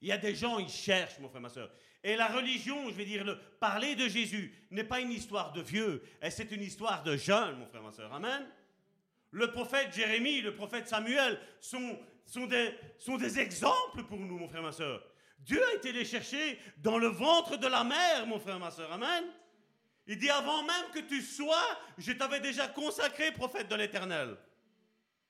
[0.00, 1.70] Il y a des gens, ils cherchent, mon frère, ma soeur.
[2.02, 5.62] Et la religion, je vais dire, le, parler de Jésus n'est pas une histoire de
[5.62, 8.12] vieux, c'est une histoire de jeunes, mon frère, ma soeur.
[8.12, 8.46] Amen?
[9.30, 14.48] Le prophète Jérémie, le prophète Samuel sont, sont, des, sont des exemples pour nous, mon
[14.48, 15.02] frère, ma soeur.
[15.38, 18.92] Dieu a été les chercher dans le ventre de la mer, mon frère, ma soeur.
[18.92, 19.24] Amen?
[20.06, 24.36] Il dit, avant même que tu sois, je t'avais déjà consacré prophète de l'éternel.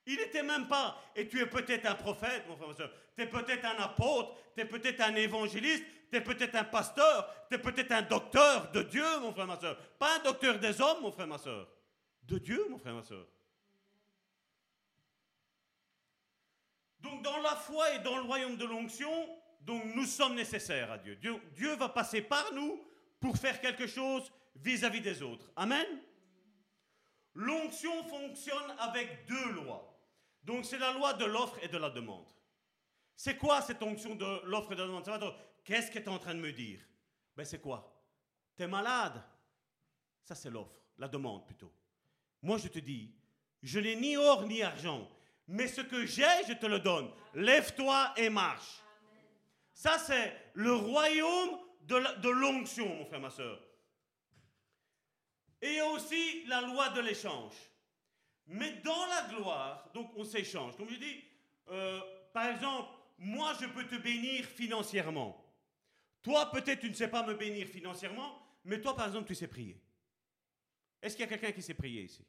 [0.07, 2.91] Il n'était même pas, et tu es peut-être un prophète, mon frère, ma soeur.
[3.15, 7.47] Tu es peut-être un apôtre, tu es peut-être un évangéliste, tu es peut-être un pasteur,
[7.49, 9.77] tu es peut-être un docteur de Dieu, mon frère, ma soeur.
[9.97, 11.67] Pas un docteur des hommes, mon frère, ma soeur.
[12.23, 13.25] De Dieu, mon frère, ma soeur.
[16.99, 19.11] Donc dans la foi et dans le royaume de l'onction,
[19.61, 21.15] donc nous sommes nécessaires à Dieu.
[21.15, 21.35] Dieu.
[21.53, 22.83] Dieu va passer par nous
[23.19, 25.51] pour faire quelque chose vis-à-vis des autres.
[25.55, 25.85] Amen?
[27.33, 29.94] L'onction fonctionne avec deux lois.
[30.45, 32.29] Donc c'est la loi de l'offre et de la demande.
[33.15, 35.35] C'est quoi cette onction de l'offre et de la demande?
[35.63, 36.79] Qu'est-ce que tu es en train de me dire?
[37.35, 37.91] Ben c'est quoi?
[38.55, 39.23] Tu es malade?
[40.21, 41.73] Ça c'est l'offre, la demande plutôt.
[42.43, 43.11] Moi je te dis,
[43.63, 45.09] je n'ai ni or ni argent,
[45.47, 47.11] mais ce que j'ai, je te le donne.
[47.33, 48.83] Lève-toi et marche.
[49.73, 53.59] Ça c'est le royaume de l'onction, mon frère, ma soeur.
[55.61, 57.55] Et aussi la loi de l'échange.
[58.47, 60.75] Mais dans la gloire, donc on s'échange.
[60.77, 61.23] Comme je dis,
[61.69, 61.99] euh,
[62.31, 65.41] par exemple, moi je peux te bénir financièrement.
[66.21, 69.47] Toi peut-être tu ne sais pas me bénir financièrement, mais toi par exemple tu sais
[69.47, 69.79] prier.
[71.01, 72.25] Est-ce qu'il y a quelqu'un qui sait prier ici?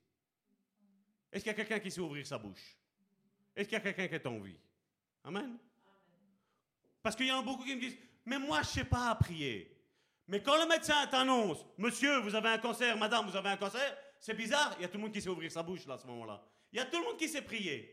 [1.32, 2.76] Est-ce qu'il y a quelqu'un qui sait ouvrir sa bouche?
[3.54, 4.56] Est-ce qu'il y a quelqu'un qui est en vie?
[5.24, 5.58] Amen?
[7.02, 9.14] Parce qu'il y en a beaucoup qui me disent, mais moi je ne sais pas
[9.14, 9.72] prier.
[10.28, 13.96] Mais quand le médecin t'annonce, monsieur, vous avez un cancer, madame, vous avez un cancer,
[14.20, 15.98] c'est bizarre, il y a tout le monde qui sait ouvrir sa bouche là à
[15.98, 16.42] ce moment-là.
[16.72, 17.92] Il y a tout le monde qui sait prier.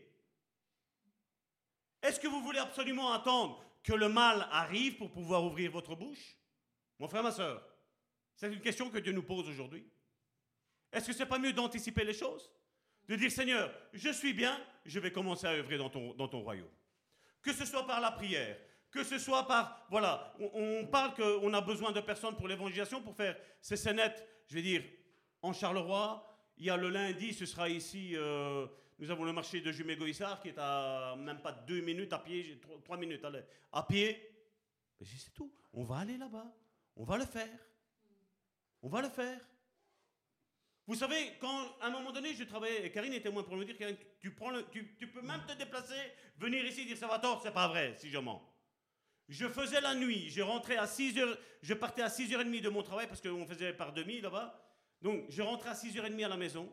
[2.02, 6.36] Est-ce que vous voulez absolument attendre que le mal arrive pour pouvoir ouvrir votre bouche?
[6.98, 7.66] Mon frère, ma soeur,
[8.36, 9.86] c'est une question que Dieu nous pose aujourd'hui.
[10.92, 12.50] Est-ce que ce n'est pas mieux d'anticiper les choses?
[13.08, 16.40] De dire, Seigneur, je suis bien, je vais commencer à œuvrer dans ton, dans ton
[16.40, 16.70] royaume.
[17.42, 18.56] Que ce soit par la prière,
[18.90, 19.86] que ce soit par...
[19.90, 24.54] Voilà, on, parle qu'on a besoin de personnes pour l'évangélisation, pour faire ces scénettes, je
[24.54, 24.84] vais dire,
[25.44, 26.26] en Charleroi.
[26.56, 28.66] Il y a le lundi, ce sera ici, euh,
[28.98, 32.60] nous avons le marché de Jumégoïssard qui est à même pas deux minutes à pied,
[32.84, 33.24] trois, minutes
[33.72, 34.30] à, pied.
[35.00, 35.52] Mais c'est tout.
[35.72, 36.46] On va aller là-bas.
[36.96, 37.58] On va le faire.
[38.82, 39.40] On va le faire.
[40.86, 43.64] Vous savez, quand à un moment donné, je travaillais, et Karine était moins pour me
[43.64, 43.74] dire,
[44.20, 45.94] tu, prends tu, tu, peux même te déplacer,
[46.36, 48.42] venir ici dire ça va tort, c'est pas vrai, si je mens.
[49.26, 52.82] Je faisais la nuit, je rentrais à 6 h je partais à 6h30 de mon
[52.82, 54.63] travail parce qu'on faisait par demi là-bas.
[55.04, 56.66] Donc je rentrais à 6h30 à la maison.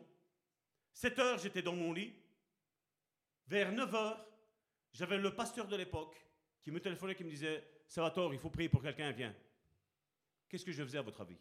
[0.94, 2.14] 7 h j'étais dans mon lit.
[3.46, 4.24] Vers 9 h
[4.94, 6.16] j'avais le pasteur de l'époque
[6.62, 9.34] qui me téléphonait qui me disait Salvatore, il faut prier pour quelqu'un, viens.
[10.48, 11.36] Qu'est-ce que je faisais à votre avis?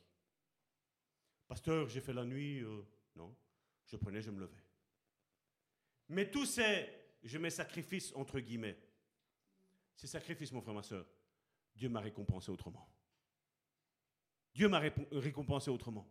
[1.48, 2.60] Pasteur, j'ai fait la nuit.
[2.60, 2.82] Euh,
[3.16, 3.34] non.
[3.86, 4.64] Je prenais, je me levais.
[6.10, 6.90] Mais tous ces,
[7.24, 8.78] je mets sacrifices entre guillemets,
[9.96, 11.06] ces sacrifices, mon frère, ma soeur,
[11.74, 12.86] Dieu m'a récompensé autrement.
[14.54, 16.06] Dieu m'a récompensé autrement.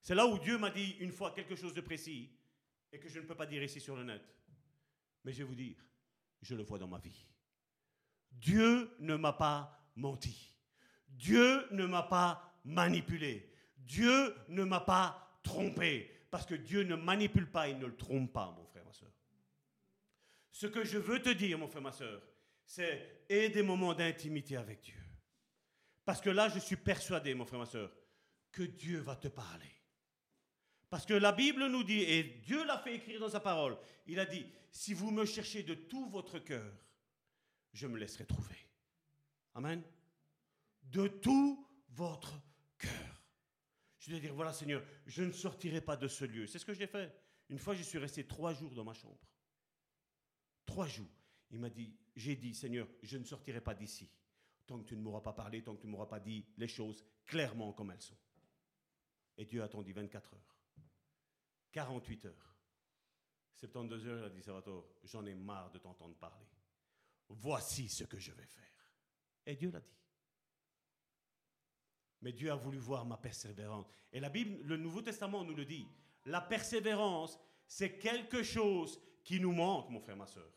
[0.00, 2.30] C'est là où Dieu m'a dit une fois quelque chose de précis
[2.92, 4.22] et que je ne peux pas dire ici sur le net.
[5.24, 5.76] Mais je vais vous dire,
[6.42, 7.26] je le vois dans ma vie.
[8.30, 10.54] Dieu ne m'a pas menti.
[11.08, 13.50] Dieu ne m'a pas manipulé.
[13.78, 16.10] Dieu ne m'a pas trompé.
[16.30, 19.12] Parce que Dieu ne manipule pas, il ne le trompe pas, mon frère, ma soeur.
[20.50, 22.22] Ce que je veux te dire, mon frère, ma soeur,
[22.64, 25.00] c'est et des moments d'intimité avec Dieu.
[26.04, 27.92] Parce que là, je suis persuadé, mon frère, ma soeur,
[28.52, 29.75] que Dieu va te parler.
[30.96, 34.18] Parce que la Bible nous dit, et Dieu l'a fait écrire dans sa parole, il
[34.18, 36.72] a dit, si vous me cherchez de tout votre cœur,
[37.74, 38.56] je me laisserai trouver.
[39.52, 39.82] Amen.
[40.84, 42.40] De tout votre
[42.78, 43.22] cœur.
[43.98, 46.46] Je dois dire, voilà Seigneur, je ne sortirai pas de ce lieu.
[46.46, 47.14] C'est ce que j'ai fait.
[47.50, 49.20] Une fois, je suis resté trois jours dans ma chambre.
[50.64, 51.12] Trois jours.
[51.50, 54.10] Il m'a dit, j'ai dit, Seigneur, je ne sortirai pas d'ici
[54.66, 56.68] tant que tu ne m'auras pas parlé, tant que tu ne m'auras pas dit les
[56.68, 58.16] choses clairement comme elles sont.
[59.36, 60.55] Et Dieu a attendu 24 heures,
[61.76, 62.56] 48 heures,
[63.54, 66.46] 72 heures, il a dit, Salvatore, j'en ai marre de t'entendre parler.
[67.28, 68.94] Voici ce que je vais faire.
[69.44, 69.94] Et Dieu l'a dit.
[72.22, 73.84] Mais Dieu a voulu voir ma persévérance.
[74.10, 75.86] Et la Bible, le Nouveau Testament nous le dit.
[76.24, 80.50] La persévérance, c'est quelque chose qui nous manque, mon frère, ma soeur.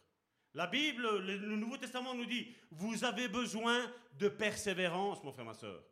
[0.54, 5.54] La Bible, le, Nouveau Testament nous dit, vous avez besoin de persévérance, mon frère, ma
[5.54, 5.84] soeur.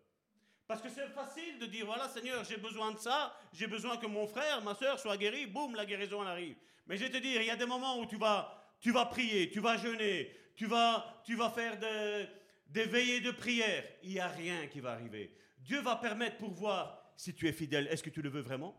[0.68, 4.06] Parce que c'est facile de dire, voilà Seigneur, j'ai besoin de ça, j'ai besoin que
[4.06, 6.57] mon frère, ma soeur soit guéri, boum, la guérison arrive.
[6.85, 9.06] Mais je vais te dire, il y a des moments où tu vas, tu vas
[9.06, 12.27] prier, tu vas jeûner, tu vas, tu vas faire des,
[12.68, 13.85] des veillées de prière.
[14.03, 15.34] Il n'y a rien qui va arriver.
[15.60, 17.88] Dieu va permettre pour voir si tu es fidèle.
[17.88, 18.76] Est-ce que tu le veux vraiment?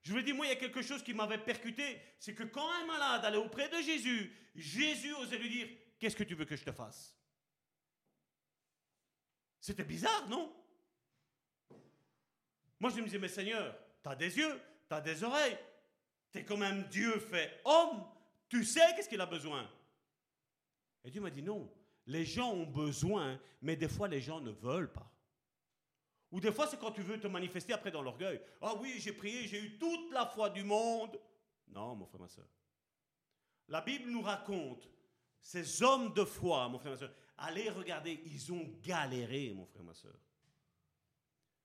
[0.00, 2.68] Je vous dis, moi, il y a quelque chose qui m'avait percuté, c'est que quand
[2.68, 5.68] un malade allait auprès de Jésus, Jésus osait lui dire,
[5.98, 7.16] qu'est-ce que tu veux que je te fasse?
[9.60, 10.52] C'était bizarre, non?
[12.82, 15.56] Moi, je me disais, mais Seigneur, tu as des yeux, tu as des oreilles,
[16.32, 18.04] tu es quand même Dieu fait homme,
[18.48, 19.70] tu sais qu'est-ce qu'il a besoin?
[21.04, 21.72] Et Dieu m'a dit, non,
[22.06, 25.08] les gens ont besoin, mais des fois, les gens ne veulent pas.
[26.32, 28.40] Ou des fois, c'est quand tu veux te manifester après dans l'orgueil.
[28.60, 31.20] Ah oui, j'ai prié, j'ai eu toute la foi du monde.
[31.68, 32.48] Non, mon frère, ma soeur.
[33.68, 34.90] La Bible nous raconte
[35.40, 37.14] ces hommes de foi, mon frère, ma soeur.
[37.38, 40.16] Allez regarder, ils ont galéré, mon frère, ma soeur.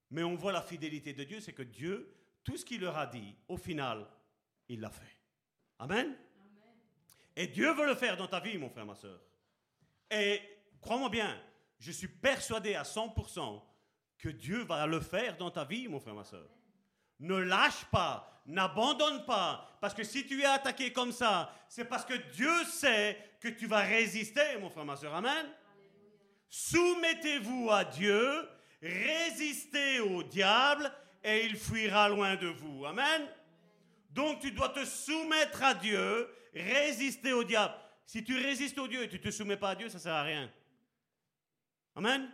[0.09, 2.13] Mais on voit la fidélité de Dieu, c'est que Dieu,
[2.43, 4.07] tout ce qu'il leur a dit, au final,
[4.69, 5.17] il l'a fait.
[5.79, 6.15] Amen?
[7.35, 9.19] Et Dieu veut le faire dans ta vie, mon frère, ma soeur.
[10.09, 10.41] Et
[10.81, 11.39] crois-moi bien,
[11.79, 13.61] je suis persuadé à 100%
[14.17, 16.49] que Dieu va le faire dans ta vie, mon frère, ma soeur.
[17.19, 22.05] Ne lâche pas, n'abandonne pas, parce que si tu es attaqué comme ça, c'est parce
[22.05, 25.13] que Dieu sait que tu vas résister, mon frère, ma soeur.
[25.13, 25.45] Amen?
[26.49, 28.49] Soumettez-vous à Dieu,
[28.81, 30.91] résistez au diable,
[31.23, 32.85] et il fuira loin de vous.
[32.85, 33.27] Amen.
[34.11, 37.73] Donc tu dois te soumettre à Dieu, résister au diable.
[38.05, 40.03] Si tu résistes au Dieu et tu ne te soumets pas à Dieu, ça ne
[40.03, 40.51] sert à rien.
[41.95, 42.29] Amen.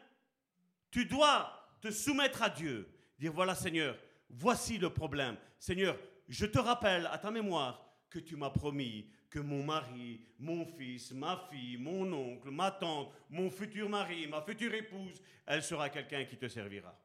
[0.92, 2.88] Tu dois te soumettre à Dieu,
[3.18, 3.98] dire voilà Seigneur,
[4.30, 5.36] voici le problème.
[5.60, 5.98] Seigneur,
[6.28, 11.12] je te rappelle à ta mémoire que tu m'as promis que mon mari, mon fils,
[11.12, 16.24] ma fille, mon oncle, ma tante, mon futur mari, ma future épouse, elle sera quelqu'un
[16.26, 16.96] qui te servira.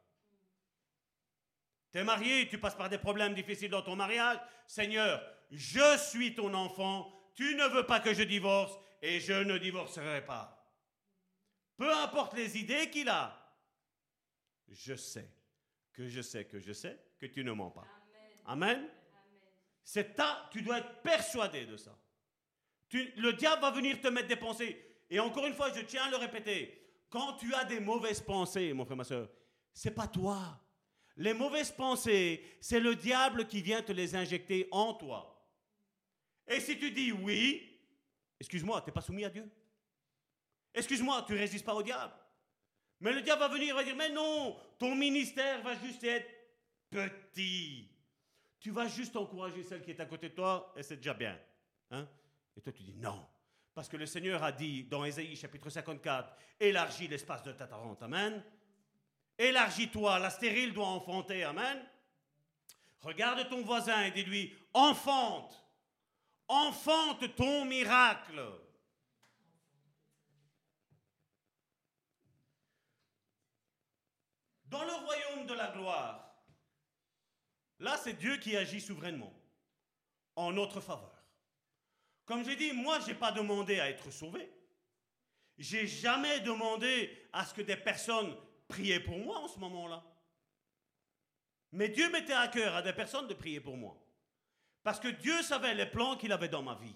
[1.91, 4.37] Tu es marié, tu passes par des problèmes difficiles dans ton mariage.
[4.67, 5.19] Seigneur,
[5.49, 10.23] je suis ton enfant, tu ne veux pas que je divorce et je ne divorcerai
[10.23, 10.71] pas.
[11.77, 13.35] Peu importe les idées qu'il a,
[14.67, 15.31] je sais
[15.93, 17.87] que je sais que je sais que tu ne mens pas.
[18.45, 18.87] Amen.
[19.83, 21.97] C'est ta, tu dois être persuadé de ça.
[22.91, 24.77] Le diable va venir te mettre des pensées.
[25.09, 26.75] Et encore une fois, je tiens à le répéter.
[27.09, 29.29] Quand tu as des mauvaises pensées, mon frère, ma soeur,
[29.73, 30.59] c'est pas toi.
[31.17, 35.35] Les mauvaises pensées, c'est le diable qui vient te les injecter en toi.
[36.47, 37.79] Et si tu dis oui,
[38.39, 39.49] excuse-moi, tu n'es pas soumis à Dieu.
[40.73, 42.13] Excuse-moi, tu ne résistes pas au diable.
[42.99, 46.29] Mais le diable va venir et va dire, mais non, ton ministère va juste être
[46.89, 47.89] petit.
[48.59, 51.39] Tu vas juste encourager celle qui est à côté de toi et c'est déjà bien.
[51.91, 52.07] Hein?
[52.59, 53.25] Et toi tu dis non.
[53.73, 58.03] Parce que le Seigneur a dit dans Ésaïe chapitre 54, élargis l'espace de ta tarente.
[58.03, 58.43] Amen.
[59.37, 61.45] Élargis-toi, la stérile doit enfanter.
[61.45, 61.81] Amen.
[62.99, 65.65] Regarde ton voisin et dis-lui, enfante.
[66.49, 68.43] Enfante ton miracle.
[74.65, 76.35] Dans le royaume de la gloire,
[77.79, 79.33] là c'est Dieu qui agit souverainement,
[80.35, 81.18] en notre faveur.
[82.29, 84.51] Comme j'ai dit, moi je n'ai pas demandé à être sauvé.
[85.57, 88.35] J'ai jamais demandé à ce que des personnes
[88.67, 90.03] priaient pour moi en ce moment-là.
[91.71, 93.97] Mais Dieu mettait à cœur à des personnes de prier pour moi.
[94.83, 96.95] Parce que Dieu savait les plans qu'il avait dans ma vie.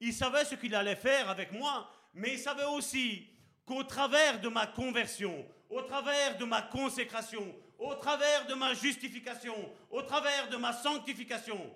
[0.00, 3.24] Il savait ce qu'il allait faire avec moi, mais il savait aussi
[3.64, 9.72] qu'au travers de ma conversion, au travers de ma consécration, au travers de ma justification,
[9.90, 11.72] au travers de ma sanctification,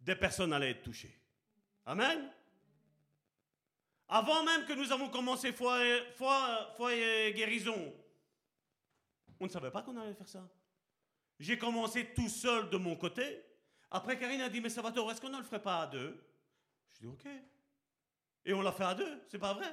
[0.00, 1.18] des personnes allaient être touchées.
[1.86, 2.30] Amen.
[4.08, 7.94] Avant même que nous avons commencé foi et, guérison,
[9.40, 10.48] on ne savait pas qu'on allait faire ça.
[11.38, 13.42] J'ai commencé tout seul de mon côté.
[13.90, 16.20] Après, Karine a dit, mais Salvatore, est-ce qu'on ne le ferait pas à deux?
[16.92, 17.26] Je dis, ok.
[18.44, 19.72] Et on l'a fait à deux, c'est pas vrai.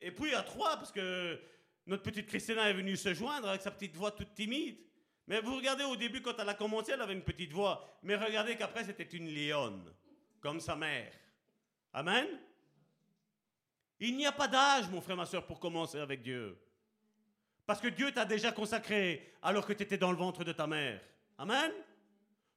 [0.00, 1.40] Et puis à trois, parce que
[1.86, 4.78] notre petite Christina est venue se joindre avec sa petite voix toute timide.
[5.28, 7.98] Mais vous regardez au début, quand elle a commencé, elle avait une petite voix.
[8.02, 9.92] Mais regardez qu'après, c'était une lionne,
[10.42, 11.12] comme sa mère.
[11.94, 12.26] Amen?
[14.00, 16.58] Il n'y a pas d'âge, mon frère, ma soeur, pour commencer avec Dieu.
[17.64, 20.66] Parce que Dieu t'a déjà consacré alors que tu étais dans le ventre de ta
[20.66, 21.00] mère.
[21.38, 21.70] Amen?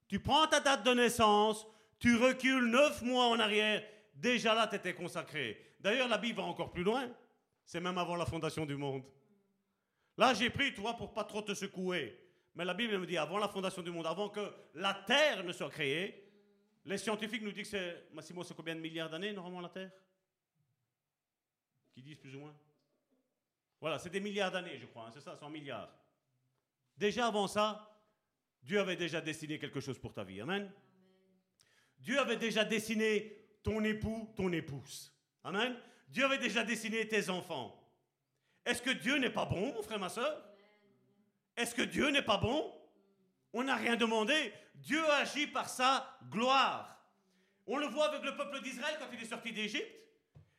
[0.07, 1.65] Tu prends ta date de naissance,
[1.99, 3.83] tu recules neuf mois en arrière,
[4.15, 5.75] déjà là, tu étais consacré.
[5.79, 7.07] D'ailleurs, la Bible va encore plus loin.
[7.63, 9.03] C'est même avant la fondation du monde.
[10.17, 12.19] Là, j'ai pris, toi, pour pas trop te secouer.
[12.55, 15.51] Mais la Bible me dit, avant la fondation du monde, avant que la Terre ne
[15.51, 16.24] soit créée,
[16.85, 19.91] les scientifiques nous disent que c'est, Massimo, c'est combien de milliards d'années, normalement, la Terre?
[21.91, 22.55] Qui disent plus ou moins
[23.81, 25.89] Voilà, c'est des milliards d'années, je crois, hein, c'est ça, 100 milliards.
[26.97, 27.91] Déjà avant ça,
[28.61, 30.41] Dieu avait déjà dessiné quelque chose pour ta vie.
[30.41, 30.71] Amen.
[31.99, 35.11] Dieu avait déjà dessiné ton époux, ton épouse.
[35.43, 35.75] Amen.
[36.07, 37.81] Dieu avait déjà dessiné tes enfants.
[38.63, 40.43] Est-ce que Dieu n'est pas bon, mon frère, ma soeur?
[41.57, 42.73] Est-ce que Dieu n'est pas bon?
[43.57, 44.51] On n'a rien demandé.
[44.75, 47.01] Dieu agit par sa gloire.
[47.65, 49.89] On le voit avec le peuple d'Israël quand il est sorti d'Égypte.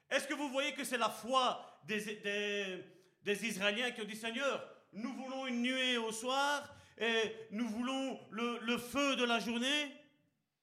[0.09, 2.97] Est-ce que vous voyez que c'est la foi des,
[3.27, 8.61] Israéliens qui ont dit Seigneur, nous voulons une nuée au soir et nous voulons le,
[8.63, 9.93] le feu de la journée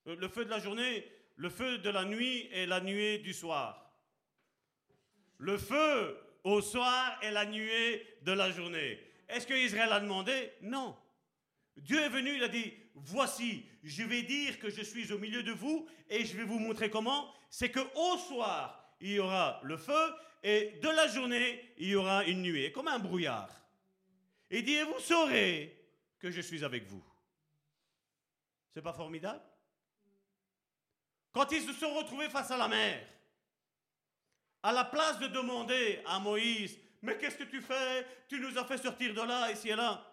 [0.07, 3.33] euh, Le feu de la journée, le feu de la nuit et la nuée du
[3.33, 3.93] soir.
[5.37, 8.99] Le feu au soir et la nuée de la journée.
[9.29, 10.51] Est-ce que Israël a demandé?
[10.63, 10.97] Non.
[11.77, 15.43] Dieu est venu, il a dit, voici, je vais dire que je suis au milieu
[15.43, 17.33] de vous et je vais vous montrer comment.
[17.49, 20.13] C'est que au soir, il y aura le feu
[20.43, 23.49] et de la journée, il y aura une nuée, comme un brouillard.
[24.49, 25.75] Et dit, vous saurez
[26.19, 27.03] que je suis avec vous.
[28.73, 29.41] C'est pas formidable?
[31.31, 33.07] Quand ils se sont retrouvés face à la mer,
[34.61, 38.05] à la place de demander à Moïse, mais qu'est-ce que tu fais?
[38.29, 40.12] Tu nous as fait sortir de là, ici et là.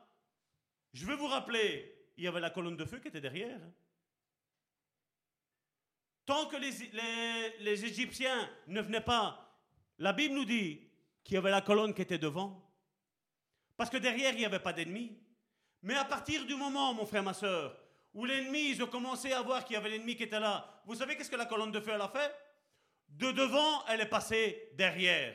[0.93, 3.61] Je veux vous rappeler, il y avait la colonne de feu qui était derrière.
[6.27, 9.59] Tant que les, Égyptiens ne venaient pas,
[9.99, 10.81] la Bible nous dit
[11.25, 12.71] qu'il y avait la colonne qui était devant.
[13.77, 15.19] Parce que derrière, il n'y avait pas d'ennemis.
[15.83, 17.77] Mais à partir du moment, mon frère, ma soeur,
[18.13, 20.95] où l'ennemi, ils ont commencé à voir qu'il y avait l'ennemi qui était là, vous
[20.95, 22.35] savez qu'est-ce que la colonne de feu, elle a fait?
[23.09, 25.35] De devant, elle est passée derrière.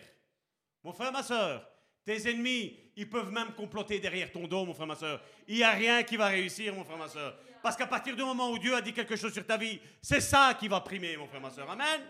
[0.84, 1.68] Mon frère, ma soeur,
[2.06, 5.22] tes ennemis, ils peuvent même comploter derrière ton dos, mon frère, ma soeur.
[5.48, 7.38] Il n'y a rien qui va réussir, mon frère, ma soeur.
[7.62, 10.22] Parce qu'à partir du moment où Dieu a dit quelque chose sur ta vie, c'est
[10.22, 11.70] ça qui va primer, mon frère, ma soeur.
[11.70, 12.02] Amen.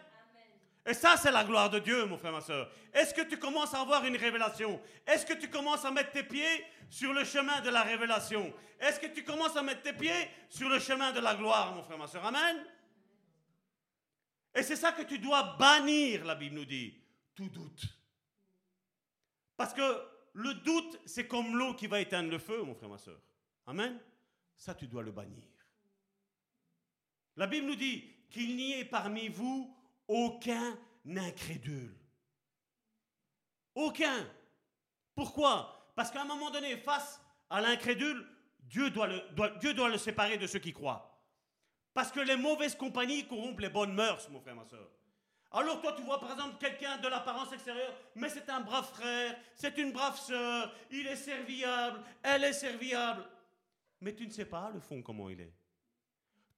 [0.85, 2.69] Et ça, c'est la gloire de Dieu, mon frère, ma soeur.
[2.93, 4.79] Est-ce que tu commences à avoir une révélation?
[5.07, 8.53] Est-ce que tu commences à mettre tes pieds sur le chemin de la révélation?
[8.79, 11.81] Est-ce que tu commences à mettre tes pieds sur le chemin de la gloire, mon
[11.81, 12.23] frère, ma soeur?
[12.23, 12.63] Amen.
[14.53, 17.01] Et c'est ça que tu dois bannir, la Bible nous dit,
[17.33, 17.83] tout doute.
[19.57, 22.97] Parce que le doute, c'est comme l'eau qui va éteindre le feu, mon frère, ma
[22.97, 23.19] soeur.
[23.65, 23.97] Amen.
[24.57, 25.47] Ça, tu dois le bannir.
[27.37, 29.73] La Bible nous dit qu'il n'y ait parmi vous
[30.09, 31.95] aucun incrédule.
[33.75, 34.29] Aucun.
[35.15, 35.91] Pourquoi?
[35.95, 38.27] Parce qu'à un moment donné, face à l'incrédule,
[38.59, 41.17] Dieu doit, le, séparer de ceux qui croient.
[41.93, 44.89] Parce que les mauvaises compagnies corrompent les bonnes mœurs, mon frère, ma soeur.
[45.57, 49.37] Alors toi, tu vois par exemple quelqu'un de l'apparence extérieure, mais c'est un brave frère,
[49.55, 53.23] c'est une brave sœur, il est serviable, elle est serviable.
[54.01, 55.53] Mais tu ne sais pas le fond comment il est.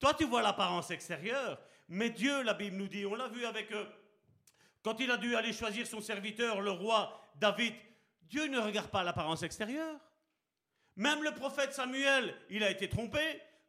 [0.00, 3.72] Toi, tu vois l'apparence extérieure, mais Dieu, la Bible nous dit, on l'a vu avec
[3.72, 3.86] eux,
[4.82, 7.74] quand il a dû aller choisir son serviteur, le roi David,
[8.22, 10.00] Dieu ne regarde pas l'apparence extérieure.
[10.96, 13.20] Même le prophète Samuel, il a été trompé.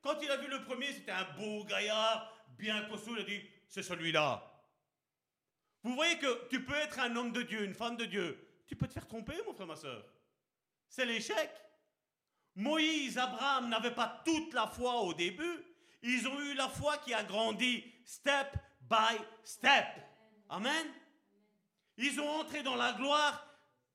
[0.01, 3.41] Quand il a vu le premier, c'était un beau gaillard, bien costaud, il a dit,
[3.67, 4.48] c'est celui-là.
[5.83, 8.37] Vous voyez que tu peux être un homme de Dieu, une femme de Dieu.
[8.67, 10.05] Tu peux te faire tromper, mon frère, ma soeur.
[10.87, 11.49] C'est l'échec.
[12.55, 15.63] Moïse, Abraham n'avaient pas toute la foi au début.
[16.01, 19.87] Ils ont eu la foi qui a grandi step by step.
[20.49, 20.87] Amen.
[21.97, 23.45] Ils ont entré dans la gloire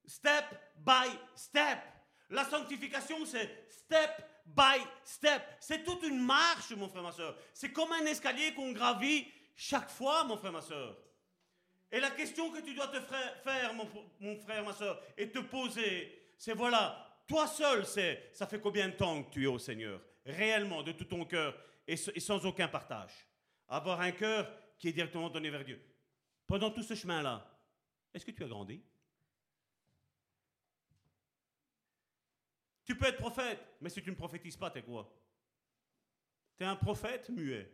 [0.06, 0.44] step
[0.76, 1.78] by step.
[2.30, 4.10] La sanctification, c'est step
[4.46, 5.42] by step.
[5.60, 7.36] C'est toute une marche, mon frère, ma soeur.
[7.52, 10.96] C'est comme un escalier qu'on gravit chaque fois, mon frère, ma soeur.
[11.94, 16.32] Et la question que tu dois te faire, mon, frère, ma soeur, et te poser,
[16.36, 20.02] c'est voilà, toi seul, c'est, ça fait combien de temps que tu es au Seigneur
[20.26, 21.56] Réellement, de tout ton cœur,
[21.86, 23.12] et, sans aucun partage?
[23.68, 25.80] Avoir un cœur qui est directement donné vers Dieu.
[26.48, 27.48] Pendant tout ce chemin-là,
[28.12, 28.82] est-ce que tu as grandi?
[32.84, 35.16] Tu peux être prophète, mais si tu ne prophétises pas, t'es quoi?
[36.56, 37.70] Tu es un prophète muet.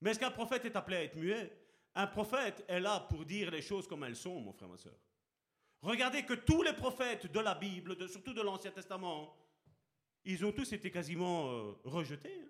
[0.00, 1.67] Mais est-ce qu'un prophète est appelé à être muet?
[1.98, 4.94] Un prophète est là pour dire les choses comme elles sont, mon frère, ma soeur.
[5.82, 9.36] Regardez que tous les prophètes de la Bible, surtout de l'Ancien Testament,
[10.24, 12.40] ils ont tous été quasiment euh, rejetés.
[12.40, 12.48] Hein.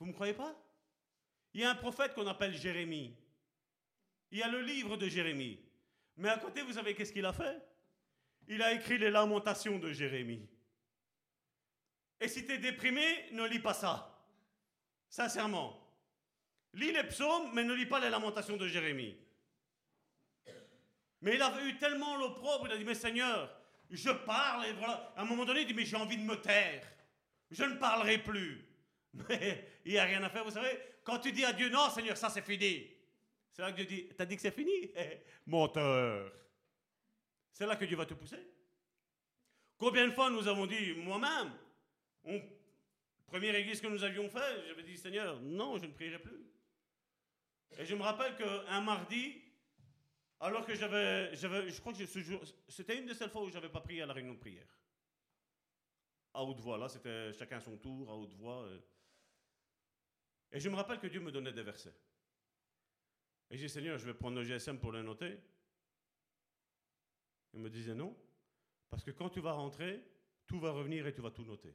[0.00, 0.52] Vous ne me croyez pas?
[1.54, 3.16] Il y a un prophète qu'on appelle Jérémie.
[4.32, 5.60] Il y a le livre de Jérémie.
[6.16, 7.62] Mais à côté, vous savez qu'est-ce qu'il a fait?
[8.48, 10.48] Il a écrit les lamentations de Jérémie.
[12.20, 14.26] Et si tu es déprimé, ne lis pas ça.
[15.08, 15.81] Sincèrement.
[16.74, 19.16] Lis les psaumes, mais ne lis pas les lamentations de Jérémie.
[21.20, 23.48] Mais il avait eu tellement l'opprobre, il a dit, mais Seigneur,
[23.90, 25.12] je parle, et voilà.
[25.16, 26.82] À un moment donné, il dit, mais j'ai envie de me taire.
[27.50, 28.64] Je ne parlerai plus.
[29.28, 30.78] Mais il n'y a rien à faire, vous savez.
[31.04, 32.90] Quand tu dis à Dieu, non, Seigneur, ça c'est fini.
[33.52, 34.90] C'est là que Dieu dit, t'as dit que c'est fini?
[35.46, 36.32] Menteur.
[37.52, 38.42] C'est là que Dieu va te pousser.
[39.76, 41.52] Combien de fois nous avons dit, moi-même,
[43.26, 46.40] première église que nous avions fait, j'avais dit, Seigneur, non, je ne prierai plus.
[47.78, 49.40] Et je me rappelle qu'un mardi,
[50.40, 52.04] alors que j'avais, je crois que
[52.68, 54.66] c'était une des seules fois où je n'avais pas prié à la réunion de prière.
[56.34, 56.78] à haute voix.
[56.78, 58.62] Là, c'était chacun son tour, à haute voix.
[58.64, 58.80] euh.
[60.50, 61.94] Et je me rappelle que Dieu me donnait des versets.
[63.50, 65.38] Et j'ai dit, Seigneur, je vais prendre le GSM pour le noter.
[67.54, 68.16] Il me disait non,
[68.88, 70.02] parce que quand tu vas rentrer,
[70.46, 71.74] tout va revenir et tu vas tout noter.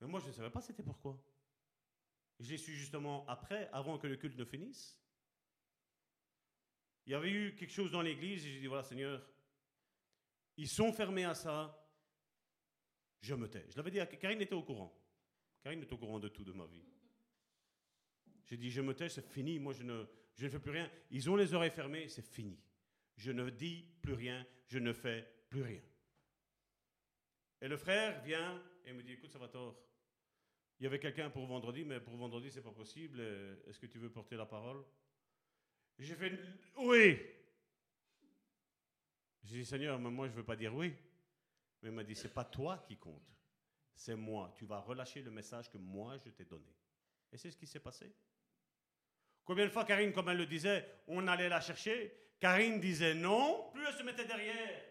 [0.00, 1.18] Mais moi, je ne savais pas c'était pourquoi.
[2.42, 4.98] Je l'ai su justement après, avant que le culte ne finisse.
[7.06, 9.24] Il y avait eu quelque chose dans l'église et j'ai dit, voilà Seigneur,
[10.56, 11.88] ils sont fermés à ça,
[13.20, 13.64] je me tais.
[13.70, 14.92] Je l'avais dit à Karine était au courant.
[15.62, 16.84] Karine est au courant de tout de ma vie.
[18.44, 20.04] J'ai dit, je me tais, c'est fini, moi je ne,
[20.34, 20.90] je ne fais plus rien.
[21.12, 22.58] Ils ont les oreilles fermées, c'est fini.
[23.16, 25.82] Je ne dis plus rien, je ne fais plus rien.
[27.60, 29.80] Et le frère vient et me dit, écoute, ça va tort.
[30.82, 33.18] Il y avait quelqu'un pour vendredi, mais pour vendredi, c'est pas possible.
[33.20, 34.84] Euh, Est-ce que tu veux porter la parole?
[35.96, 36.32] J'ai fait,
[36.76, 37.20] oui.
[39.44, 40.92] J'ai dit, Seigneur, mais moi, je veux pas dire oui.
[41.80, 43.30] Mais il m'a dit, c'est pas toi qui compte,
[43.94, 44.52] c'est moi.
[44.56, 46.74] Tu vas relâcher le message que moi, je t'ai donné.
[47.30, 48.12] Et c'est ce qui s'est passé.
[49.44, 52.12] Combien de fois, Karine, comme elle le disait, on allait la chercher?
[52.40, 54.82] Karine disait non, plus elle se mettait derrière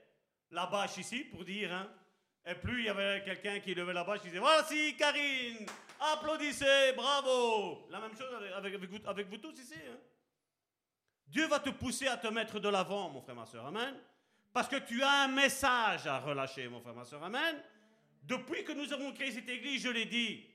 [0.51, 1.93] la bâche ici pour dire, hein,
[2.45, 5.65] et plus il y avait quelqu'un qui levait la bâche, qui disait Voici Karine,
[5.99, 7.87] applaudissez, bravo.
[7.89, 8.27] La même chose
[9.05, 9.75] avec vous tous ici.
[9.75, 9.97] hein.
[11.27, 13.65] Dieu va te pousser à te mettre de l'avant, mon frère, ma soeur.
[13.65, 13.95] Amen.
[14.53, 17.23] Parce que tu as un message à relâcher, mon frère, ma soeur.
[17.23, 17.61] Amen.
[18.23, 20.45] Depuis que nous avons créé cette église, je l'ai dit,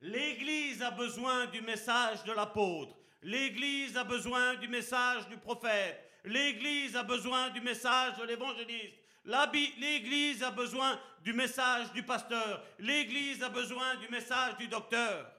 [0.00, 2.94] l'église a besoin du message de l'apôtre.
[3.22, 5.98] L'église a besoin du message du prophète.
[6.24, 8.96] L'église a besoin du message de l'évangéliste.
[9.24, 12.64] L'église a besoin du message du pasteur.
[12.78, 15.30] L'église a besoin du message du docteur.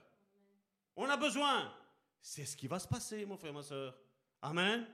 [0.96, 1.72] On a besoin.
[2.20, 3.94] C'est ce qui va se passer, mon frère, ma soeur.
[4.40, 4.86] Amen.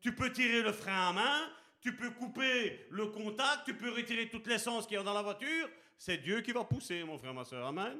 [0.00, 1.50] Tu peux tirer le frein à main,
[1.80, 5.22] tu peux couper le contact, tu peux retirer toute l'essence qu'il y a dans la
[5.22, 5.68] voiture.
[5.96, 7.66] C'est Dieu qui va pousser, mon frère, ma soeur.
[7.66, 7.98] Amen.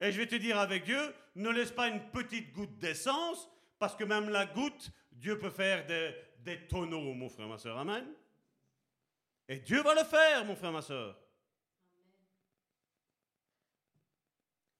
[0.00, 3.96] Et je vais te dire avec Dieu, ne laisse pas une petite goutte d'essence, parce
[3.96, 7.78] que même la goutte, Dieu peut faire des, des tonneaux, mon frère, ma soeur.
[7.78, 8.06] Amen.
[9.48, 11.18] Et Dieu va le faire, mon frère, ma soeur.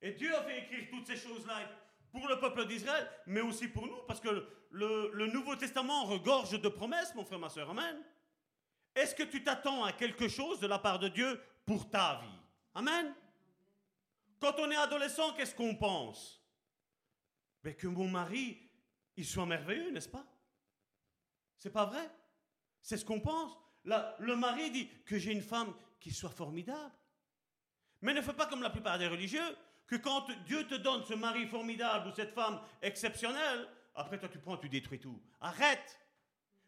[0.01, 1.69] Et Dieu a fait écrire toutes ces choses-là
[2.12, 6.69] pour le peuple d'Israël, mais aussi pour nous, parce que le, Nouveau Testament regorge de
[6.69, 7.70] promesses, mon frère, ma soeur.
[7.70, 8.03] Amen.
[8.95, 12.40] Est-ce que tu t'attends à quelque chose de la part de Dieu pour ta vie?
[12.74, 13.15] Amen.
[14.40, 16.43] Quand on est adolescent, qu'est-ce qu'on pense?
[17.65, 18.70] Mais que mon mari,
[19.16, 20.24] il soit merveilleux, n'est-ce pas?
[21.57, 22.09] C'est pas vrai?
[22.81, 23.57] C'est ce qu'on pense.
[24.19, 26.93] Le mari dit que j'ai une femme qui soit formidable.
[28.02, 29.56] Mais ne fais pas comme la plupart des religieux,
[29.86, 34.39] que quand Dieu te donne ce mari formidable ou cette femme exceptionnelle, après toi tu
[34.39, 35.20] prends, tu détruis tout.
[35.40, 35.98] Arrête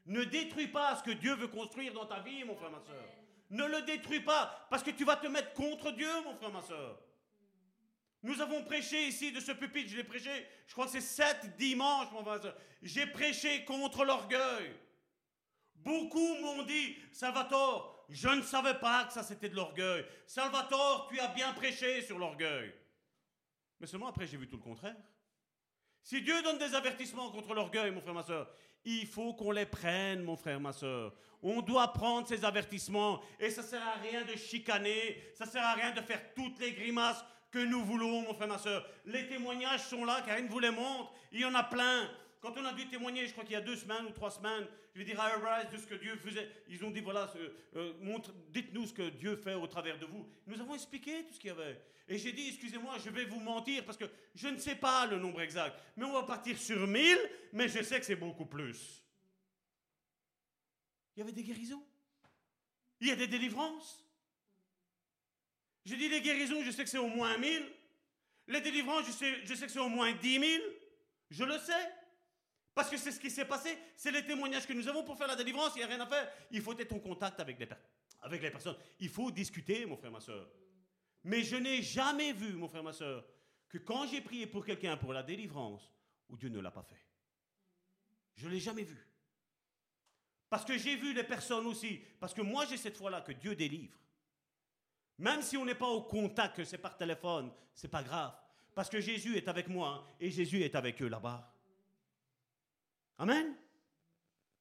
[0.06, 3.04] Ne détruis pas ce que Dieu veut construire dans ta vie, mon frère, ma soeur.
[3.50, 6.62] Ne le détruis pas, parce que tu vas te mettre contre Dieu, mon frère, ma
[6.62, 6.98] soeur.
[8.22, 11.56] Nous avons prêché ici de ce pupitre, je l'ai prêché, je crois que c'est sept
[11.56, 12.56] dimanches, mon frère, ma soeur.
[12.82, 14.74] J'ai prêché contre l'orgueil.
[15.84, 20.04] Beaucoup m'ont dit, Salvatore, je ne savais pas que ça c'était de l'orgueil.
[20.26, 22.72] Salvatore, tu as bien prêché sur l'orgueil.
[23.80, 24.96] Mais seulement après, j'ai vu tout le contraire.
[26.02, 28.50] Si Dieu donne des avertissements contre l'orgueil, mon frère, ma soeur,
[28.84, 31.14] il faut qu'on les prenne, mon frère, ma soeur.
[31.42, 33.22] On doit prendre ces avertissements.
[33.38, 36.72] Et ça sert à rien de chicaner, ça sert à rien de faire toutes les
[36.72, 38.86] grimaces que nous voulons, mon frère, ma soeur.
[39.06, 41.12] Les témoignages sont là, Karine vous les montre.
[41.32, 42.08] Il y en a plein.
[42.40, 44.66] Quand on a dû témoigner, je crois qu'il y a deux semaines ou trois semaines,
[44.94, 46.50] je vais dire à Arise de ce que Dieu faisait.
[46.68, 47.30] Ils ont dit voilà,
[47.76, 50.26] euh, montre- dites-nous ce que Dieu fait au travers de vous.
[50.46, 51.78] Nous avons expliqué tout ce qu'il y avait.
[52.08, 55.18] Et j'ai dit, excusez-moi, je vais vous mentir parce que je ne sais pas le
[55.18, 55.78] nombre exact.
[55.96, 57.18] Mais on va partir sur 1000,
[57.52, 59.04] mais je sais que c'est beaucoup plus.
[61.14, 61.84] Il y avait des guérisons.
[63.00, 64.04] Il y a des délivrances.
[65.84, 67.62] J'ai dit les guérisons, je sais que c'est au moins 1000.
[68.48, 70.62] Les délivrances, je sais, je sais que c'est au moins 10 000.
[71.30, 71.92] Je le sais.
[72.80, 73.76] Parce que c'est ce qui s'est passé.
[73.94, 75.72] C'est les témoignages que nous avons pour faire la délivrance.
[75.74, 76.32] Il n'y a rien à faire.
[76.50, 78.76] Il faut être en contact avec les, personnes.
[79.00, 80.48] Il faut discuter, mon frère, ma soeur.
[81.24, 83.22] Mais je n'ai jamais vu, mon frère, ma soeur,
[83.68, 85.92] que quand j'ai prié pour quelqu'un pour la délivrance,
[86.30, 87.04] où Dieu ne l'a pas fait.
[88.36, 89.06] Je ne l'ai jamais vu.
[90.48, 92.00] Parce que j'ai vu les personnes aussi.
[92.18, 93.98] Parce que moi, j'ai cette foi-là que Dieu délivre.
[95.18, 98.32] Même si on n'est pas au contact, que c'est par téléphone, c'est pas grave.
[98.74, 101.46] Parce que Jésus est avec moi hein, et Jésus est avec eux là-bas.
[103.20, 103.54] Amen.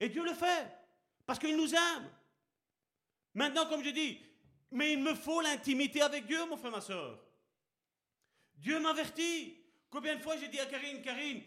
[0.02, 0.68] Et Dieu le fait.
[1.26, 2.11] Parce qu'il nous aime.
[3.34, 4.19] Maintenant, comme je dis,
[4.72, 7.23] mais il me faut l'intimité avec Dieu, mon frère, ma soeur.
[8.56, 9.56] Dieu m'avertit.
[9.90, 11.41] Combien de fois j'ai dit à Karine, Karine,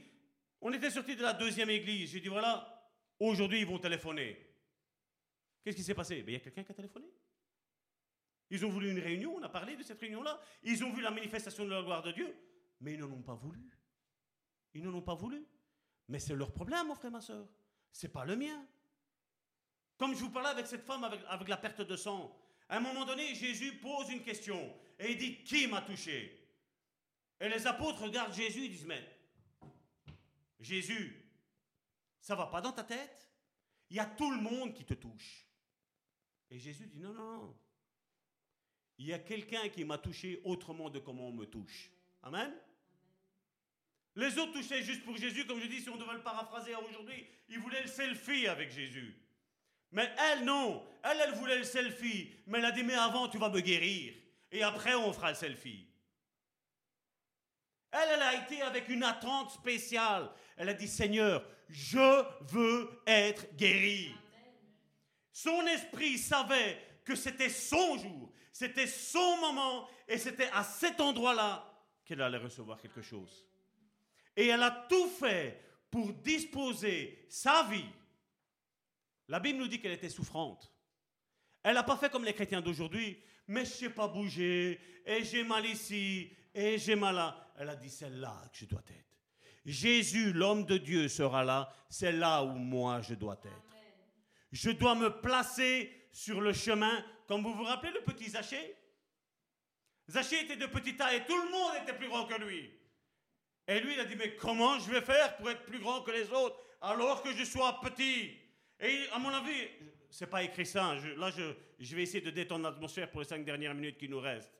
[0.60, 2.10] on était sorti de la deuxième église.
[2.10, 2.90] J'ai dit, voilà,
[3.20, 4.36] aujourd'hui ils vont téléphoner.
[5.62, 6.22] Qu'est-ce qui s'est passé?
[6.22, 7.06] Ben, Il y a quelqu'un qui a téléphoné.
[8.50, 10.40] Ils ont voulu une réunion, on a parlé de cette réunion-là.
[10.62, 12.34] Ils ont vu la manifestation de la gloire de Dieu,
[12.80, 13.60] mais ils n'en ont pas voulu.
[14.74, 15.46] Ils n'en ont pas voulu.
[16.08, 17.46] Mais c'est leur problème, mon frère, ma soeur.
[17.90, 18.66] C'est pas le mien.
[19.96, 22.36] Comme je vous parlais avec cette femme avec, avec la perte de sang,
[22.68, 26.38] à un moment donné, Jésus pose une question et il dit Qui m'a touché?
[27.40, 29.04] Et les apôtres regardent Jésus et disent Mais
[30.58, 31.28] Jésus,
[32.20, 33.28] ça va pas dans ta tête?
[33.90, 35.46] Il y a tout le monde qui te touche.
[36.50, 37.56] Et Jésus dit Non, non, non.
[38.98, 41.90] Il y a quelqu'un qui m'a touché autrement de comment on me touche.
[42.22, 42.54] Amen?
[44.14, 47.26] Les autres touchaient juste pour Jésus, comme je dis, si on devait le paraphraser aujourd'hui,
[47.48, 49.16] ils voulaient le selfie avec Jésus.
[49.90, 50.86] Mais elle, non.
[51.02, 52.30] Elle, elle voulait le selfie.
[52.46, 54.14] Mais elle a dit, mais avant, tu vas me guérir.
[54.50, 55.86] Et après, on fera le selfie.
[57.90, 60.30] Elle, elle a été avec une attente spéciale.
[60.56, 64.14] Elle a dit, Seigneur, je veux être guérie.
[65.32, 71.66] Son esprit savait que c'était son jour, c'était son moment, et c'était à cet endroit-là
[72.04, 73.46] qu'elle allait recevoir quelque chose.
[74.36, 75.60] Et elle a tout fait
[75.90, 77.84] pour disposer sa vie.
[79.28, 80.72] La Bible nous dit qu'elle était souffrante.
[81.62, 85.24] Elle n'a pas fait comme les chrétiens d'aujourd'hui, mais je ne sais pas bouger, et
[85.24, 87.52] j'ai mal ici, et j'ai mal là.
[87.56, 89.02] Elle a dit, c'est là que je dois être.
[89.64, 93.76] Jésus, l'homme de Dieu, sera là, c'est là où moi je dois être.
[94.50, 98.76] Je dois me placer sur le chemin, comme vous vous rappelez le petit Zachée
[100.08, 102.70] Zachée était de petite taille et tout le monde était plus grand que lui.
[103.68, 106.10] Et lui, il a dit, mais comment je vais faire pour être plus grand que
[106.10, 108.36] les autres alors que je sois petit?
[108.80, 109.68] Et à mon avis,
[110.10, 110.94] c'est pas écrit ça.
[111.16, 114.20] là, je, je, vais essayer de détendre l'atmosphère pour les cinq dernières minutes qui nous
[114.20, 114.52] restent.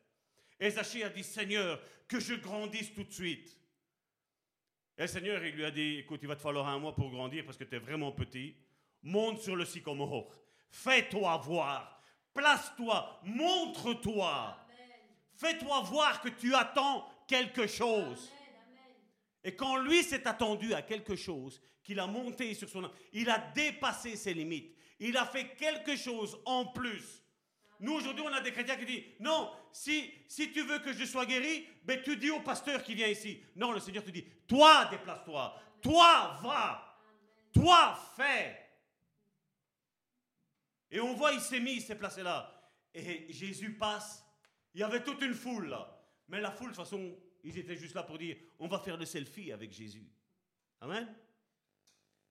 [0.60, 3.58] Et Zachée a dit, Seigneur, que je grandisse tout de suite.
[4.96, 7.10] Et le Seigneur, il lui a dit, écoute, il va te falloir un mois pour
[7.10, 8.54] grandir parce que tu es vraiment petit.
[9.02, 10.32] Monte sur le sycomore.
[10.70, 12.00] Fais-toi voir.
[12.32, 13.20] Place-toi.
[13.24, 14.56] Montre-toi.
[15.34, 18.30] Fais-toi voir que tu attends quelque chose.
[19.44, 22.90] Et quand lui s'est attendu à quelque chose, qu'il a monté sur son...
[23.12, 24.77] Il a dépassé ses limites.
[25.01, 27.23] Il a fait quelque chose en plus.
[27.81, 31.05] Nous, aujourd'hui, on a des chrétiens qui disent, non, si, si tu veux que je
[31.05, 33.43] sois guéri, ben, tu dis au pasteur qui vient ici.
[33.56, 35.60] Non, le Seigneur te dit, toi, déplace-toi.
[35.82, 37.01] Toi, va.
[37.52, 38.56] Toi, fais.
[40.93, 42.55] Et on voit, il s'est mis, il s'est placé là.
[42.94, 44.24] Et Jésus passe.
[44.74, 45.98] Il y avait toute une foule là.
[46.28, 48.97] Mais la foule, de toute façon, ils étaient juste là pour dire, on va faire
[48.97, 50.09] le selfie avec Jésus.
[50.81, 51.09] Amen.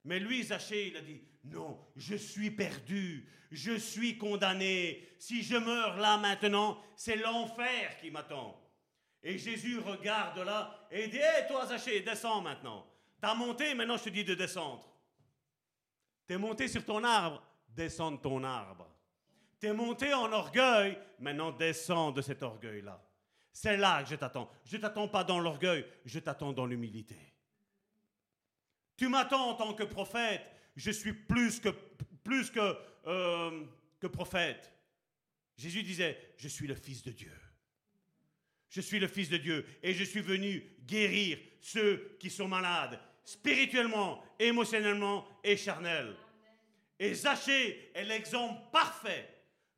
[0.04, 5.08] Mais lui, Zachée, il a dit, non, je suis perdu, je suis condamné.
[5.20, 8.58] Si je meurs là maintenant, c'est l'enfer qui m'attend.
[9.24, 12.88] Et Jésus regarde là et dit, hé toi Zachée, descends maintenant.
[13.20, 14.88] T'as monté, maintenant je te dis de descendre.
[16.26, 18.88] T'es monté sur ton arbre, descends de ton arbre.
[19.60, 23.00] T'es monté en orgueil, maintenant descends de cet orgueil-là.
[23.54, 24.50] C'est là que je t'attends.
[24.66, 27.18] Je ne t'attends pas dans l'orgueil, je t'attends dans l'humilité.
[28.98, 31.70] Tu m'attends en tant que prophète, je suis plus que,
[32.24, 33.66] plus que, euh,
[34.00, 34.72] que prophète.
[35.58, 37.34] Jésus disait, je suis le Fils de Dieu.
[38.70, 43.00] Je suis le Fils de Dieu et je suis venu guérir ceux qui sont malades,
[43.26, 46.16] spirituellement, émotionnellement et charnel.
[46.98, 49.28] Et Zachée est l'exemple parfait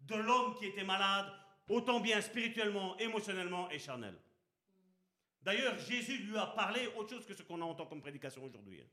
[0.02, 1.26] de l'homme qui était malade
[1.70, 4.16] autant bien spirituellement, émotionnellement et charnel.
[5.42, 8.82] D'ailleurs, Jésus lui a parlé autre chose que ce qu'on entend comme prédication aujourd'hui.
[8.82, 8.88] Hein.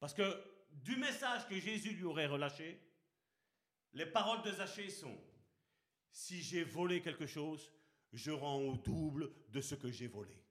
[0.00, 2.80] Parce que du message que Jésus lui aurait relâché,
[3.92, 5.16] les paroles de Zachée sont
[6.10, 7.72] Si j'ai volé quelque chose,
[8.12, 10.42] je rends au double de ce que j'ai volé.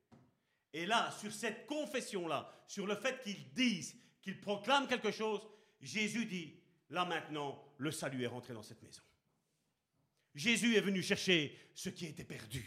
[0.73, 5.47] Et là, sur cette confession-là, sur le fait qu'il dise, qu'il proclame quelque chose,
[5.79, 6.59] Jésus dit
[6.89, 9.01] Là maintenant, le salut est rentré dans cette maison.
[10.35, 12.63] Jésus est venu chercher ce qui était perdu.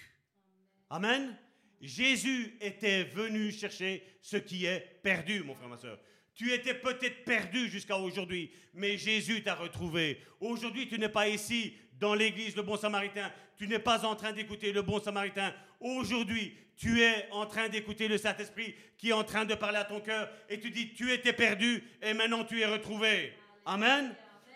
[0.91, 1.37] Amen.
[1.81, 6.01] Jésus était venu chercher ce qui est perdu, mon frère, ma soeur.
[6.35, 10.21] Tu étais peut-être perdu jusqu'à aujourd'hui, mais Jésus t'a retrouvé.
[10.41, 13.33] Aujourd'hui, tu n'es pas ici dans l'église, le bon samaritain.
[13.57, 15.53] Tu n'es pas en train d'écouter le bon samaritain.
[15.81, 19.85] Aujourd'hui, tu es en train d'écouter le Saint-Esprit qui est en train de parler à
[19.85, 23.33] ton cœur et tu dis, tu étais perdu et maintenant tu es retrouvé.
[23.67, 24.15] Amen.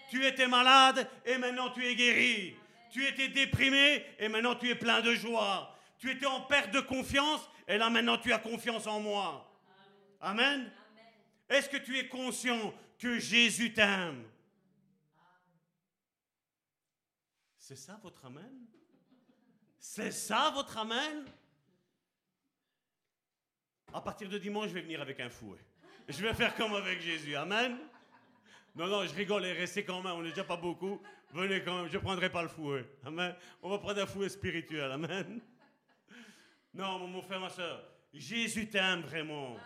[0.08, 2.54] Tu étais malade et maintenant tu es guéri.
[2.92, 5.74] Tu étais déprimé et maintenant tu es plein de joie.
[5.98, 9.50] Tu étais en perte de confiance et là maintenant tu as confiance en moi.
[10.20, 10.70] Amen.
[11.48, 14.28] Est-ce que tu es conscient que Jésus t'aime?
[17.56, 18.66] C'est ça votre Amen?
[19.78, 21.24] C'est ça votre Amen?
[23.94, 25.58] À partir de dimanche, je vais venir avec un fouet.
[26.08, 27.36] Je vais faire comme avec Jésus.
[27.36, 27.78] Amen.
[28.74, 31.00] Non, non, je rigole et restez quand même, on n'est déjà pas beaucoup.
[31.32, 32.84] Venez quand même, je ne prendrai pas le fouet.
[33.04, 33.34] Amen.
[33.62, 34.90] On va prendre un fouet spirituel.
[34.90, 35.40] Amen.
[36.74, 37.82] Non, mon frère, ma soeur,
[38.12, 39.56] Jésus t'aime vraiment.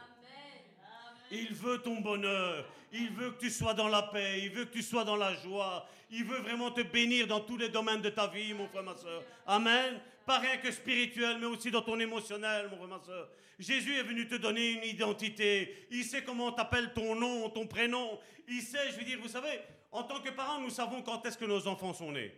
[1.31, 2.65] Il veut ton bonheur.
[2.93, 4.41] Il veut que tu sois dans la paix.
[4.43, 5.89] Il veut que tu sois dans la joie.
[6.11, 8.95] Il veut vraiment te bénir dans tous les domaines de ta vie, mon frère, ma
[8.95, 9.23] soeur.
[9.45, 10.01] Amen.
[10.25, 13.29] Pas rien que spirituel, mais aussi dans ton émotionnel, mon frère, ma soeur.
[13.59, 15.87] Jésus est venu te donner une identité.
[15.91, 18.21] Il sait comment t'appelles ton nom, ton prénom.
[18.47, 19.61] Il sait, je veux dire, vous savez,
[19.97, 22.31] en tant que parents, nous savons quand est-ce que nos enfants sont nés.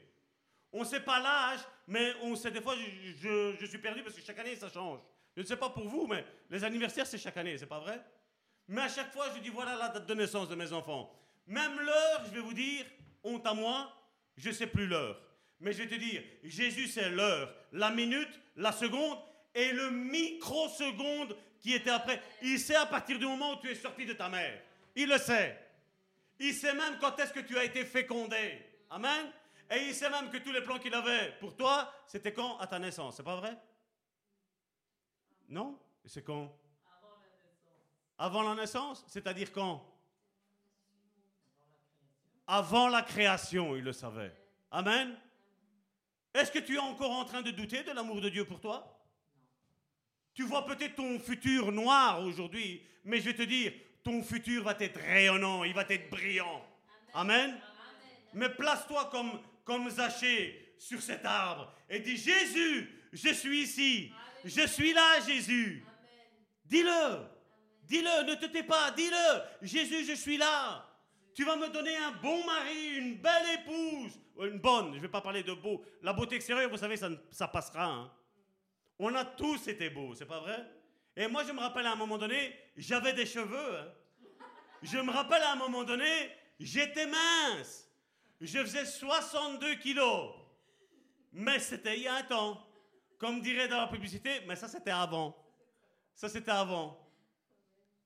[0.73, 1.59] On ne sait pas l'âge,
[1.89, 5.01] mais on sait des fois, je, suis perdu parce que chaque année, ça change.
[5.35, 8.01] Je ne sais pas pour vous, mais les anniversaires, c'est chaque année, c'est pas vrai?
[8.69, 11.13] Mais à chaque fois, je dis, voilà la date de naissance de mes enfants.
[11.49, 12.85] Même l'heure, je vais vous dire,
[13.25, 13.93] honte à moi,
[14.37, 15.21] je ne sais plus l'heure.
[15.59, 19.19] Mais je vais te dire, Jésus, c'est l'heure, la minute, la seconde
[19.53, 22.23] et le microseconde qui était après.
[22.41, 24.63] Il sait à partir du moment où tu es sorti de ta mère.
[24.95, 25.68] Il le sait.
[26.41, 28.65] Il sait même quand est-ce que tu as été fécondé.
[28.91, 29.33] Amen.
[29.71, 32.59] Et il sait même que tous les plans qu'il avait pour toi, c'était quand?
[32.59, 33.17] À ta naissance.
[33.17, 33.57] C'est pas vrai?
[35.49, 35.79] Non?
[36.05, 36.57] C'est quand?
[38.17, 39.05] Avant la naissance.
[39.09, 39.85] C'est-à-dire quand?
[42.47, 44.35] Avant la création, il le savait.
[44.71, 45.15] Amen.
[46.33, 48.95] Est-ce que tu es encore en train de douter de l'amour de Dieu pour toi?
[50.33, 53.73] Tu vois peut-être ton futur noir aujourd'hui, mais je vais te dire,
[54.03, 56.65] ton futur va être rayonnant, il va être brillant.
[57.15, 57.59] Amen.
[58.35, 64.13] Mais place-toi comme, comme Zachée sur cet arbre et dis Jésus, je suis ici.
[64.45, 65.85] Je suis là, Jésus.
[66.65, 67.27] Dis-le.
[67.85, 69.67] Dis-le, ne te tais pas, dis-le.
[69.67, 70.85] Jésus, je suis là.
[71.35, 74.21] Tu vas me donner un bon mari, une belle épouse.
[74.41, 75.85] Une bonne, je ne vais pas parler de beau.
[76.03, 77.85] La beauté extérieure, vous savez, ça, ça passera.
[77.87, 78.13] Hein.
[78.99, 80.65] On a tous été beaux, c'est pas vrai?
[81.19, 83.77] Et moi, je me rappelle à un moment donné, j'avais des cheveux.
[83.77, 83.89] Hein.
[84.83, 86.31] Je me rappelle à un moment donné,
[86.61, 87.91] j'étais mince.
[88.41, 90.33] Je faisais 62 kilos.
[91.33, 92.65] Mais c'était il y a un temps.
[93.19, 95.37] Comme dirait dans la publicité, mais ça c'était avant.
[96.15, 97.05] Ça c'était avant.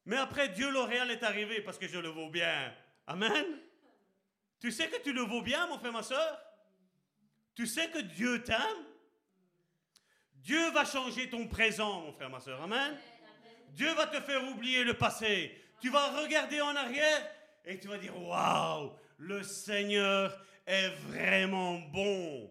[0.07, 2.75] Mais après, Dieu L'Oréal est arrivé parce que je le vaux bien.
[3.07, 3.61] Amen.
[4.59, 6.41] Tu sais que tu le vaux bien, mon frère, ma soeur?
[7.55, 8.87] Tu sais que Dieu t'aime?
[10.43, 12.61] Dieu va changer ton présent, mon frère, ma soeur.
[12.63, 12.97] Amen.
[13.71, 15.57] Dieu va te faire oublier le passé.
[15.81, 17.31] Tu vas regarder en arrière
[17.65, 20.37] et tu vas dire Waouh, le Seigneur
[20.67, 22.51] est vraiment bon.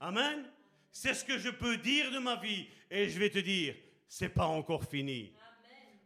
[0.00, 0.44] Amen.
[0.92, 2.68] C'est ce que je peux dire de ma vie.
[2.90, 3.74] Et je vais te dire
[4.06, 5.32] c'est pas encore fini.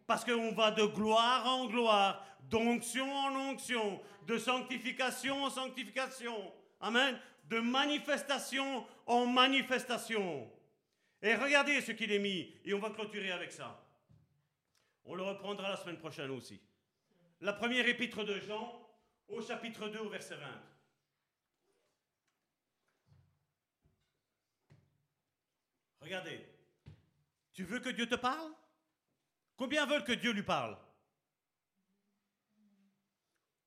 [0.06, 6.52] Parce qu'on va de gloire en gloire, d'onction en onction, de sanctification en sanctification.
[6.80, 7.18] Amen.
[7.50, 10.48] De manifestation en manifestation.
[11.22, 13.84] Et regardez ce qu'il est mis, et on va clôturer avec ça.
[15.04, 16.60] On le reprendra la semaine prochaine aussi.
[17.40, 18.88] La première épître de Jean,
[19.28, 20.46] au chapitre 2, au verset 20.
[26.00, 26.40] Regardez,
[27.52, 28.52] tu veux que Dieu te parle?
[29.56, 30.78] Combien veulent que Dieu lui parle?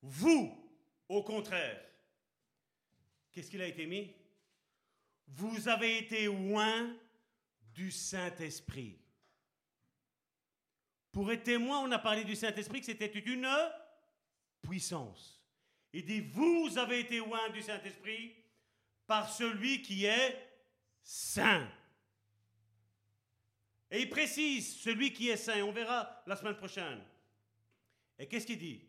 [0.02, 0.58] Vous,
[1.10, 1.86] au contraire,
[3.32, 4.16] qu'est-ce qu'il a été mis?
[5.28, 6.96] Vous avez été loin
[7.74, 9.00] du Saint-Esprit.
[11.12, 13.48] Pour être témoin, on a parlé du Saint-Esprit que c'était une
[14.62, 15.42] puissance.
[15.94, 18.36] Il dit, vous avez été loin du Saint-Esprit
[19.06, 20.50] par celui qui est
[21.04, 21.70] saint.
[23.90, 25.62] Et il précise celui qui est saint.
[25.64, 27.04] On verra la semaine prochaine.
[28.18, 28.82] Et qu'est-ce qu'il dit?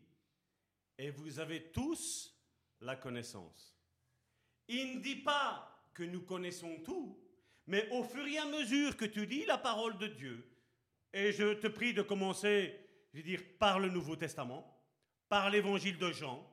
[0.97, 2.33] Et vous avez tous
[2.79, 3.75] la connaissance.
[4.67, 7.19] Il ne dit pas que nous connaissons tout,
[7.67, 10.49] mais au fur et à mesure que tu lis la parole de Dieu,
[11.13, 12.77] et je te prie de commencer,
[13.13, 14.69] je veux dire, par le Nouveau Testament,
[15.29, 16.45] par l'évangile de Jean,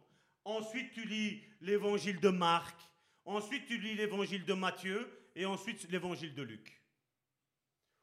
[0.45, 2.79] ensuite tu lis l'évangile de Marc,
[3.25, 6.83] ensuite tu lis l'évangile de Matthieu, et ensuite l'évangile de Luc.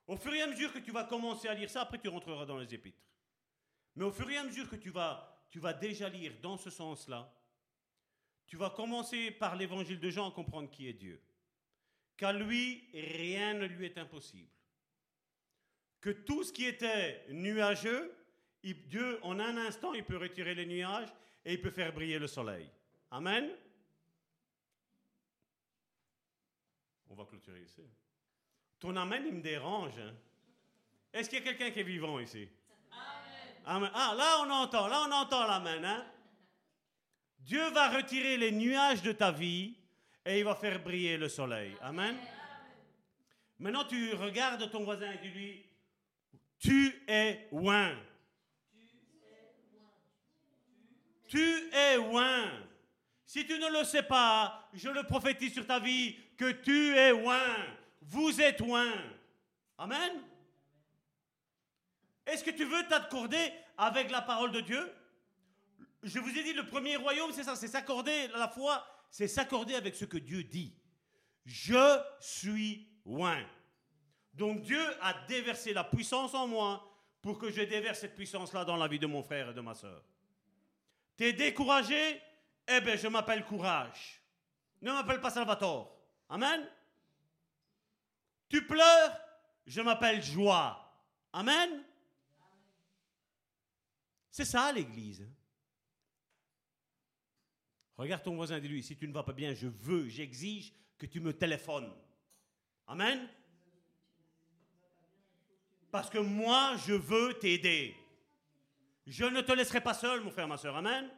[0.07, 2.45] Au fur et à mesure que tu vas commencer à lire ça, après tu rentreras
[2.45, 3.03] dans les épîtres.
[3.95, 6.69] Mais au fur et à mesure que tu vas, tu vas déjà lire dans ce
[6.69, 7.34] sens-là,
[8.45, 11.21] tu vas commencer par l'évangile de Jean à comprendre qui est Dieu
[12.18, 14.49] qu'à lui, rien ne lui est impossible.
[16.02, 18.14] Que tout ce qui était nuageux,
[18.64, 21.10] Dieu, en un instant, il peut retirer les nuages
[21.45, 22.69] et il peut faire briller le soleil.
[23.11, 23.49] Amen.
[27.10, 27.84] On va clôturer ici.
[28.80, 29.98] Ton amen, il me dérange.
[29.98, 30.14] Hein.
[31.14, 32.48] Est-ce qu'il y a quelqu'un qui est vivant ici?
[33.65, 33.89] Amen.
[33.94, 35.84] Ah, là on entend, là on entend l'amen.
[35.84, 36.06] Hein?
[37.39, 39.76] Dieu va retirer les nuages de ta vie
[40.27, 41.75] et il va faire briller le soleil.
[41.81, 42.17] Amen.
[43.59, 45.63] Maintenant, tu regardes ton voisin et tu lui
[46.59, 47.95] tu es loin.
[51.27, 52.51] Tu es oint.
[53.25, 57.11] Si tu ne le sais pas, je le prophétise sur ta vie que tu es
[57.11, 57.65] oint.
[58.01, 59.03] Vous êtes oint.
[59.77, 60.23] Amen.
[62.25, 64.93] Est-ce que tu veux t'accorder avec la parole de Dieu?
[66.03, 68.85] Je vous ai dit, le premier royaume, c'est ça, c'est s'accorder la foi,
[69.18, 70.76] c'est s'accorder avec ce que Dieu dit.
[71.44, 73.44] Je suis oint.
[74.35, 76.88] Donc Dieu a déversé la puissance en moi
[77.23, 79.73] pour que je déverse cette puissance-là dans la vie de mon frère et de ma
[79.73, 80.03] soeur.
[81.15, 82.22] T'es découragé?
[82.68, 84.22] Eh bien, je m'appelle courage.
[84.84, 85.99] Ne m'appelle pas Salvatore.
[86.30, 86.69] Amen?
[88.48, 89.19] Tu pleures?
[89.65, 90.95] Je m'appelle joie.
[91.34, 91.84] Amen?
[94.30, 95.27] C'est ça l'Église.
[97.97, 101.19] Regarde ton voisin, dis-lui, si tu ne vas pas bien, je veux, j'exige que tu
[101.19, 101.91] me téléphones.
[102.85, 103.27] Amen.
[105.91, 107.95] Parce que moi, je veux t'aider.
[109.07, 110.75] Je ne te laisserai pas seul, mon frère, ma soeur.
[110.75, 111.09] Amen.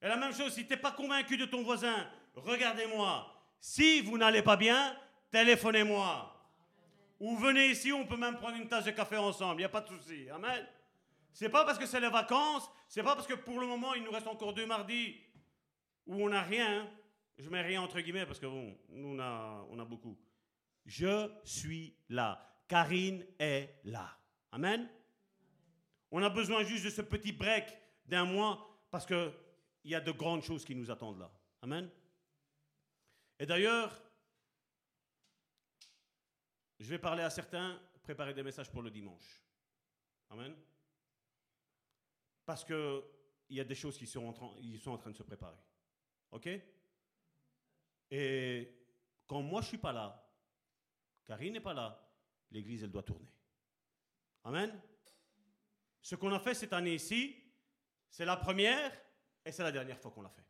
[0.00, 3.26] Et la même chose, si tu n'es pas convaincu de ton voisin, regardez-moi.
[3.58, 4.96] Si vous n'allez pas bien,
[5.30, 6.30] téléphonez-moi.
[7.18, 9.70] Ou venez ici, on peut même prendre une tasse de café ensemble, il n'y a
[9.70, 10.28] pas de souci.
[10.30, 10.66] Amen.
[11.34, 14.04] C'est pas parce que c'est les vacances, c'est pas parce que pour le moment, il
[14.04, 15.20] nous reste encore deux mardis
[16.06, 16.88] où on n'a rien.
[17.36, 20.16] Je mets rien entre guillemets parce que bon, nous, on a, on a beaucoup.
[20.86, 22.62] Je suis là.
[22.68, 24.16] Karine est là.
[24.52, 24.88] Amen?
[26.12, 29.32] On a besoin juste de ce petit break d'un mois parce qu'il
[29.86, 31.32] y a de grandes choses qui nous attendent là.
[31.62, 31.90] Amen?
[33.40, 34.00] Et d'ailleurs,
[36.78, 39.42] je vais parler à certains, préparer des messages pour le dimanche.
[40.30, 40.54] Amen?
[42.44, 43.02] Parce qu'il
[43.50, 45.58] y a des choses qui sont, en train, ils sont en train de se préparer.
[46.30, 46.48] OK?
[48.10, 48.74] Et
[49.26, 50.20] quand moi je ne suis pas là,
[51.24, 52.06] Karine n'est pas là,
[52.50, 53.28] l'Église, elle doit tourner.
[54.44, 54.78] Amen?
[56.02, 57.34] Ce qu'on a fait cette année ici,
[58.10, 58.92] c'est la première
[59.44, 60.44] et c'est la dernière fois qu'on l'a fait.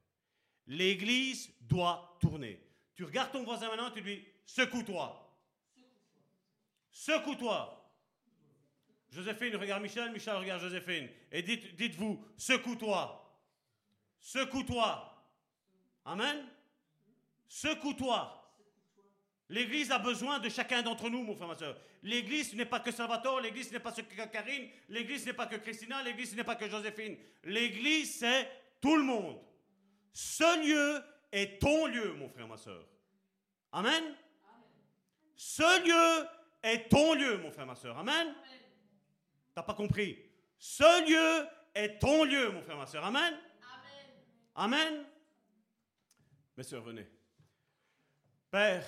[0.66, 2.60] L'Église doit tourner.
[2.94, 5.20] Tu regardes ton voisin maintenant, tu lui dis, secoue-toi.
[6.90, 7.83] Secoue-toi.
[9.14, 11.08] Joséphine regarde Michel, Michel regarde Joséphine.
[11.30, 13.20] Et dites, dites-vous, secoue-toi.
[14.18, 15.24] Secoue-toi.
[16.04, 16.44] Amen.
[17.46, 18.40] Secoue-toi.
[19.50, 21.78] L'Église a besoin de chacun d'entre nous, mon frère, ma soeur.
[22.02, 26.02] L'Église n'est pas que Salvatore, l'Église n'est pas que Karine, l'Église n'est pas que Christina,
[26.02, 27.16] l'Église n'est pas que Joséphine.
[27.44, 28.50] L'Église, c'est
[28.80, 29.38] tout le monde.
[30.12, 32.84] Ce lieu est ton lieu, mon frère, ma soeur.
[33.70, 34.02] Amen.
[35.36, 36.26] Ce lieu
[36.62, 37.96] est ton lieu, mon frère, ma soeur.
[37.96, 38.34] Amen.
[39.54, 40.18] T'as pas compris
[40.58, 43.04] Ce lieu est ton lieu, mon frère, ma soeur.
[43.04, 43.34] Amen.
[44.54, 45.04] Amen.
[46.56, 47.06] Mes soeurs, venez.
[48.50, 48.86] Père,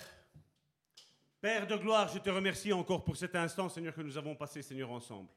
[1.41, 4.63] Père de gloire, je te remercie encore pour cet instant, Seigneur, que nous avons passé,
[4.63, 5.29] Seigneur, ensemble.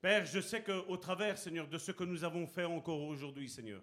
[0.00, 3.82] Père, je sais qu'au travers, Seigneur, de ce que nous avons fait encore aujourd'hui, Seigneur,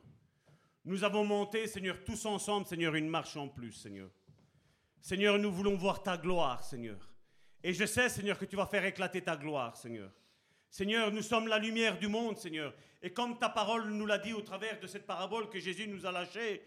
[0.86, 4.10] nous avons monté, Seigneur, tous ensemble, Seigneur, une marche en plus, Seigneur.
[5.02, 7.14] Seigneur, nous voulons voir ta gloire, Seigneur.
[7.62, 10.12] Et je sais, Seigneur, que tu vas faire éclater ta gloire, Seigneur.
[10.76, 12.74] Seigneur, nous sommes la lumière du monde, Seigneur.
[13.02, 16.06] Et comme ta parole nous l'a dit au travers de cette parabole que Jésus nous
[16.06, 16.62] a lâchée,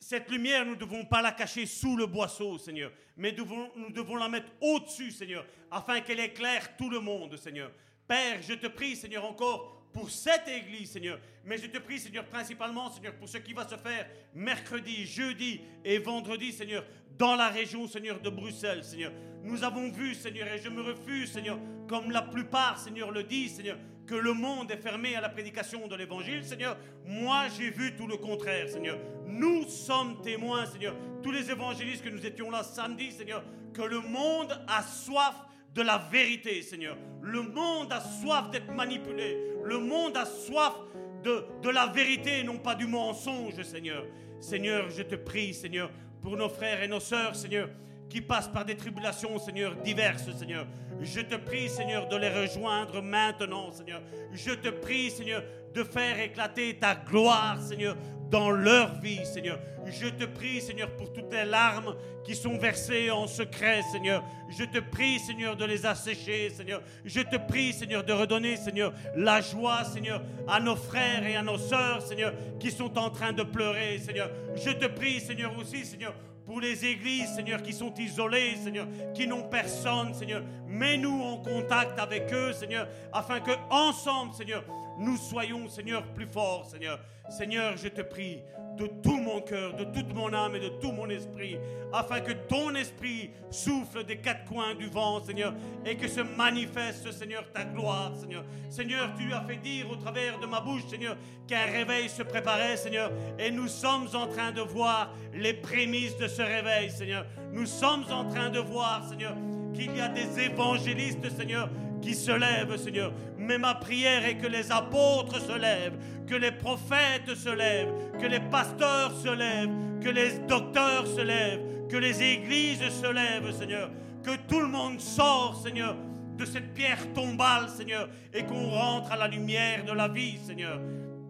[0.00, 4.16] cette lumière, nous ne devons pas la cacher sous le boisseau, Seigneur, mais nous devons
[4.16, 7.70] la mettre au-dessus, Seigneur, afin qu'elle éclaire tout le monde, Seigneur.
[8.08, 11.18] Père, je te prie, Seigneur, encore pour cette église, Seigneur.
[11.44, 15.60] Mais je te prie, Seigneur, principalement, Seigneur, pour ce qui va se faire mercredi, jeudi
[15.84, 16.84] et vendredi, Seigneur,
[17.18, 19.12] dans la région, Seigneur, de Bruxelles, Seigneur.
[19.42, 21.58] Nous avons vu, Seigneur, et je me refuse, Seigneur,
[21.88, 25.86] comme la plupart, Seigneur, le disent, Seigneur, que le monde est fermé à la prédication
[25.86, 26.76] de l'évangile, Seigneur.
[27.04, 28.98] Moi, j'ai vu tout le contraire, Seigneur.
[29.26, 34.00] Nous sommes témoins, Seigneur, tous les évangélistes que nous étions là samedi, Seigneur, que le
[34.00, 35.34] monde a soif
[35.74, 36.96] de la vérité, Seigneur.
[37.22, 39.38] Le monde a soif d'être manipulé.
[39.64, 40.74] Le monde a soif
[41.22, 44.04] de, la vérité non pas du mensonge, Seigneur.
[44.40, 45.90] Seigneur, je te prie, Seigneur,
[46.20, 47.68] pour nos frères et nos sœurs, Seigneur,
[48.08, 50.66] qui passent par des tribulations, Seigneur, diverses, Seigneur.
[51.00, 54.02] Je te prie, Seigneur, de les rejoindre maintenant, Seigneur.
[54.32, 55.42] Je te prie, Seigneur,
[55.72, 57.96] de faire éclater ta gloire, Seigneur,
[58.32, 59.60] dans leur vie, Seigneur.
[59.84, 61.94] Je te prie, Seigneur, pour toutes les larmes
[62.24, 64.24] qui sont versées en secret, Seigneur.
[64.48, 66.80] Je te prie, Seigneur, de les assécher, Seigneur.
[67.04, 71.42] Je te prie, Seigneur, de redonner, Seigneur, la joie, Seigneur, à nos frères et à
[71.42, 74.30] nos sœurs, Seigneur, qui sont en train de pleurer, Seigneur.
[74.56, 76.14] Je te prie, Seigneur, aussi, Seigneur,
[76.46, 80.42] pour les églises, Seigneur, qui sont isolées, Seigneur, qui n'ont personne, Seigneur.
[80.66, 84.64] Mets-nous en contact avec eux, Seigneur, afin que ensemble, Seigneur,
[84.98, 86.98] nous soyons, Seigneur, plus forts, Seigneur.
[87.28, 88.42] Seigneur, je te prie
[88.76, 91.58] de tout mon cœur, de toute mon âme et de tout mon esprit,
[91.92, 95.54] afin que ton esprit souffle des quatre coins du vent, Seigneur,
[95.84, 98.44] et que se manifeste, Seigneur, ta gloire, Seigneur.
[98.70, 101.16] Seigneur, tu as fait dire au travers de ma bouche, Seigneur,
[101.46, 106.28] qu'un réveil se préparait, Seigneur, et nous sommes en train de voir les prémices de
[106.28, 107.26] ce réveil, Seigneur.
[107.52, 109.34] Nous sommes en train de voir, Seigneur,
[109.74, 111.68] qu'il y a des évangélistes, Seigneur,
[112.00, 113.12] qui se lèvent, Seigneur.
[113.42, 118.26] Mais ma prière est que les apôtres se lèvent, que les prophètes se lèvent, que
[118.26, 119.70] les pasteurs se lèvent,
[120.00, 123.90] que les docteurs se lèvent, que les églises se lèvent, Seigneur.
[124.22, 125.96] Que tout le monde sort, Seigneur,
[126.36, 130.80] de cette pierre tombale, Seigneur, et qu'on rentre à la lumière de la vie, Seigneur.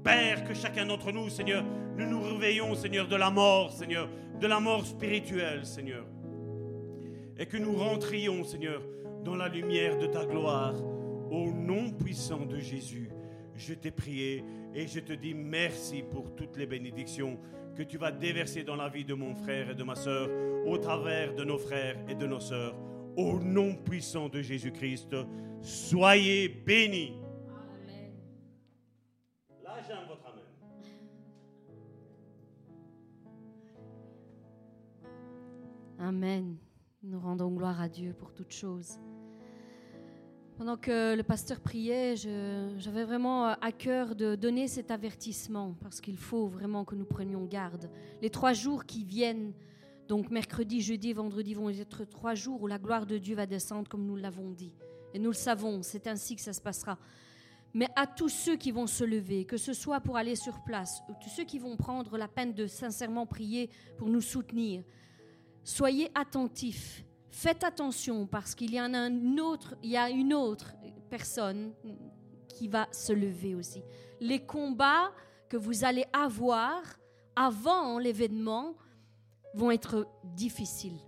[0.05, 1.65] Père, que chacun d'entre nous, Seigneur,
[1.97, 4.09] nous nous réveillons, Seigneur, de la mort, Seigneur,
[4.39, 6.05] de la mort spirituelle, Seigneur.
[7.39, 8.83] Et que nous rentrions, Seigneur,
[9.25, 10.75] dans la lumière de ta gloire.
[11.33, 13.09] Au nom puissant de Jésus,
[13.55, 14.45] je t'ai prié
[14.75, 17.41] et je te dis merci pour toutes les bénédictions
[17.75, 20.29] que tu vas déverser dans la vie de mon frère et de ma sœur,
[20.67, 22.77] au travers de nos frères et de nos sœurs.
[23.17, 25.17] Au nom puissant de Jésus-Christ,
[25.63, 27.15] soyez bénis.
[27.49, 28.13] Amen.
[29.65, 30.45] Là, j'aime votre amen.
[35.99, 36.57] Amen.
[37.03, 39.01] Nous rendons gloire à Dieu pour toutes choses.
[40.63, 46.01] Pendant que le pasteur priait, j'avais vraiment euh, à cœur de donner cet avertissement parce
[46.01, 47.91] qu'il faut vraiment que nous prenions garde.
[48.21, 49.55] Les trois jours qui viennent,
[50.07, 53.89] donc mercredi, jeudi, vendredi, vont être trois jours où la gloire de Dieu va descendre
[53.89, 54.73] comme nous l'avons dit.
[55.13, 56.97] Et nous le savons, c'est ainsi que ça se passera.
[57.75, 61.03] Mais à tous ceux qui vont se lever, que ce soit pour aller sur place,
[61.09, 63.69] ou tous ceux qui vont prendre la peine de sincèrement prier
[63.99, 64.85] pour nous soutenir,
[65.65, 70.35] soyez attentifs Faites attention parce qu'il y en a un autre, il y a une
[70.35, 70.75] autre
[71.09, 71.73] personne
[72.47, 73.83] qui va se lever aussi.
[74.21, 75.11] Les combats
[75.49, 76.83] que vous allez avoir
[77.35, 78.75] avant l'événement
[79.55, 80.99] vont être difficiles.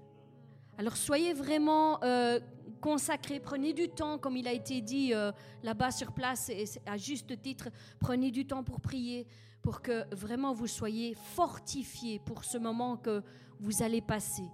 [0.78, 2.40] Alors soyez vraiment euh,
[2.80, 5.30] consacrés, prenez du temps, comme il a été dit euh,
[5.62, 7.68] là-bas sur place, et à juste titre,
[8.00, 9.26] prenez du temps pour prier,
[9.60, 13.22] pour que vraiment vous soyez fortifiés pour ce moment que
[13.60, 14.44] vous allez passer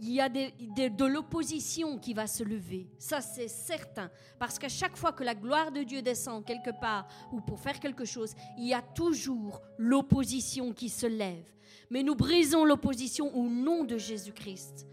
[0.00, 2.86] il y a de l'opposition qui va se lever.
[2.98, 4.10] Ça, c'est certain.
[4.38, 7.80] Parce qu'à chaque fois que la gloire de Dieu descend quelque part ou pour faire
[7.80, 11.50] quelque chose, il y a toujours l'opposition qui se lève.
[11.90, 14.86] Mais nous brisons l'opposition au nom de Jésus-Christ.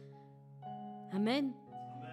[1.11, 1.51] Amen.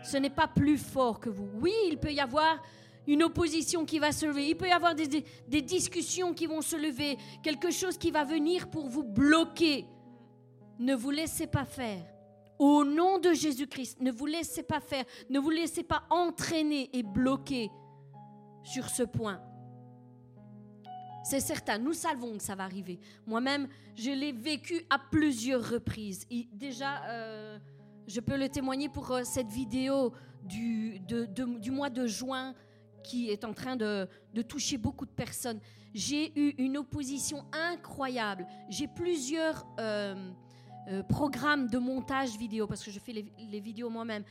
[0.02, 1.48] Ce n'est pas plus fort que vous.
[1.60, 2.60] Oui, il peut y avoir
[3.06, 4.48] une opposition qui va se lever.
[4.48, 7.18] Il peut y avoir des, des discussions qui vont se lever.
[7.42, 9.86] Quelque chose qui va venir pour vous bloquer.
[10.78, 12.02] Ne vous laissez pas faire.
[12.60, 17.02] Au nom de Jésus-Christ, ne vous laissez pas faire, ne vous laissez pas entraîner et
[17.02, 17.70] bloquer
[18.62, 19.40] sur ce point.
[21.24, 23.00] C'est certain, nous savons que ça va arriver.
[23.26, 26.26] Moi-même, je l'ai vécu à plusieurs reprises.
[26.52, 27.58] déjà, euh,
[28.06, 30.12] je peux le témoigner pour euh, cette vidéo
[30.42, 32.54] du, du, mois de juin
[33.02, 34.06] qui est en train de,
[34.46, 35.60] toucher beaucoup de personnes.
[35.94, 38.46] J'ai eu une opposition incroyable.
[38.68, 39.66] J'ai plusieurs...
[39.78, 40.30] Euh,
[40.88, 44.24] euh, programme de montage vidéo, parce que je fais les, vidéos moi-même.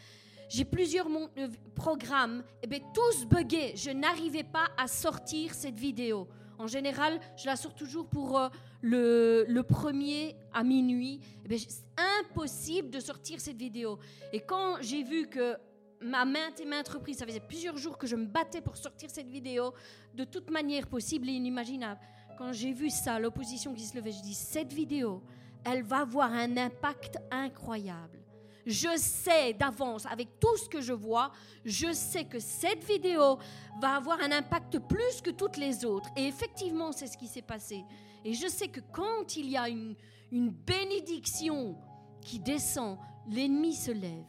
[0.50, 3.74] J'ai plusieurs euh, programmes, et bien, tous buggés.
[3.76, 6.28] Je n'arrivais pas à sortir cette vidéo.
[6.58, 8.50] En général, je la sors toujours pour euh,
[8.82, 11.22] le, le, premier à minuit.
[11.50, 11.86] Eh c'est
[12.20, 14.00] impossible de sortir cette vidéo.
[14.34, 15.56] Et quand j'ai vu que
[16.02, 19.10] ma maintes et maintes reprises, ça faisait plusieurs jours que je me battais pour sortir
[19.10, 19.74] cette vidéo
[20.14, 22.00] de toute manière possible et inimaginable.
[22.38, 25.22] Quand j'ai vu ça, l'opposition qui se levait, je dis cette vidéo,
[25.66, 28.20] elle va avoir un impact incroyable.
[28.66, 31.32] Je sais d'avance, avec tout ce que je vois,
[31.66, 33.40] je sais que cette vidéo
[33.82, 36.10] va avoir un impact plus que toutes les autres.
[36.16, 37.84] Et effectivement, c'est ce qui s'est passé.
[38.24, 39.96] Et je sais que quand il y a une,
[40.32, 41.76] bénédiction
[42.22, 44.28] qui descend, l'ennemi se lève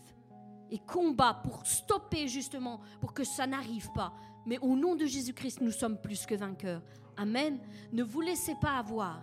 [0.71, 4.15] et combat pour stopper justement, pour que ça n'arrive pas.
[4.47, 6.83] Mais au nom de Jésus-Christ, nous sommes plus que vainqueurs.
[7.19, 7.59] Amen.
[7.93, 9.21] Ne vous laissez pas avoir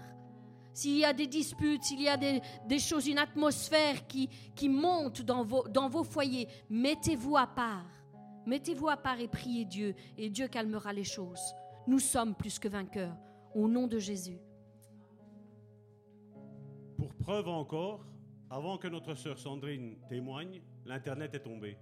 [0.78, 4.30] s'il y a des disputes, s'il y a des, choses, une atmosphère qui,
[4.70, 7.90] monte dans vos, dans vos foyers, mettez-vous à part.
[8.46, 11.42] Mettez-vous à part et priez Dieu, et Dieu calmera les choses.
[11.88, 13.18] Nous sommes plus que vainqueurs,
[13.56, 14.38] au nom de Jésus.
[16.96, 18.06] Pour preuve encore,
[18.52, 21.76] avant que notre sœur Sandrine témoigne, l'Internet est tombé.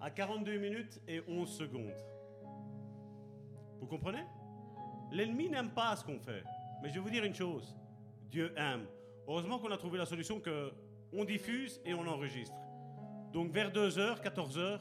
[0.00, 1.92] À 42 minutes et 11 secondes.
[3.80, 4.24] Vous comprenez?
[5.12, 6.42] L'ennemi n'aime pas ce qu'on fait.
[6.82, 7.76] Mais je vais vous dire une chose.
[8.30, 8.86] Dieu aime.
[9.26, 10.72] Heureusement qu'on a trouvé la solution que
[11.12, 12.56] on diffuse et on enregistre.
[13.32, 14.80] Donc vers 2h, 14h,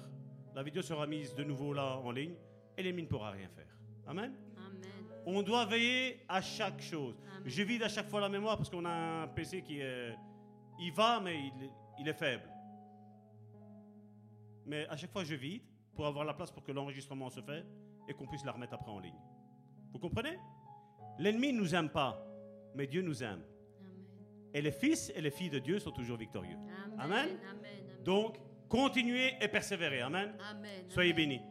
[0.55, 2.35] la vidéo sera mise de nouveau là en ligne
[2.77, 3.77] et l'ennemi ne pourra rien faire.
[4.07, 4.33] Amen?
[4.57, 4.81] Amen.
[5.25, 7.15] On doit veiller à chaque chose.
[7.37, 7.43] Amen.
[7.45, 10.15] Je vide à chaque fois la mémoire parce qu'on a un PC qui est...
[10.79, 11.51] Il va, mais
[11.99, 12.49] il est faible.
[14.65, 15.63] Mais à chaque fois, je vide
[15.93, 17.65] pour avoir la place pour que l'enregistrement se fait
[18.07, 19.19] et qu'on puisse la remettre après en ligne.
[19.91, 20.37] Vous comprenez?
[21.19, 22.25] L'ennemi ne nous aime pas,
[22.73, 23.41] mais Dieu nous aime.
[23.81, 23.91] Amen.
[24.53, 26.55] Et les fils et les filles de Dieu sont toujours victorieux.
[26.55, 26.99] Amen.
[26.99, 27.19] Amen.
[27.19, 27.39] Amen.
[27.49, 28.03] Amen.
[28.03, 28.37] Donc,
[28.69, 30.01] continuez et persévérez.
[30.01, 30.33] Amen.
[30.87, 31.41] Soyez bénis.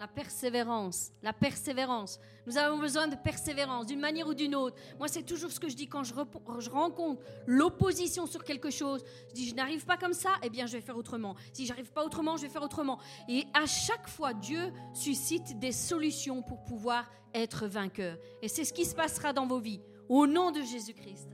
[0.00, 2.18] La persévérance, la persévérance.
[2.46, 4.74] Nous avons besoin de persévérance d'une manière ou d'une autre.
[4.98, 9.04] Moi, c'est toujours ce que je dis quand je rencontre l'opposition sur quelque chose.
[9.28, 11.36] Je dis, je n'arrive pas comme ça, eh bien, je vais faire autrement.
[11.52, 12.98] Si j'arrive pas autrement, je vais faire autrement.
[13.28, 17.04] Et à chaque fois, Dieu suscite des solutions pour pouvoir
[17.34, 18.16] être vainqueur.
[18.40, 19.82] Et c'est ce qui se passera dans vos vies.
[20.08, 21.28] Au nom de Jésus-Christ.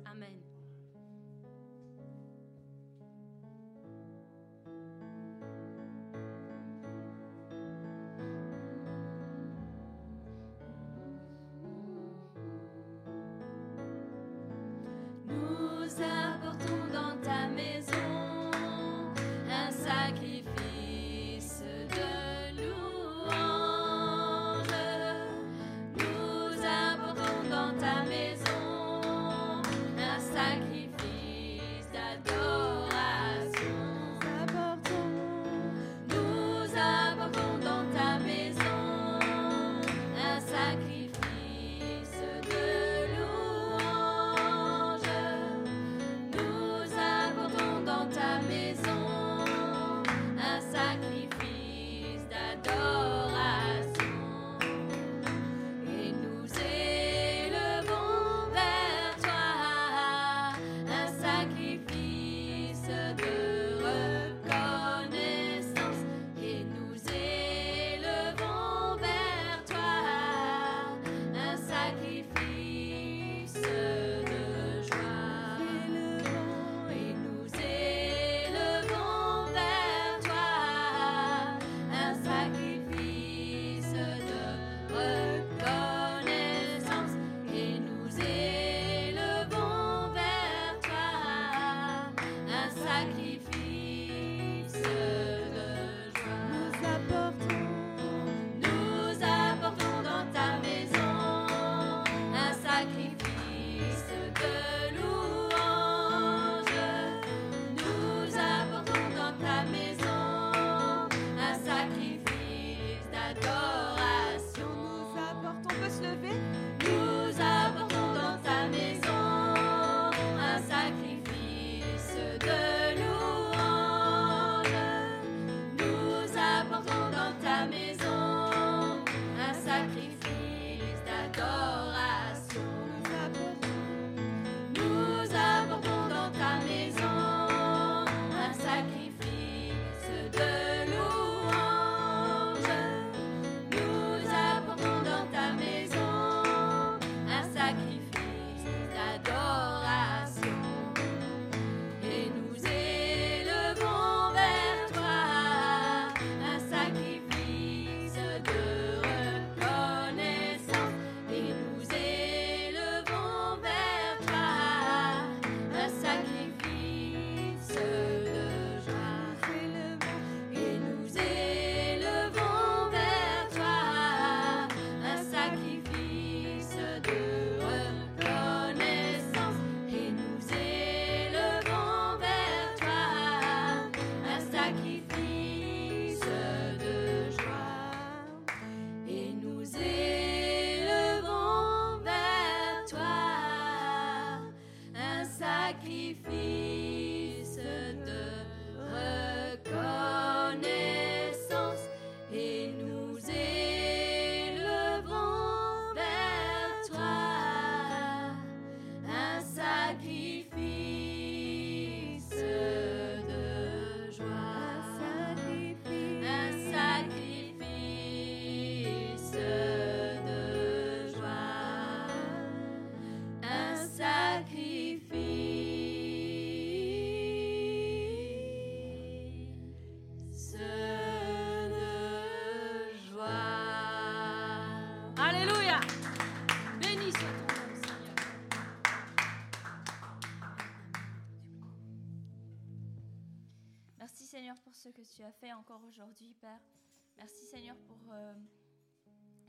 [247.26, 248.34] Merci Seigneur pour euh,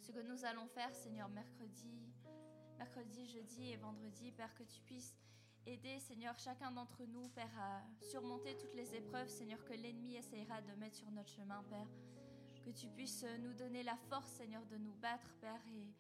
[0.02, 2.12] ce que nous allons faire, Seigneur, mercredi,
[2.76, 5.16] mercredi, jeudi et vendredi, Père, que tu puisses
[5.68, 10.60] aider, Seigneur, chacun d'entre nous, Père, à surmonter toutes les épreuves, Seigneur, que l'ennemi essayera
[10.64, 11.88] de mettre sur notre chemin, Père.
[12.66, 15.94] Que tu puisses nous donner la force, Seigneur, de nous battre, Père, et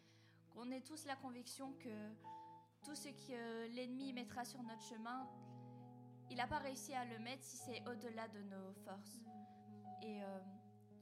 [0.49, 2.09] qu'on ait tous la conviction que
[2.81, 5.29] tout ce que l'ennemi mettra sur notre chemin,
[6.31, 9.19] il n'a pas réussi à le mettre si c'est au-delà de nos forces.
[10.01, 10.39] Et euh,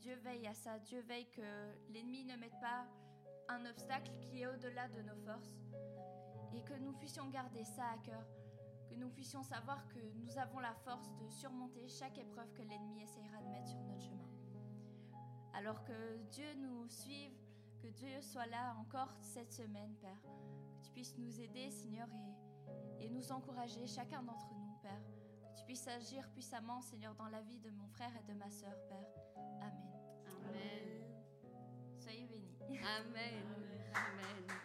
[0.06, 0.78] Dieu veille à ça.
[0.78, 1.42] Dieu veille que
[1.90, 2.86] l'ennemi ne mette pas
[3.50, 5.58] un obstacle qui est au-delà de nos forces.
[6.54, 8.24] Et que nous puissions garder ça à cœur.
[8.88, 13.02] Que nous puissions savoir que nous avons la force de surmonter chaque épreuve que l'ennemi
[13.02, 14.30] essayera de mettre sur notre chemin.
[15.56, 17.34] Alors que Dieu nous suive,
[17.82, 20.22] que Dieu soit là encore cette semaine, Père.
[20.22, 22.08] Que tu puisses nous aider, Seigneur,
[23.00, 25.02] et, et nous encourager, chacun d'entre nous, Père.
[25.42, 28.52] Que tu puisses agir puissamment, Seigneur, dans la vie de mon frère et de ma
[28.52, 29.08] sœur, Père.
[29.62, 29.85] Amen.
[30.48, 30.86] Amen.
[32.00, 32.58] Soyez bénis.
[32.70, 33.46] Amen.
[33.46, 33.94] Amen.
[33.96, 34.65] Amen.